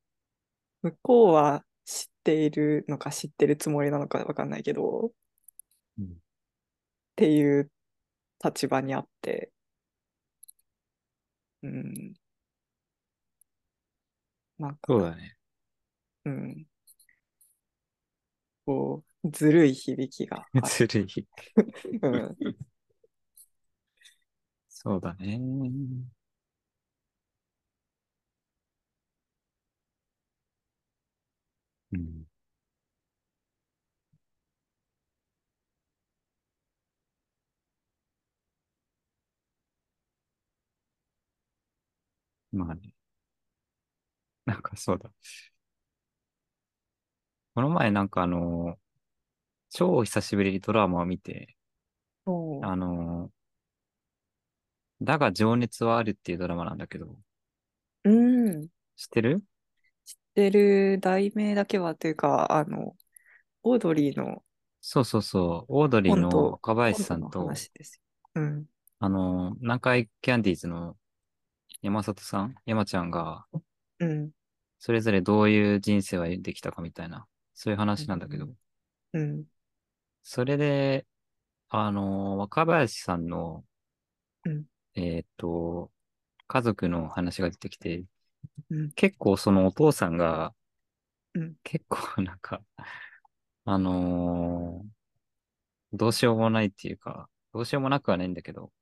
[0.83, 5.11] 向こうは知っているのか知ってるつもりなのかわかんないけど、っ
[5.99, 6.17] うん
[7.17, 7.71] ていう
[8.45, 9.53] 立場にあって、
[11.63, 12.15] うん、
[14.59, 15.37] なんか、そうだね。
[16.25, 16.67] うん、
[18.65, 20.47] こう、ずるい響きが。
[20.65, 21.27] ずるい。
[22.03, 22.37] うん、
[24.69, 25.41] そうだね。
[31.93, 32.27] うん。
[42.53, 42.93] まあね。
[44.45, 45.11] なんかそうだ。
[47.55, 48.79] この前なんかあの、
[49.77, 51.55] 超久しぶりにドラマを見て、
[52.25, 53.31] そあの、
[55.03, 57.19] だが情熱はあるっていうドラマなんだけど、
[58.05, 58.11] う。
[58.11, 58.69] うん。
[58.97, 59.43] 知ってる？
[60.07, 62.97] 知ってる題名だけはというか、あの、
[63.65, 64.43] オードリーの
[64.81, 65.77] そうそうそう。
[65.77, 68.01] オードリーの若林さんと、話です
[68.35, 68.43] よ。
[68.43, 68.65] うん。
[68.99, 70.97] あの、南海キャンディーズの
[71.83, 73.45] 山里さん、山ちゃんが、
[73.99, 74.31] うん。
[74.79, 78.49] それぞれどういう人生を歩んできたかみたいな、そういう話なんだけど、
[79.13, 79.45] うん。
[80.29, 81.07] それで、
[81.71, 83.65] あの、若林さんの、
[84.45, 84.67] うん。
[84.95, 85.93] えーっと、
[86.49, 88.05] 家族の話が出てきて、
[88.71, 88.93] うん。
[88.97, 90.55] 結構そのお父さんが、
[91.35, 91.57] うん。
[91.63, 92.63] 結構なんか、
[93.67, 94.91] あのー
[95.93, 98.73] どうしようもないっていうか、どうしようもなくはないんだけど、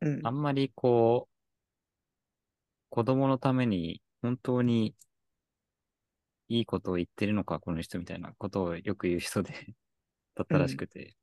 [0.00, 0.30] うんあ。
[0.30, 1.34] んまりこう、
[2.88, 4.94] 子供のために本当に
[6.48, 9.52] いいことを言ってるのか、この人みたいなことをよく言う人で
[10.34, 11.14] だったらしくて、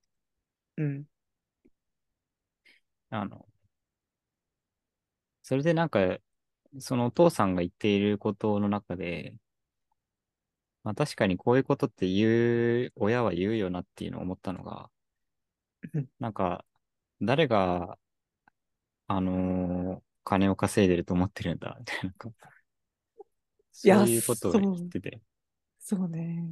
[0.77, 1.05] うん。
[3.09, 3.45] あの、
[5.43, 6.17] それでなんか、
[6.79, 9.35] そのお父さんが言っていることの中で、
[10.83, 14.89] まあ確かにこういうことって言う、親は言うよなっていうのを思ったのが
[15.93, 16.65] うん、なんか、
[17.21, 17.97] 誰が、
[19.07, 22.13] あのー金を稼いでると思ってるんだ、みたいな、
[23.71, 25.19] そういうことを言ってて、
[25.81, 26.45] そうね。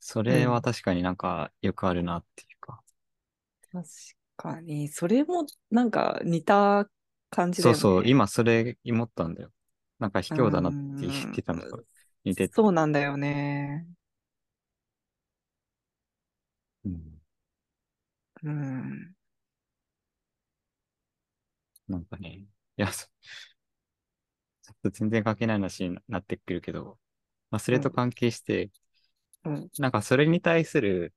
[0.00, 2.82] それうんは確かになんかよくあるなっていうか、
[3.72, 3.88] 確
[4.36, 6.88] かに、それもなんか似た
[7.30, 7.80] 感じだよね。
[7.80, 9.52] そうそう、今それ思ったんだよ。
[9.98, 11.84] なんか卑怯だなって言ってたのと
[12.24, 13.86] 似てて、そうなんだよね。
[16.84, 17.20] うん
[18.42, 19.14] うん。
[21.88, 22.46] なんかね、い
[22.76, 23.08] や、そ
[24.62, 26.98] ちょっと全然関係ない話になってくるけど、
[27.52, 28.72] まあ、それと関係して、
[29.44, 29.68] うん。
[29.78, 31.14] なんかそれに対する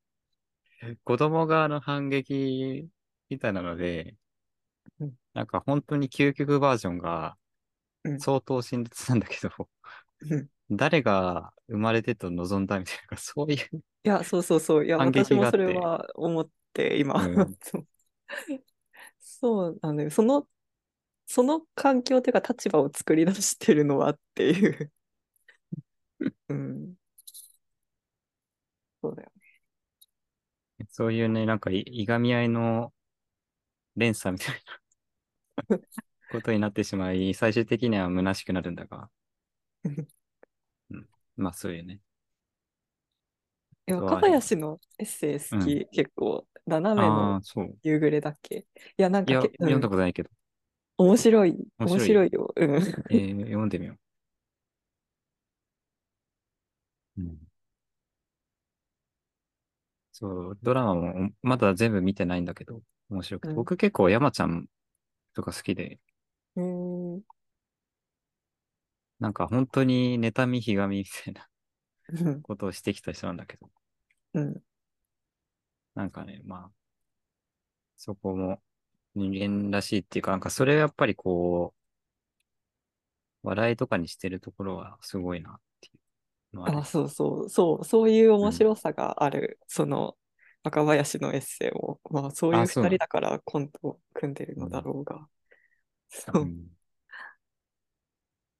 [1.03, 2.87] 子供側の反撃
[3.29, 4.15] みたいなので
[4.99, 7.35] うん、なんか本当に究極バージョンが
[8.03, 9.49] うん相当辛辣なんだけど、
[10.29, 14.85] うん誰が生まれてと望んだみたいな、そういう、いや、そうそうそう。
[14.85, 17.23] いや、私もそれは思って、今。
[17.23, 17.87] うんそう
[19.19, 20.09] そうなんだよ。
[20.09, 20.47] その、
[21.27, 24.91] その環境というか立場を作り出してるのはっていう。
[26.49, 26.95] うん。
[29.01, 29.55] そうだよね。
[30.89, 32.93] そういうね、なんかいいがみ合いの
[33.95, 34.79] 連鎖みたいな
[36.27, 39.09] ことになってしまい、最終的には虚しくなるんだが、
[40.89, 42.01] うん、まあそういうね。
[43.87, 45.79] え、若とはあり林のエッセイ好うん。
[45.83, 46.47] き、結構。
[46.65, 47.39] 斜めの。
[47.83, 48.67] 夕暮れだっけ？
[48.97, 50.29] いや、なんいや、かけ、読んうん、だことないけど。
[50.97, 52.19] 面白い、面面白い。
[52.19, 52.53] 白いよ。
[52.55, 52.81] うん。
[53.09, 53.99] えー読んでみよう。
[57.17, 57.37] うん。
[60.11, 63.49] そう、ドラマもまだ全部見てないんだけど、面白くて。
[63.49, 63.55] うん。
[63.57, 64.67] 僕結構山ちゃん
[65.33, 65.99] とか好きで、
[66.55, 67.21] うーん。
[69.19, 71.47] なんか本当に妬みひがみみたいな
[72.09, 72.41] うん。
[72.41, 73.69] ことをしてきた人なんだけど、
[74.33, 74.63] うん。
[75.95, 76.71] なんかね、まあ、
[77.97, 78.61] そこも
[79.15, 81.73] 人間らしいっていうか、なんかそれやっぱりこ
[83.43, 85.61] う、笑いとかにしてるところはすごいな
[86.63, 86.85] あるあ、よ。
[86.85, 88.49] そうそう、そう、そういううん。
[88.49, 90.17] 面白さがある、その、
[90.63, 92.97] 若林のエッセイも、まあ、そういあ、う二人。
[92.97, 94.81] だからコントを組んでるのだうん。
[94.81, 95.29] ろうが。
[96.09, 96.45] そうう。
[96.45, 96.69] ん。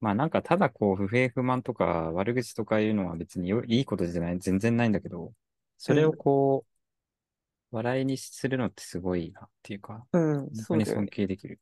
[0.02, 5.34] まあなんかただこう不平不満とか悪口とかいうのは別によいいことじゃない、全然ないんだけど、
[5.88, 6.14] うそれをん。
[6.14, 6.66] こ
[7.72, 11.08] う、笑いにするのってすごいなっていうか、うん、本当に尊。
[11.08, 11.60] 敬できる。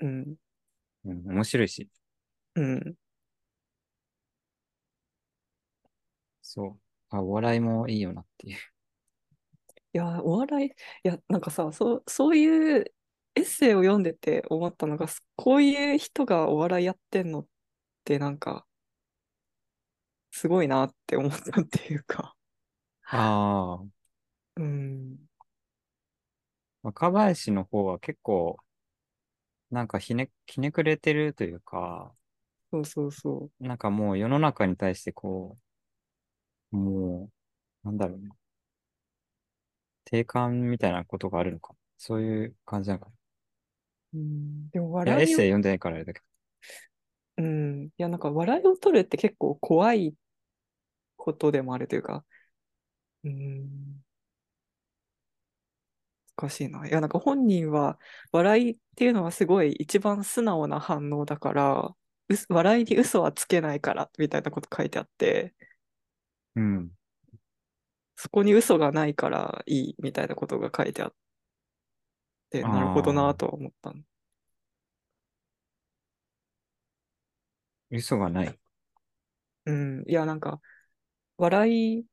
[0.00, 0.36] うん。
[1.04, 1.88] うん、面白いし、
[2.54, 2.96] うん。
[6.52, 6.80] そう。
[7.10, 8.58] あ、お笑いもいいよなっていう。
[9.92, 10.72] いや、お笑い、い
[11.04, 12.84] や、なんかさ、そう、そういう
[13.36, 17.46] エッセイを読んでて思ったのが、すこういう人がお笑いやってんのっ
[18.04, 18.66] て、なんか、
[20.32, 22.34] すごいなって思ったっていうか。
[23.04, 23.84] ああ、
[24.56, 25.18] うん。
[26.82, 28.58] 若林の方は結構、
[29.70, 32.14] なんかひね、ひねくれてるというか、
[32.72, 35.69] そうそうそなんかもう世の中に対してこう、
[36.70, 37.30] も
[37.84, 38.28] う、なんだろうね、
[40.04, 41.74] 定感みたいなことがあるのか。
[41.96, 43.12] そういう感じなのかな。
[44.14, 44.18] う。
[44.18, 44.70] うん。
[44.70, 46.26] でも、いや、エッ笑いを、セイ読んでないからあれだけど。
[47.38, 47.86] うん。
[47.86, 50.14] いや、なんか、笑いを取るって結構怖い
[51.16, 52.24] ことでもあるというか、
[53.24, 54.02] うん。
[56.36, 56.86] 難しいな。
[56.86, 57.98] いや、なんか本人は、
[58.32, 61.94] 笑いっていうのはすごい一番素直な反応だから、
[62.28, 65.54] うす笑いに嘘はつけないから、みたいなこと書いてあって、
[66.56, 66.90] うん。
[68.16, 71.14] そこに嘘がないからいい、みたいなことが書いてあっ
[72.50, 74.02] て、なるほどなああ、とは思ったの。
[77.90, 78.58] 嘘がない。
[79.66, 80.04] うん。
[80.06, 80.60] いや、なんか、
[81.38, 81.70] 笑
[82.00, 82.06] い、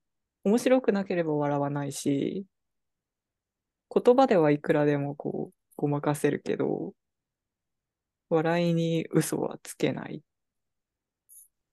[0.43, 2.45] 面白くなければ笑わないし、
[3.93, 6.93] 言葉ではいくらでもこう、ごまかせるけど、
[8.29, 10.21] 笑いに嘘はつけない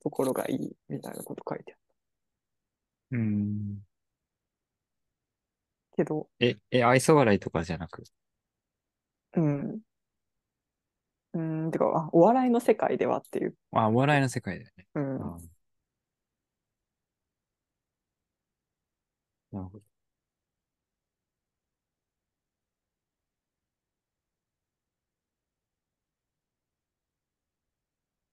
[0.03, 1.84] ところがいい、みたいなこと書いてある。
[3.15, 3.85] うん。
[5.97, 8.05] けど、え、え、愛想笑いとかじゃなく？
[9.33, 9.85] うん。
[11.33, 13.55] うん、てか、あお笑いの世界ではっていう。
[13.73, 14.87] あ、お笑いの世界だよね。
[14.95, 15.51] うん。
[19.53, 19.85] なるほど。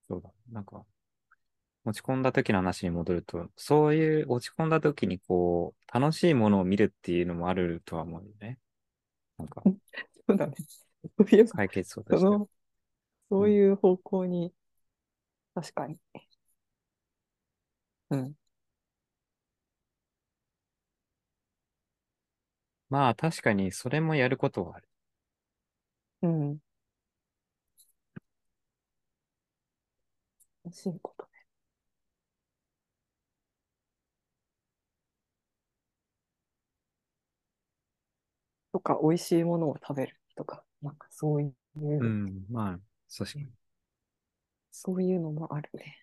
[0.09, 0.29] そうだ。
[0.51, 0.83] なんか、
[1.85, 8.59] 落ち込んだ時の話に戻ると、そういう落ち込んだ時にこう、楽しいものを見るっていうのもあるとは思うよね。
[9.37, 9.65] なんか、
[10.27, 10.55] そうだね。
[11.17, 12.37] そういえば、解決策としては。
[12.37, 12.49] その、
[13.31, 14.53] そううんいう方向に、
[15.53, 15.97] 確かに。
[18.09, 18.35] うん。
[22.89, 24.87] まあ確かにそれもやることはある。
[26.21, 26.59] うん。
[30.65, 31.27] 楽しいこと
[38.73, 41.53] とか、美味しいものを食べるとか、なんかそういう
[41.99, 42.80] う、ん、まあ、
[43.18, 43.48] 確かに。
[44.72, 45.98] そういうのもあるね。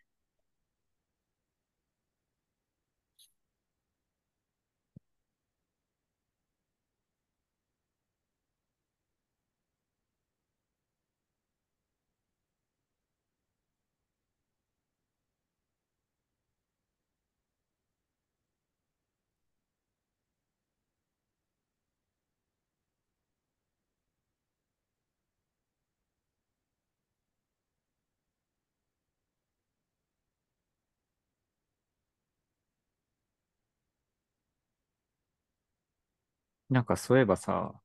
[36.70, 37.78] なんかそういえばさ、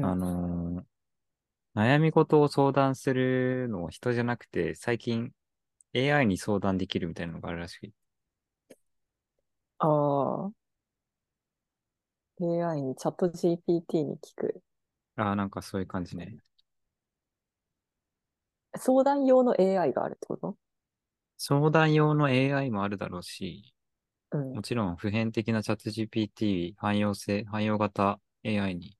[0.00, 0.16] あうん。
[0.16, 0.86] のー
[1.74, 5.32] 悩み事を相談するのを人じゃなくて、最近
[5.94, 7.94] AI に相談できるみたいなのがあるらしい。
[9.78, 9.86] あ
[10.48, 10.52] あ、
[12.40, 14.62] AI にチャット GPT に聞く。
[15.16, 16.36] ああ、なんかそういう感じね。
[18.76, 20.58] 相談用の AI があるってこと？
[21.36, 23.74] 相談用の AI もあるだろうし、
[24.32, 24.62] うんも。
[24.62, 28.96] ちろん普遍的なチャット GPT 汎用性、汎用型 AI に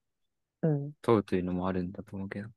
[0.63, 0.93] うん。
[1.03, 2.49] 問うというのもあるんだと思うけど。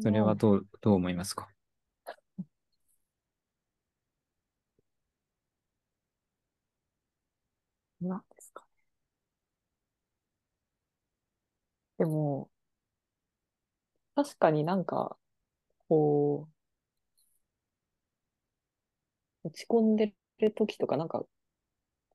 [0.00, 1.48] それはどう、どう思いますか？
[8.00, 8.68] なんですかね。
[11.98, 12.50] でも、
[14.14, 15.16] 確かになんか、
[15.88, 16.54] こう、
[19.48, 21.24] 落ち込んでる時とか、なんか、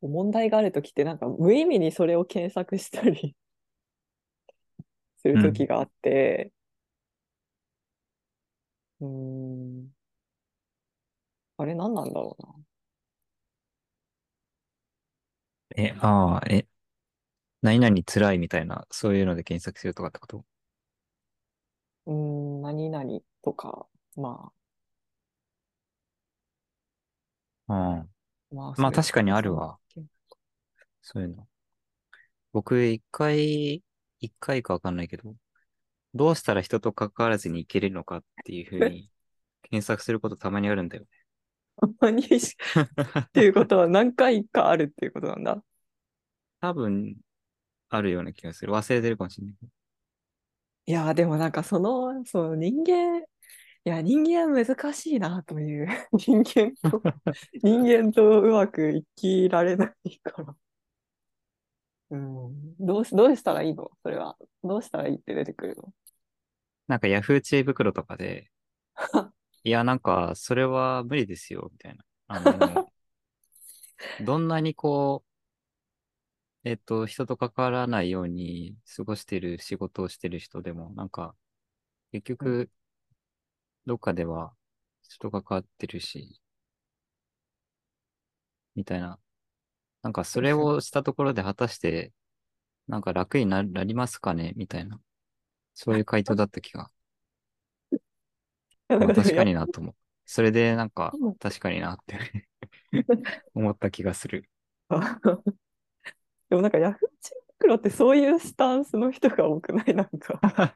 [0.01, 3.35] 問題がある時って、なんか無意味にそれを検索したり
[5.17, 6.51] する時があって、
[9.01, 9.93] うーん、
[11.57, 12.53] あれ何なんだろうな。
[15.75, 16.67] え、ああ、え、
[17.63, 20.45] 何々辛いみたいな、そういうので検索するとかってこと？
[22.05, 24.51] うーん、何々とか、ま
[27.69, 27.75] うん。
[27.75, 28.05] あ、
[28.51, 29.77] まあ、まあ確かにあるわ。
[31.01, 31.47] そういうの。
[32.53, 33.83] 僕、一回、
[34.19, 35.35] 一回かわかんないけど、
[36.13, 39.09] どうしたら人と関わらずにいけるのかっていうふうに
[39.63, 41.09] 検索することたまにあるんだよね。
[41.81, 42.55] たまにし
[43.19, 45.63] っていうことは何回かあるっていうことなんだ。
[46.61, 47.17] 多分、
[47.89, 48.71] あるような気がする。
[48.71, 49.55] 忘れてるかもしれない。
[50.85, 53.25] いやー、でもなんかその、その人間、
[53.85, 55.87] いや、人間は難しいなという、
[56.17, 57.01] 人間と、
[57.61, 60.55] 人間とうまく生きられないから。
[62.11, 63.91] うん、どうし、どうしたらいいの？
[64.03, 64.37] それは。
[64.63, 65.93] どうしたらいいって出てくるの？
[66.87, 68.49] なんかヤフー知恵袋とかで、
[69.63, 72.05] いや、なんか、それは無理ですよ、みたいな。
[72.27, 72.91] あの、
[74.25, 75.23] どんなにこ
[76.65, 81.35] う、えっと、人と関わらないように過ごしてる仕事をしてる人でも、なんか、
[82.11, 82.69] 結局、
[83.85, 84.53] どっかでは
[85.03, 86.41] 人と関わってるし、
[88.75, 89.19] みたいな。
[90.03, 92.13] なんか、それをしたところで果たして、
[92.87, 94.53] なんか楽にななりますかね？
[94.57, 94.99] みたいな。
[95.75, 96.91] そういう回答だった気が。
[98.89, 99.95] まあ確かになと思う。
[100.25, 102.47] それでなんかうん確かになって
[103.53, 104.49] 思った気がする。
[106.49, 109.93] でもなんかヤフー知恵袋ってそういうスタンスの人が多くない？
[109.93, 110.75] なんか。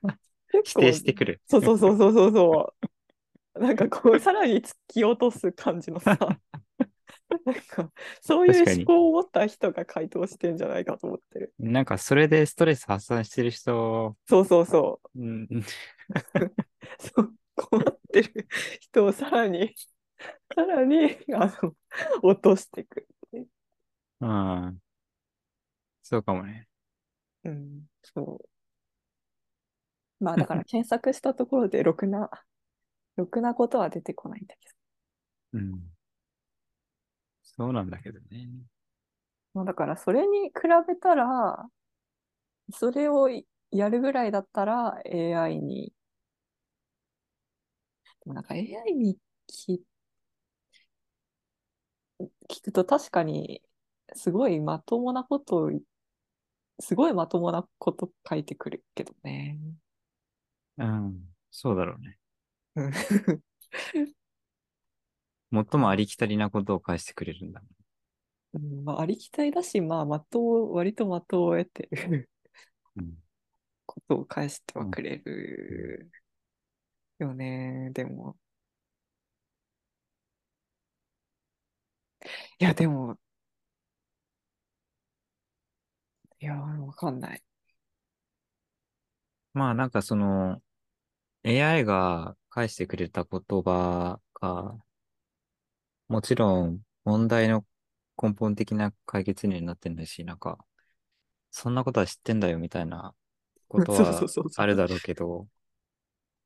[0.64, 1.42] 否定してくる。
[1.48, 2.88] そうそうそうそうそうそう。
[3.60, 6.18] なんかこう、 さらに突き落とす感じのさ、
[7.46, 11.54] なんか、そういう思考を持った人が回答してんじゃないかと思ってる。
[11.60, 15.62] なんかそれでストレス発散してる人、そうそうそうん、 う。
[17.00, 18.48] そう困ってる
[18.80, 19.74] 人をさらに、
[20.56, 21.76] さらに、あの、
[22.22, 23.08] 落としていく。
[24.20, 24.80] うん。
[26.04, 26.68] そうかもね。
[27.44, 28.40] うん、そ
[30.22, 30.24] う。
[30.24, 32.30] まあだから検索したところでろくな、
[33.18, 34.70] ろくなことは出てこないんだけ
[35.54, 35.60] ど。
[35.60, 35.82] うん。
[37.44, 38.48] そうなんだけどね。
[39.54, 40.54] まあだからそれに比
[40.88, 41.68] べたら、
[42.72, 43.30] それを
[43.72, 45.94] やるぐらいだったら AI に、
[48.24, 49.18] でもなんか AI に
[49.50, 49.80] 聞
[52.50, 53.62] 聞くと確かに
[54.14, 55.72] すごいまともなことを、
[56.80, 59.60] すごいまともなこと書いてくるけどね。
[60.78, 61.24] うん。
[61.52, 62.18] そうだろうね。
[62.78, 62.92] うん
[65.52, 67.62] 最もありきたりなことを返してくれるんだ
[68.54, 72.30] うんまあ、ありきたりだし、まあ、的を、割と的を得てる
[72.98, 73.06] もん。
[73.06, 73.16] うん。
[73.86, 76.12] ことを返してはくれる
[77.20, 77.92] よね。
[77.94, 78.38] でも。
[82.60, 83.18] いや、でも、
[86.40, 87.44] いや、わかんない。
[89.54, 90.62] まあなんかその
[91.44, 94.76] AI が返してくれた言葉が
[96.08, 97.64] もちろん問題の
[98.20, 100.58] 根本的な解決になってないし、なんか
[101.52, 103.14] そんなことは知ってんだよみたいな
[103.68, 104.22] ことは
[104.58, 105.48] あるだろうけど、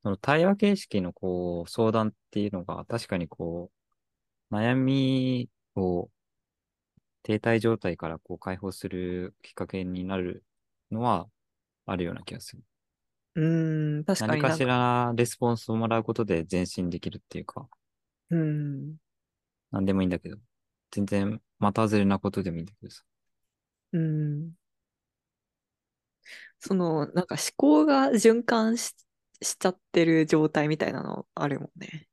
[0.03, 3.71] その対話形式のこう相談っていうのが確かにこ
[4.51, 6.09] う悩みを
[7.23, 10.43] 停滞状態からこう解放するきっかけになる
[10.91, 11.29] のは
[11.85, 12.63] あるような気がする。
[13.36, 17.68] うーん、確か何かしになんか、らレスポンスをもらうことで前進できるっていうか、
[18.30, 18.98] うん、
[19.72, 20.38] 何でもいいんだけど、
[20.91, 23.03] 全然また外れなことでもいいんだけどさ。
[23.94, 24.53] うん。
[26.60, 28.94] その、なんか思考が循環し、
[29.41, 32.08] しちゃってる状態みたいなのあるもんね。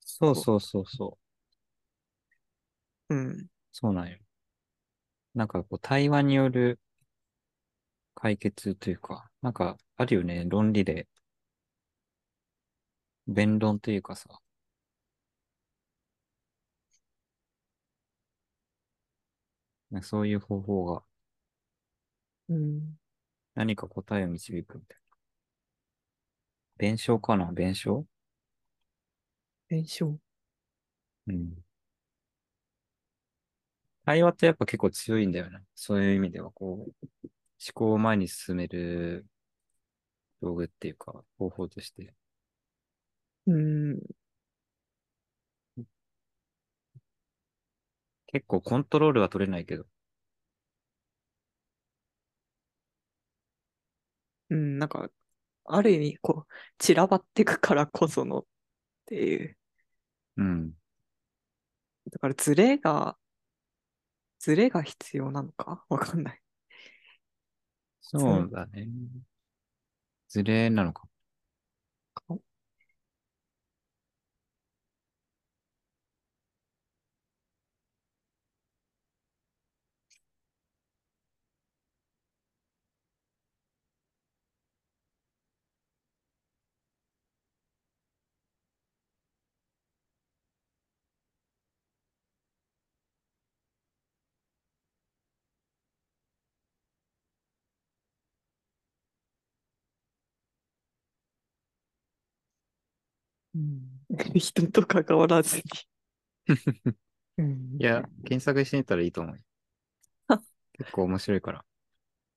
[0.00, 1.18] そうそうそうそ
[3.08, 3.14] う。
[3.14, 3.48] うん。
[3.72, 4.18] そうなんよ。
[5.34, 6.80] なんかこう対話による
[8.16, 11.08] 解決というか、なんかあるよね、論理で。
[13.26, 14.40] 弁論というかさ、
[20.02, 21.02] そういう方法が
[22.48, 22.98] うん。
[23.54, 25.16] 何か答えを導くみたいな。
[26.76, 28.06] 弁証かな弁証
[29.68, 30.18] 弁証。
[31.26, 31.64] うん。
[34.04, 35.60] 対話ってやっぱ結構強いんだよね。
[35.74, 39.26] そういう意味では、こう、思考を前に進める
[40.44, 42.14] 道具っていうか、方法として。
[43.46, 44.00] うん。
[48.26, 49.86] 結構コントロールは取れないけど。
[54.50, 55.10] うん、なんか、
[55.66, 58.46] ある意味、こう、散らばってくからこそのっ
[59.06, 59.58] ていう。
[60.36, 60.72] うん。
[62.10, 63.16] だから、ズレが、
[64.38, 65.84] ズレが必要なのか？
[65.88, 66.40] わかんない。
[68.02, 68.88] そうだね。
[70.34, 71.08] 失礼なのか。
[103.54, 105.62] うん、人と関わらずに。
[107.38, 109.42] うん、いや、検索してみたらいいと思うよ。
[110.72, 111.64] 結構面白いから。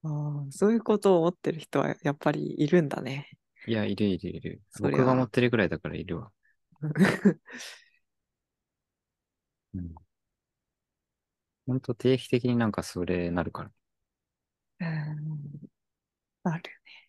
[0.03, 3.30] ああ、そういうことを思ってる人はやっぱりいるんだね。
[3.68, 4.61] いや、いるいるいる。
[4.80, 6.31] 僕が持ってるぐらいだからいるわ。
[9.73, 9.95] うん。
[11.65, 13.72] ほんと定期的になんかそれなるから。
[14.80, 15.69] うん
[16.44, 17.07] あるね。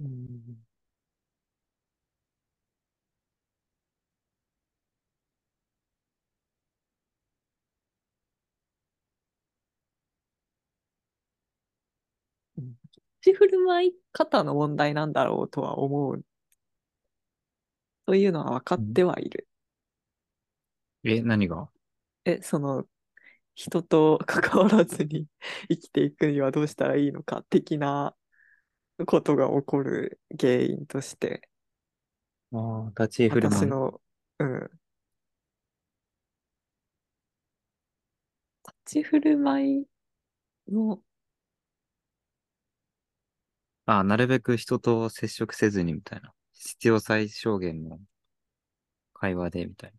[0.00, 0.58] うんうん
[13.20, 16.22] 立ち振る舞い方の問題なんだろうとは思う。
[18.06, 19.46] というのは分かってはいる。
[21.04, 21.68] え、何が？
[22.24, 22.86] え、その、
[23.56, 25.28] 人と関わらずに
[25.70, 28.16] 生きていくにはどうしたらいいのか的な
[29.06, 31.48] ことが起こる原因として、
[32.52, 33.62] ああ、立ち振る舞い。
[33.62, 34.00] 私の、
[34.38, 34.70] うん。
[38.66, 39.86] 立ち振る舞い
[40.68, 41.02] の、
[43.86, 46.32] ああ、なるべく人と接触せずにみたいな。
[46.52, 48.00] 必要最小限の
[49.12, 49.92] 会話でみたい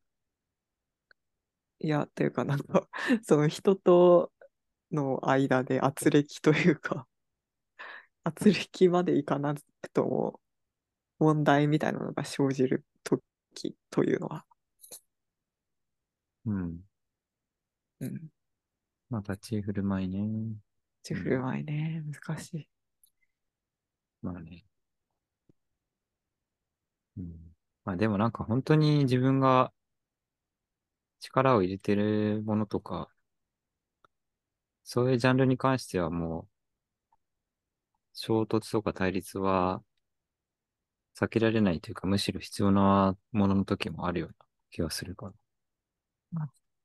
[1.79, 2.89] いや、というかなんか、
[3.23, 4.31] その人と
[4.91, 7.07] の間で圧力というか、
[8.23, 9.61] 圧力までいかなく
[9.93, 10.39] とも
[11.19, 13.21] 問題みたいなのが生じると
[13.55, 14.45] きというのは、
[16.45, 16.53] な。
[16.53, 16.79] うん。
[17.99, 18.29] うん。
[19.09, 20.19] まあ、立ち振る舞いね。
[21.03, 22.69] 立ち振る舞いね、難しい。
[24.21, 24.65] まあね。
[27.17, 27.55] うん。
[27.85, 29.71] まあでもなんか本当に自分が
[31.19, 33.09] 力を入れてるものとか、
[34.83, 36.47] そういうジャンルに関してはもう、
[38.13, 39.83] 衝突とか対立は
[41.15, 44.35] 避けられないというか、むしろ必要なものの時もあるような
[44.71, 45.33] 気がするから。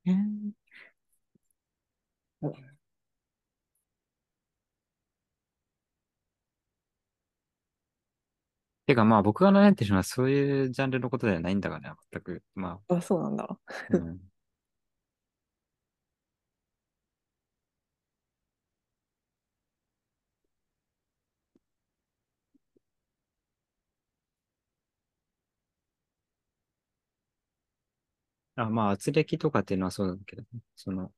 [0.04, 0.54] ね
[8.86, 12.42] てかまあ僕が悩んでるのはそういうジャンルのことではないんだからね、全く。
[12.54, 13.44] まあ、そうなんだ。
[13.44, 13.58] あ、
[13.90, 14.20] うん。
[28.56, 31.12] あ、まあ、圧力とかっていうのはそうなんだけどね、その、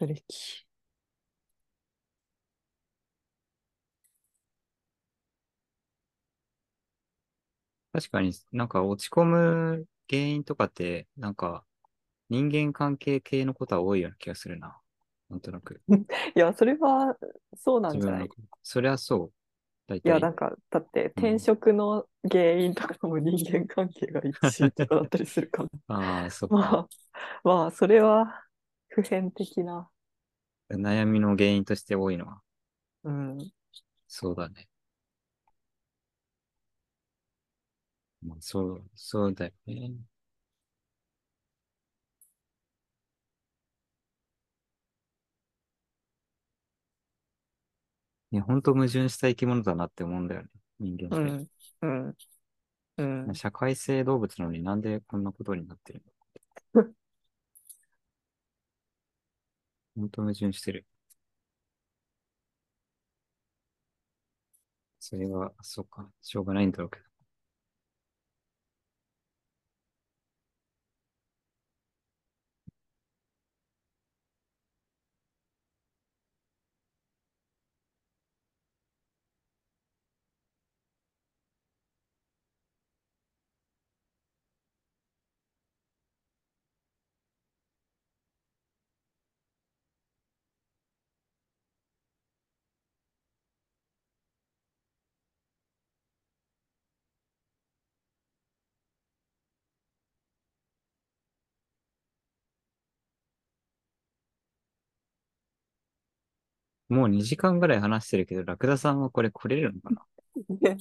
[0.00, 0.67] 圧力。
[8.00, 11.64] 確かになんか落ち込む原因とかって、なんか、
[12.30, 14.80] 人間関係系のことは多いような気がするな。
[15.30, 15.82] なんとなく。
[16.36, 17.16] いや、それは
[17.56, 18.32] そうなんじゃない？
[18.62, 19.32] そりゃそう。
[19.86, 20.20] 大いや、体。
[20.20, 25.68] なんか、だってうん転職の原因とかも人間関係が一致とかだったりするから。
[25.88, 26.74] ああ、そっか。
[26.74, 26.88] まあ、
[27.44, 28.46] まあ、それは
[28.88, 29.90] 普遍的な。
[30.70, 32.40] 悩みの原因として多いのは、
[33.02, 33.50] うん。
[34.08, 34.67] そうだね。
[38.22, 39.92] まあ、そう、そうだよね。
[48.30, 50.48] いや、本当矛盾した生き物だなって思うんだよね。
[50.80, 51.16] 人間って。
[51.82, 51.88] うん。
[52.98, 53.28] うん。
[53.28, 53.34] うん。
[53.34, 56.02] 社会性動物なのになんでこんなことになってる
[56.74, 56.84] の？
[59.96, 60.86] 本当矛盾してる。
[65.00, 67.04] それは、そうか、しょうがないんだろうけど。
[106.88, 110.02] もう2時間ぐらい話してるけど、ラクダさんはこれ来れるのかな？
[110.60, 110.76] ね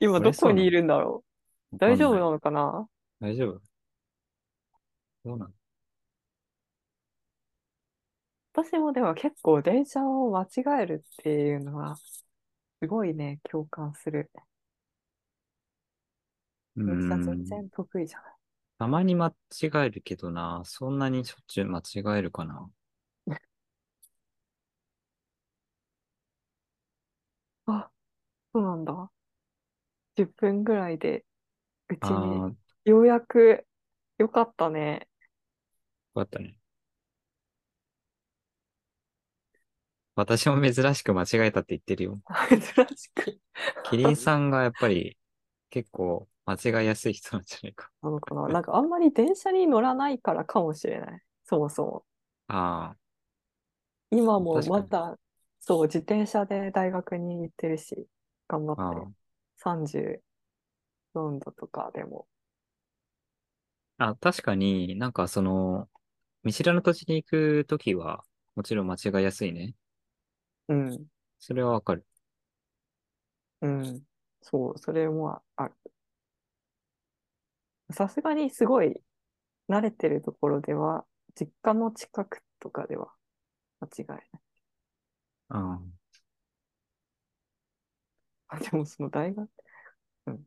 [0.00, 1.24] 今どこにいるんだろ
[1.72, 1.76] う？
[1.78, 2.86] 大丈夫なののかな？
[3.20, 3.60] 大丈夫
[5.24, 5.52] どうなの？
[8.52, 14.30] 私もでも結構電車を間違えるっていうのは、すごいね、共感する。
[16.76, 17.22] う電車。
[17.22, 18.32] 全然得意じゃない。
[18.78, 19.34] たまに間違
[19.86, 22.70] えるけどな、そんなにしょっちゅう間違えるかな。
[27.66, 27.90] あ、
[28.56, 29.10] そうなんだ。
[30.16, 31.26] 10分ぐらいで、
[31.90, 32.56] うちにああ、
[32.86, 33.66] ようやく
[34.16, 35.08] よかったね。
[36.14, 36.56] よかったね。
[40.14, 42.20] 私も珍しく間違えたって言ってるよ。
[42.48, 42.60] 珍
[42.96, 43.38] しく。
[43.82, 45.18] キリンさんがやっぱり
[45.68, 47.90] 結構間違いやすい人なんじゃないか。
[48.00, 48.48] なのかな。
[48.48, 51.22] なんかあんまり電車に乗らないからかもしれない。
[51.44, 52.06] そもそも。
[52.48, 52.96] あ
[54.10, 55.18] 今も確かにまた、
[55.60, 58.06] そう、自転車で大学に行ってるし、
[58.48, 58.82] 頑張って。
[59.56, 60.20] 34
[61.12, 62.26] 度とかでも。
[63.98, 64.08] あ。
[64.10, 65.88] あ、確かになんかその、
[66.42, 68.24] 見知らぬ土地に行くときは、
[68.54, 69.74] もちろん間違いやすいね。
[70.68, 71.06] うん。
[71.38, 72.06] それはわかる。
[73.60, 74.02] うん。
[74.42, 75.74] そう、それもある。
[77.92, 79.02] さすがにすごい
[79.68, 83.12] 慣れてるところでは、実家の近くとかでは
[83.80, 84.30] 間違いない。
[85.50, 85.80] あ
[88.48, 89.48] あ、でもその大学、
[90.26, 90.46] うん。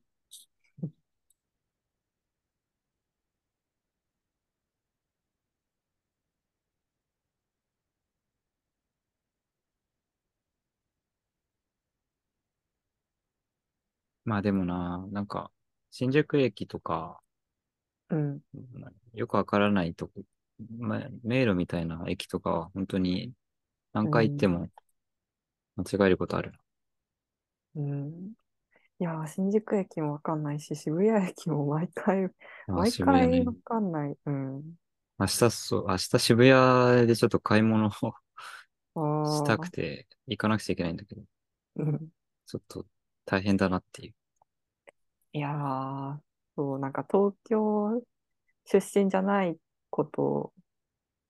[14.25, 15.51] まあでもな、なんか、
[15.91, 17.21] 新宿駅とか、
[18.09, 18.41] うん。
[19.13, 20.23] よくわからないとこ、
[20.77, 23.33] ま、迷路みたいな駅とかは本当に
[23.93, 24.69] 何回行っても
[25.77, 26.53] 間違えることある
[27.79, 28.33] うん。
[28.99, 32.29] いやー、新宿駅もわかんないし、渋谷駅も毎回、
[32.73, 33.53] 毎回わ。
[33.65, 34.17] かんない。
[34.25, 34.75] うん。
[35.19, 37.91] 明日そう、明日渋谷でちょっと買い物を
[38.95, 41.23] あしたあ、くて行かなくちゃいけないんだけど、
[41.75, 42.11] うん。
[42.47, 42.85] ちょっと
[43.25, 44.13] 大変だなっていう。
[45.33, 46.19] いやー、
[46.55, 48.01] そう、なんか東京
[48.65, 49.57] 出身じゃない
[49.89, 50.53] ことを、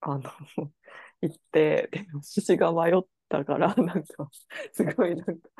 [0.00, 0.22] あの、
[1.22, 1.90] 言って、
[2.22, 4.30] 私が迷ったから、なんか、
[4.74, 5.50] すごいなんか、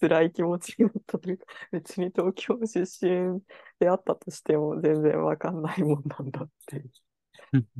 [0.00, 3.42] 辛い気持ちになったというか、別に東京出身
[3.78, 6.76] であったとしても全然わかんないもんなんだって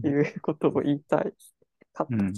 [0.09, 1.35] いうことを言いたい
[1.93, 2.17] かった。
[2.17, 2.35] うん。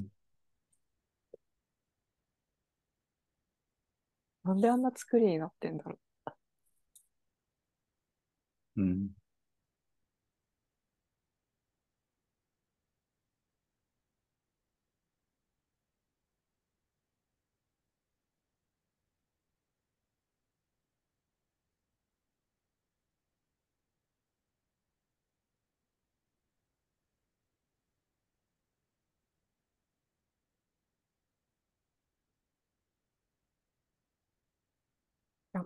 [4.44, 5.98] なんであんな作りになってんだろ
[8.76, 8.84] うん。
[8.84, 8.84] う。
[8.84, 9.17] なん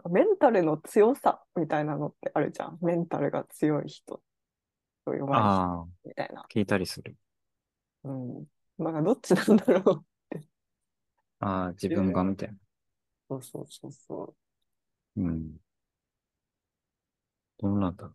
[0.02, 2.78] かメンタルの強さみたいなのってあるじゃん。
[2.82, 4.22] メンタルが強い人。
[5.04, 6.46] そう弱い人みたいな。
[6.52, 7.16] 聞いたりする。
[8.04, 8.46] うん。
[8.78, 10.04] まあ、どっちなんだろう。
[11.40, 12.54] ああ、自分がみたいな。
[13.28, 14.34] そうそうそうそ
[15.16, 15.56] うん。
[17.58, 18.14] どうなんだろ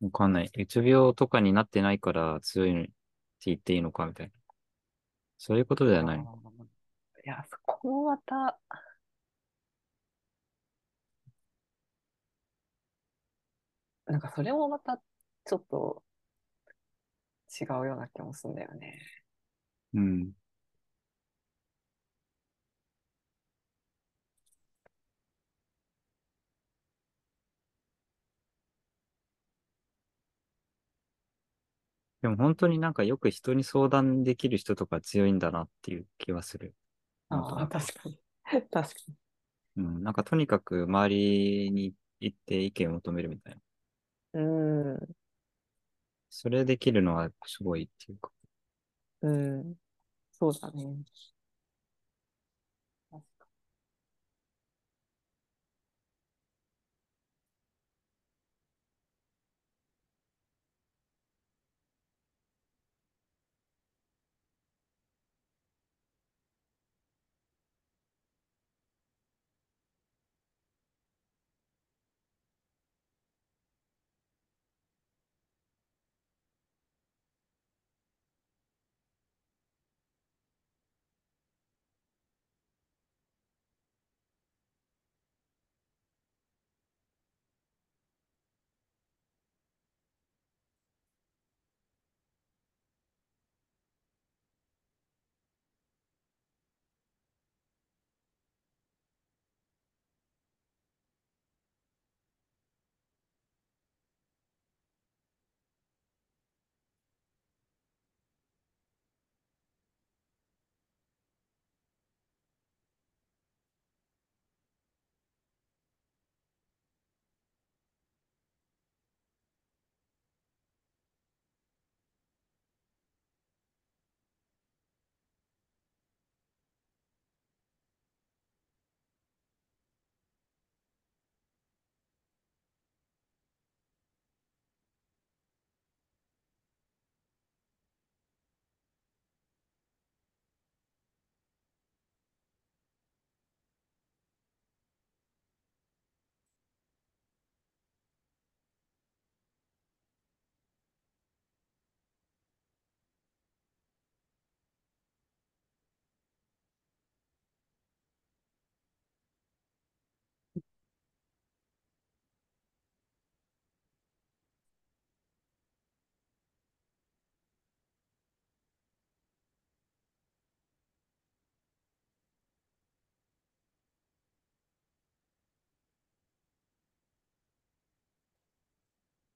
[0.00, 0.04] う。
[0.06, 0.50] わかんない。
[0.56, 2.92] うつ病とかになってないから強いって
[3.46, 4.32] 言っていいのかみたいな。
[5.38, 5.96] そういうことでう。
[5.96, 6.24] はない。
[7.30, 8.58] や、そこもまた、
[14.06, 15.00] なんかそれもまた
[15.44, 16.02] ちょっと
[17.60, 18.98] 違うような気もするんだよね。
[19.94, 20.32] うん。
[32.22, 36.74] でも本当になんかよく人に相談できる人とか強いんだなっていう気はする。
[37.30, 38.18] あ確かに。
[38.70, 39.16] 確かに。
[39.76, 40.02] うん。
[40.02, 43.60] なんかとにかく周りに行って意見を求めるみたいな。
[44.32, 45.14] うん。
[46.30, 48.30] それできるのはすごいっていうか。
[49.22, 49.76] うん。
[50.32, 51.04] そうだね。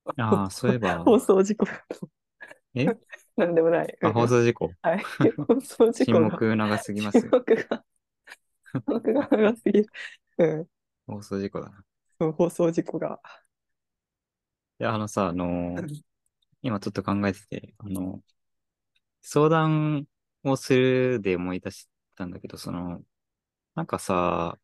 [0.18, 1.66] ああ、そういえば、放送事故。
[2.74, 2.86] え？
[3.36, 3.98] なんでもない。
[4.02, 4.70] あ、うん放送事故。
[4.82, 5.02] はい。
[5.48, 6.28] 放送事沈故が。
[6.30, 7.30] 黙長すぎます沈。
[7.30, 7.84] 黙が。
[8.72, 9.86] 沈黙が長すぎる。
[10.38, 10.68] うん。
[11.06, 11.78] 放送事故だな。
[11.78, 11.82] い
[12.18, 13.20] そう放送事故が。
[14.78, 16.02] や、あのさ、あのー
[16.62, 18.22] 今ちょっと考えてて、あの、
[19.22, 20.06] 相談
[20.44, 23.02] をするで思い出したんだけど、その、
[23.74, 24.58] なんかさ、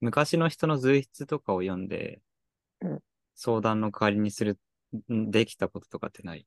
[0.00, 2.22] 昔の人の随筆とかを読んで
[2.80, 3.02] うん、
[3.44, 4.60] 相談の代わりにする、
[5.12, 6.46] んできたこととかってない？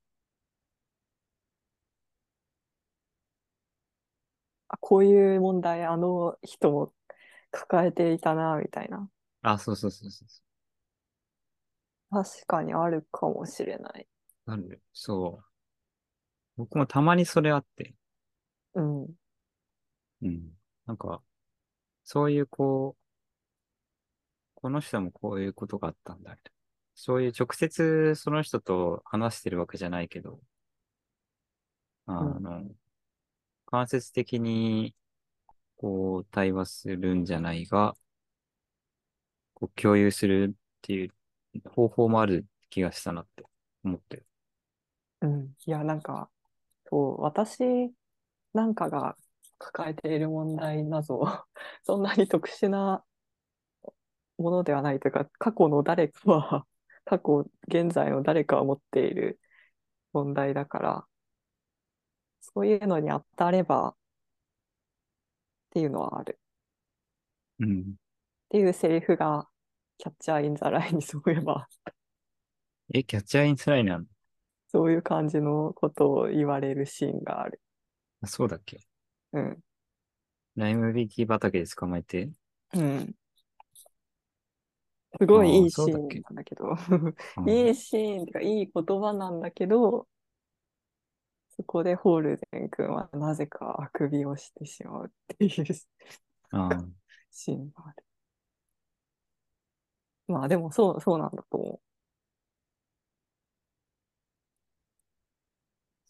[4.70, 6.94] あ、こういう問題、あの人も
[7.52, 9.10] 抱えていたな、みたいな。
[9.42, 10.42] あ、そうそうそうそうそ
[12.10, 14.08] 確かにあるかもしれない。
[14.48, 14.50] う。
[14.52, 14.82] なる。
[14.94, 15.46] そう。
[16.58, 17.94] 僕もたまにそれあって、
[18.74, 19.04] うん。
[20.22, 20.52] うん。
[20.86, 21.22] なんか、
[22.04, 23.02] そういうこう、
[24.56, 26.55] この人もこういうことがあったんだ、みたいな。
[26.96, 30.40] そういう直接その人と話してるわけじゃないけど、
[32.08, 32.64] あうんの、
[33.68, 34.96] 間接的に
[35.78, 37.96] こう対話するんじゃないが、
[39.54, 41.12] こう共有するっていう
[41.70, 43.44] 方法もある気がしたなって
[43.84, 44.26] 思ってる。
[45.22, 45.56] うん。
[45.66, 46.30] いや、なんか、
[46.86, 47.62] そう、私
[48.54, 49.18] なんかが
[49.60, 51.24] 抱えている問題など、
[51.84, 53.06] そんなに特殊な
[54.38, 56.68] ものではないというか、過去の誰かは、
[57.06, 59.40] 過去、現在の誰かは持っている
[60.12, 61.06] 問題だから、
[62.42, 63.96] そういうのに当たればっ
[65.72, 66.40] ていうのはある。
[67.60, 67.82] うん。
[67.82, 67.84] っ
[68.50, 69.48] ていうセリフが
[69.98, 71.68] キャッチャーインザラインにそういえば、
[72.94, 74.06] え、キャッチャーインスライナーの
[74.68, 77.62] そういう感じのことを言われるシーンがある。
[78.22, 78.80] あそうだっけ？
[79.34, 79.58] うん。
[80.56, 82.30] ライ麦木畑で捕まえて？
[82.74, 83.16] うん。
[85.20, 86.76] すごいいいシーンなんだけど、
[87.38, 90.08] うんいいシーンってか、いい言葉なんだけど、
[91.50, 95.52] そこでホールデン君はなぜかあくびをしてしまうっていう
[97.32, 98.04] シーンがある。
[100.28, 101.82] まあでもそう、そうなんだと思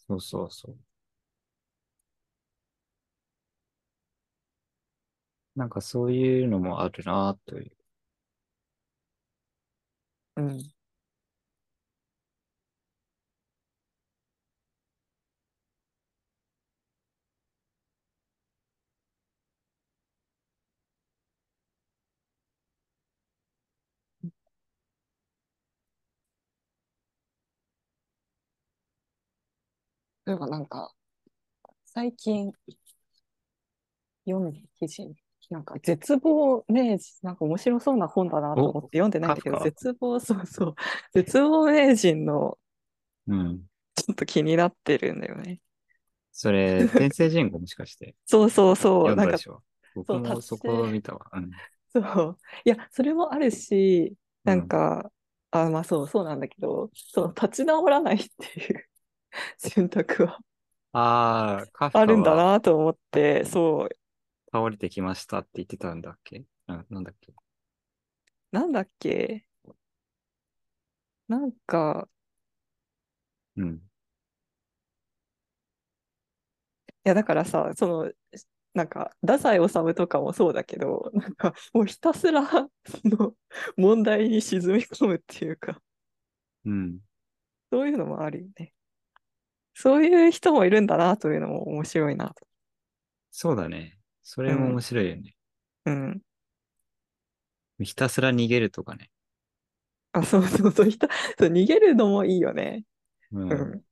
[0.06, 0.76] そうそうそう。
[5.56, 7.75] なんかそういうのもあるなという。
[10.36, 10.42] う。
[10.42, 10.58] ん。
[30.26, 30.92] 例えばなんか、
[31.86, 32.52] 最近
[34.26, 35.14] 読んだ記事、
[35.50, 40.74] なんか絶望名人、なんか面白そうな本だなと思って読んでないんだけど、絶望、 そうそう、
[41.14, 42.58] 絶望名人の
[43.26, 43.68] うん。
[43.94, 45.60] ちょっと気になってるんだよね。
[46.32, 49.40] それ、天聖人語もしかして そうそうそう、なんか
[49.94, 51.30] 僕も達そこを見たわ。
[51.34, 51.60] うん。
[51.92, 52.38] そう。
[52.64, 55.10] いや、それもあるし、なんか、
[55.50, 58.88] あ、まあそう、そうなんだけど、その立ち直らないっていう
[59.58, 60.40] 選択は
[60.96, 63.88] ああ、るんだはなと思って、そう、
[64.56, 66.44] 倒れてきましたって言ってたんだっけ？
[66.66, 67.34] ななんだっけ？
[68.52, 69.46] なんだっけ？
[71.28, 72.08] なんか、
[73.56, 73.80] うん。
[77.04, 78.12] いや、だからさ、その、
[78.74, 82.68] なんか、太宰治とかもそうだけど、なんか、もうひたすら、そ
[83.04, 83.34] の、
[83.76, 85.80] 問題に沈み込むっていうか、
[86.64, 87.00] うん。
[87.72, 88.72] そういうのもあるよね。
[89.74, 92.46] そういう人もいるんだなというのも面白いなと。
[93.30, 93.98] そうだね。
[94.28, 95.36] それも面白いよね。
[95.84, 96.22] うん。
[97.80, 99.08] ひたすら逃げるとかね。
[100.10, 101.08] あ、そうそうそう、ひた
[101.38, 102.84] そう逃げるのもいいよね。
[103.30, 103.50] うん。
[103.50, 103.84] うん。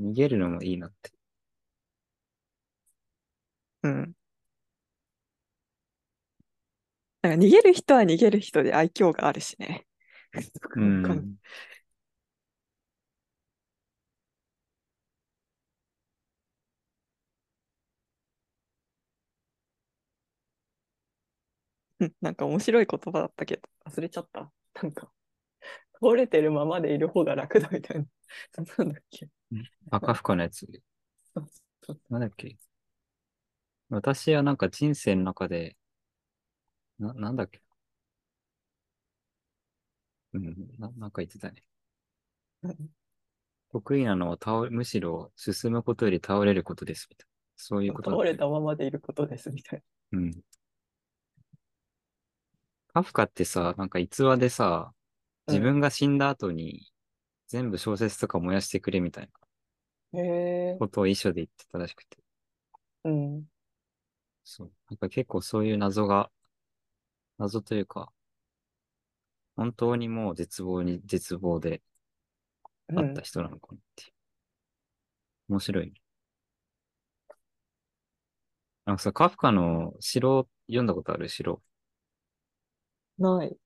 [0.00, 1.12] 逃げるのもいいなって。
[3.82, 4.14] うん。
[7.22, 9.86] なんか逃げる人は逃げる人で愛嬌があるしね。
[10.74, 11.38] うん
[22.20, 24.52] なんか面白い言葉だったけど、忘れちゃった。
[24.82, 25.10] なんか、
[25.94, 28.06] 倒れてるままでいる方が楽だみたいな。
[28.78, 29.28] なんだっけ。
[29.90, 30.66] あ、カフカのやつ。
[32.10, 32.56] なんだっけ
[33.88, 35.76] 私はなんか人生の中で、
[36.98, 37.62] な、なんだっけ
[40.32, 41.62] うん、な、なんか言ってたね。
[42.62, 42.90] うん
[43.72, 47.30] 得意なのは倒れ、むしろ進むことより倒れることです、みたいな。
[47.56, 49.82] そういうこと倒れたままでいることですみたい
[50.12, 50.40] うん。
[52.96, 54.94] カフカってさ、なんか逸話でさ、
[55.46, 56.90] うん自分が死んだ後に
[57.46, 59.28] 全部小説とか燃やしてくれみたい
[60.12, 60.24] なな。
[60.24, 60.76] へえ。
[60.78, 62.16] ことを遺書で言ってたらしくて。
[63.04, 63.44] うん。
[64.44, 64.72] そう。
[64.88, 66.30] なんか結構そういう謎が、
[67.36, 68.10] 謎というか、
[69.56, 71.82] 本当にもう絶望に絶望で
[72.96, 74.12] あった人なのかなって。
[75.48, 75.92] 面白いね。
[78.86, 81.28] なんかさ、カフカの城読んだことある？
[81.28, 81.62] 城。
[83.18, 83.56] ない。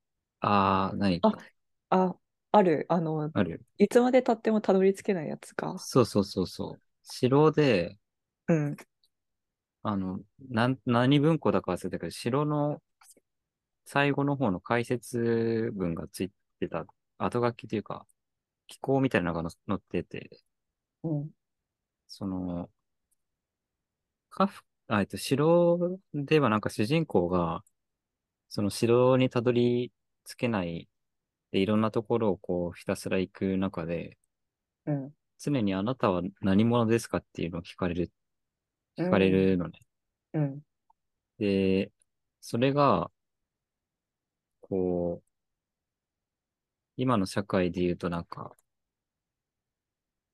[0.40, 1.32] あー、何あ
[1.90, 2.16] あ、
[2.52, 2.86] ある。
[2.88, 3.64] あの、ある。
[3.78, 5.76] いつまで経ってもたどり着けないやつか。
[5.78, 6.80] そうそうそうそう。
[7.02, 7.98] 城で、
[8.48, 8.76] うん。
[9.82, 10.20] あの、
[10.50, 12.82] なん、何文庫だか忘れたけど、城の
[13.84, 16.86] 最後の方の解説文がついてた、
[17.18, 18.06] 後書きというか、
[18.68, 20.30] 気候みたいなのが載ってて、
[21.02, 21.30] うん。
[22.08, 22.70] その、
[24.30, 27.62] カフ、あ、えっと、城ではなんか主人公が、
[28.50, 29.92] その城にたどり
[30.24, 30.88] 着けない
[31.52, 34.18] で、いろんなところをこうひたすら行く中で、
[34.86, 35.14] うん。
[35.38, 38.10] 常にあなたは何者ですかっていうのを聞かれる、
[38.98, 39.80] 聞かれるのね。
[40.34, 40.60] うん。
[41.38, 41.92] で、
[42.40, 43.10] それが、
[44.60, 45.22] こう、
[46.96, 48.54] 今の社会で言うとなんか、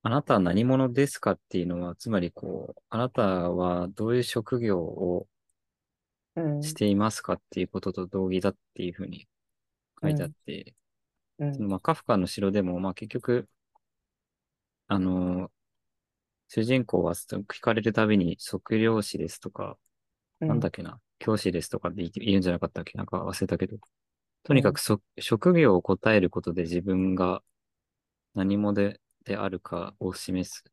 [0.02, 5.35] あなたは何者ですかっていうのは、つまりこう、あなたはどういう職業をうん。
[6.62, 9.26] していますかっていうことと同義だっていうふうに
[10.02, 10.74] 書いてあって、
[11.38, 11.54] うん。
[11.54, 13.48] そのまあカフカの城でも、まあ結局、
[14.88, 15.50] あの、
[16.48, 19.76] 主人公は聞かれるたびに測量士ですとか、
[20.40, 23.78] なんだっけな、教師ですとかって言言うんじゃなかったっけなんか忘れたけど、
[24.44, 27.42] とにかくそ、職業を答えることで自分が
[28.34, 30.64] 何者でであるかを示す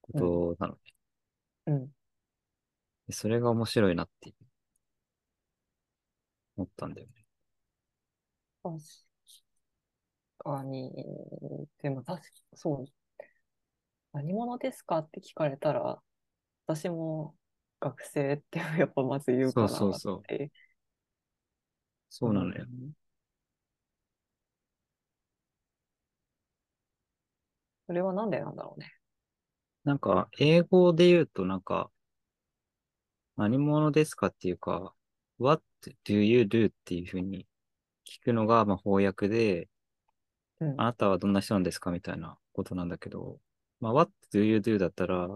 [0.00, 0.12] こ
[0.56, 0.80] となのね。
[1.66, 1.86] うん。
[1.86, 1.92] で
[3.12, 4.34] それが面白いなって
[6.56, 7.26] 思ったんだよね。
[8.62, 8.78] 確
[10.38, 10.92] かに、
[11.82, 12.84] でも確か、そう。
[14.12, 16.00] 何者ですかって聞かれたら、
[16.66, 17.34] 私も
[17.80, 19.76] 学生って やっぱまず言うかなって。
[19.76, 20.50] そうそうそう
[22.10, 22.64] そうなのよ。
[22.64, 22.92] ん
[27.86, 28.92] それはなんでなんだろうね。
[29.84, 31.91] なんか、英語で言うとなんか、
[33.36, 34.94] 何者ですかっていうか、
[35.38, 35.62] What
[36.04, 36.70] do you do?
[36.70, 37.46] っていうふうに
[38.06, 39.68] 聞くのが、まあ、翻訳で、
[40.60, 43.40] うんあなたはどんな人なんですかみたいなことなんだけど、
[43.80, 44.78] まあ、What do you do?
[44.78, 45.28] だったら、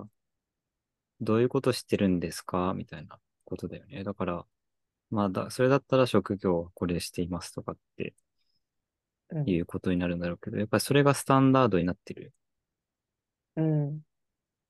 [1.20, 2.74] どういうことしてるんですか？
[2.74, 4.04] みたいなことだよね。
[4.04, 4.46] だから、
[5.10, 8.14] まあだ、それだったら職業はこれしていますとかって
[9.30, 12.32] うんいうことになるんだろうけど、やっぱりそれがスタンダードになってる。
[13.56, 14.00] うん。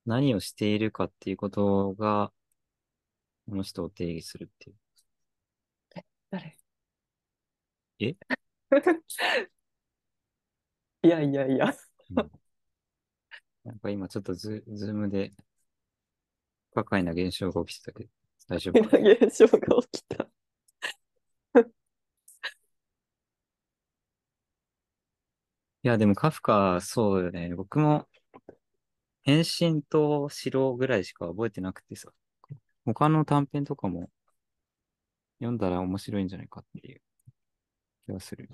[0.06, 2.32] 何をしているかっていうことが、
[3.48, 4.76] この人を定義するっていう。
[6.30, 6.56] 誰？
[8.00, 8.16] え？
[11.02, 11.74] いやいやいや。
[12.10, 12.30] うん
[13.64, 15.32] なんか今ちょっとズズームで
[16.70, 18.10] 不可解な現象が起きてたけど、
[18.48, 18.96] 大丈夫か？
[18.98, 20.28] 現象が起きた。
[25.82, 27.54] いや、でもカフカ、そうよね。
[27.54, 28.08] 僕も、
[29.24, 32.12] 変身と城ぐらいしか覚えてなくてさ、
[32.86, 34.08] 他の短編とかも
[35.40, 37.00] 読んだら面白いんじゃないかっていう
[38.06, 38.48] 気がする。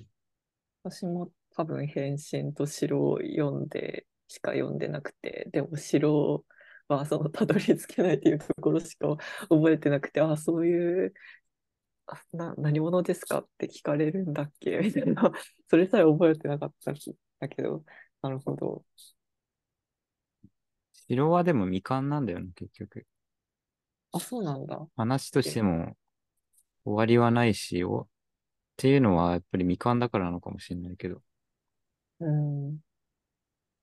[0.83, 6.45] 私も多分変身と城を読んでしか読んでなくて、でも城
[6.89, 9.15] はそのたどり着けないっていうところしか
[9.49, 11.15] 覚えてなくて、あ、そういう、
[12.07, 15.31] あな、何者ですかって聞かれるんだっけみたいな、
[15.69, 16.95] それさえ覚えてなかったん
[17.41, 17.85] だけど、
[18.23, 18.85] なるほど。
[20.93, 23.07] 城はでも未完なんだよね、結局。
[24.13, 24.87] あ、そうなんだ。
[24.97, 25.97] 話としても
[26.85, 28.09] 終わりはないし、おっ
[28.77, 31.23] ていうのはやっぱり未完だからなのかもしれないけど。
[32.21, 32.79] うん。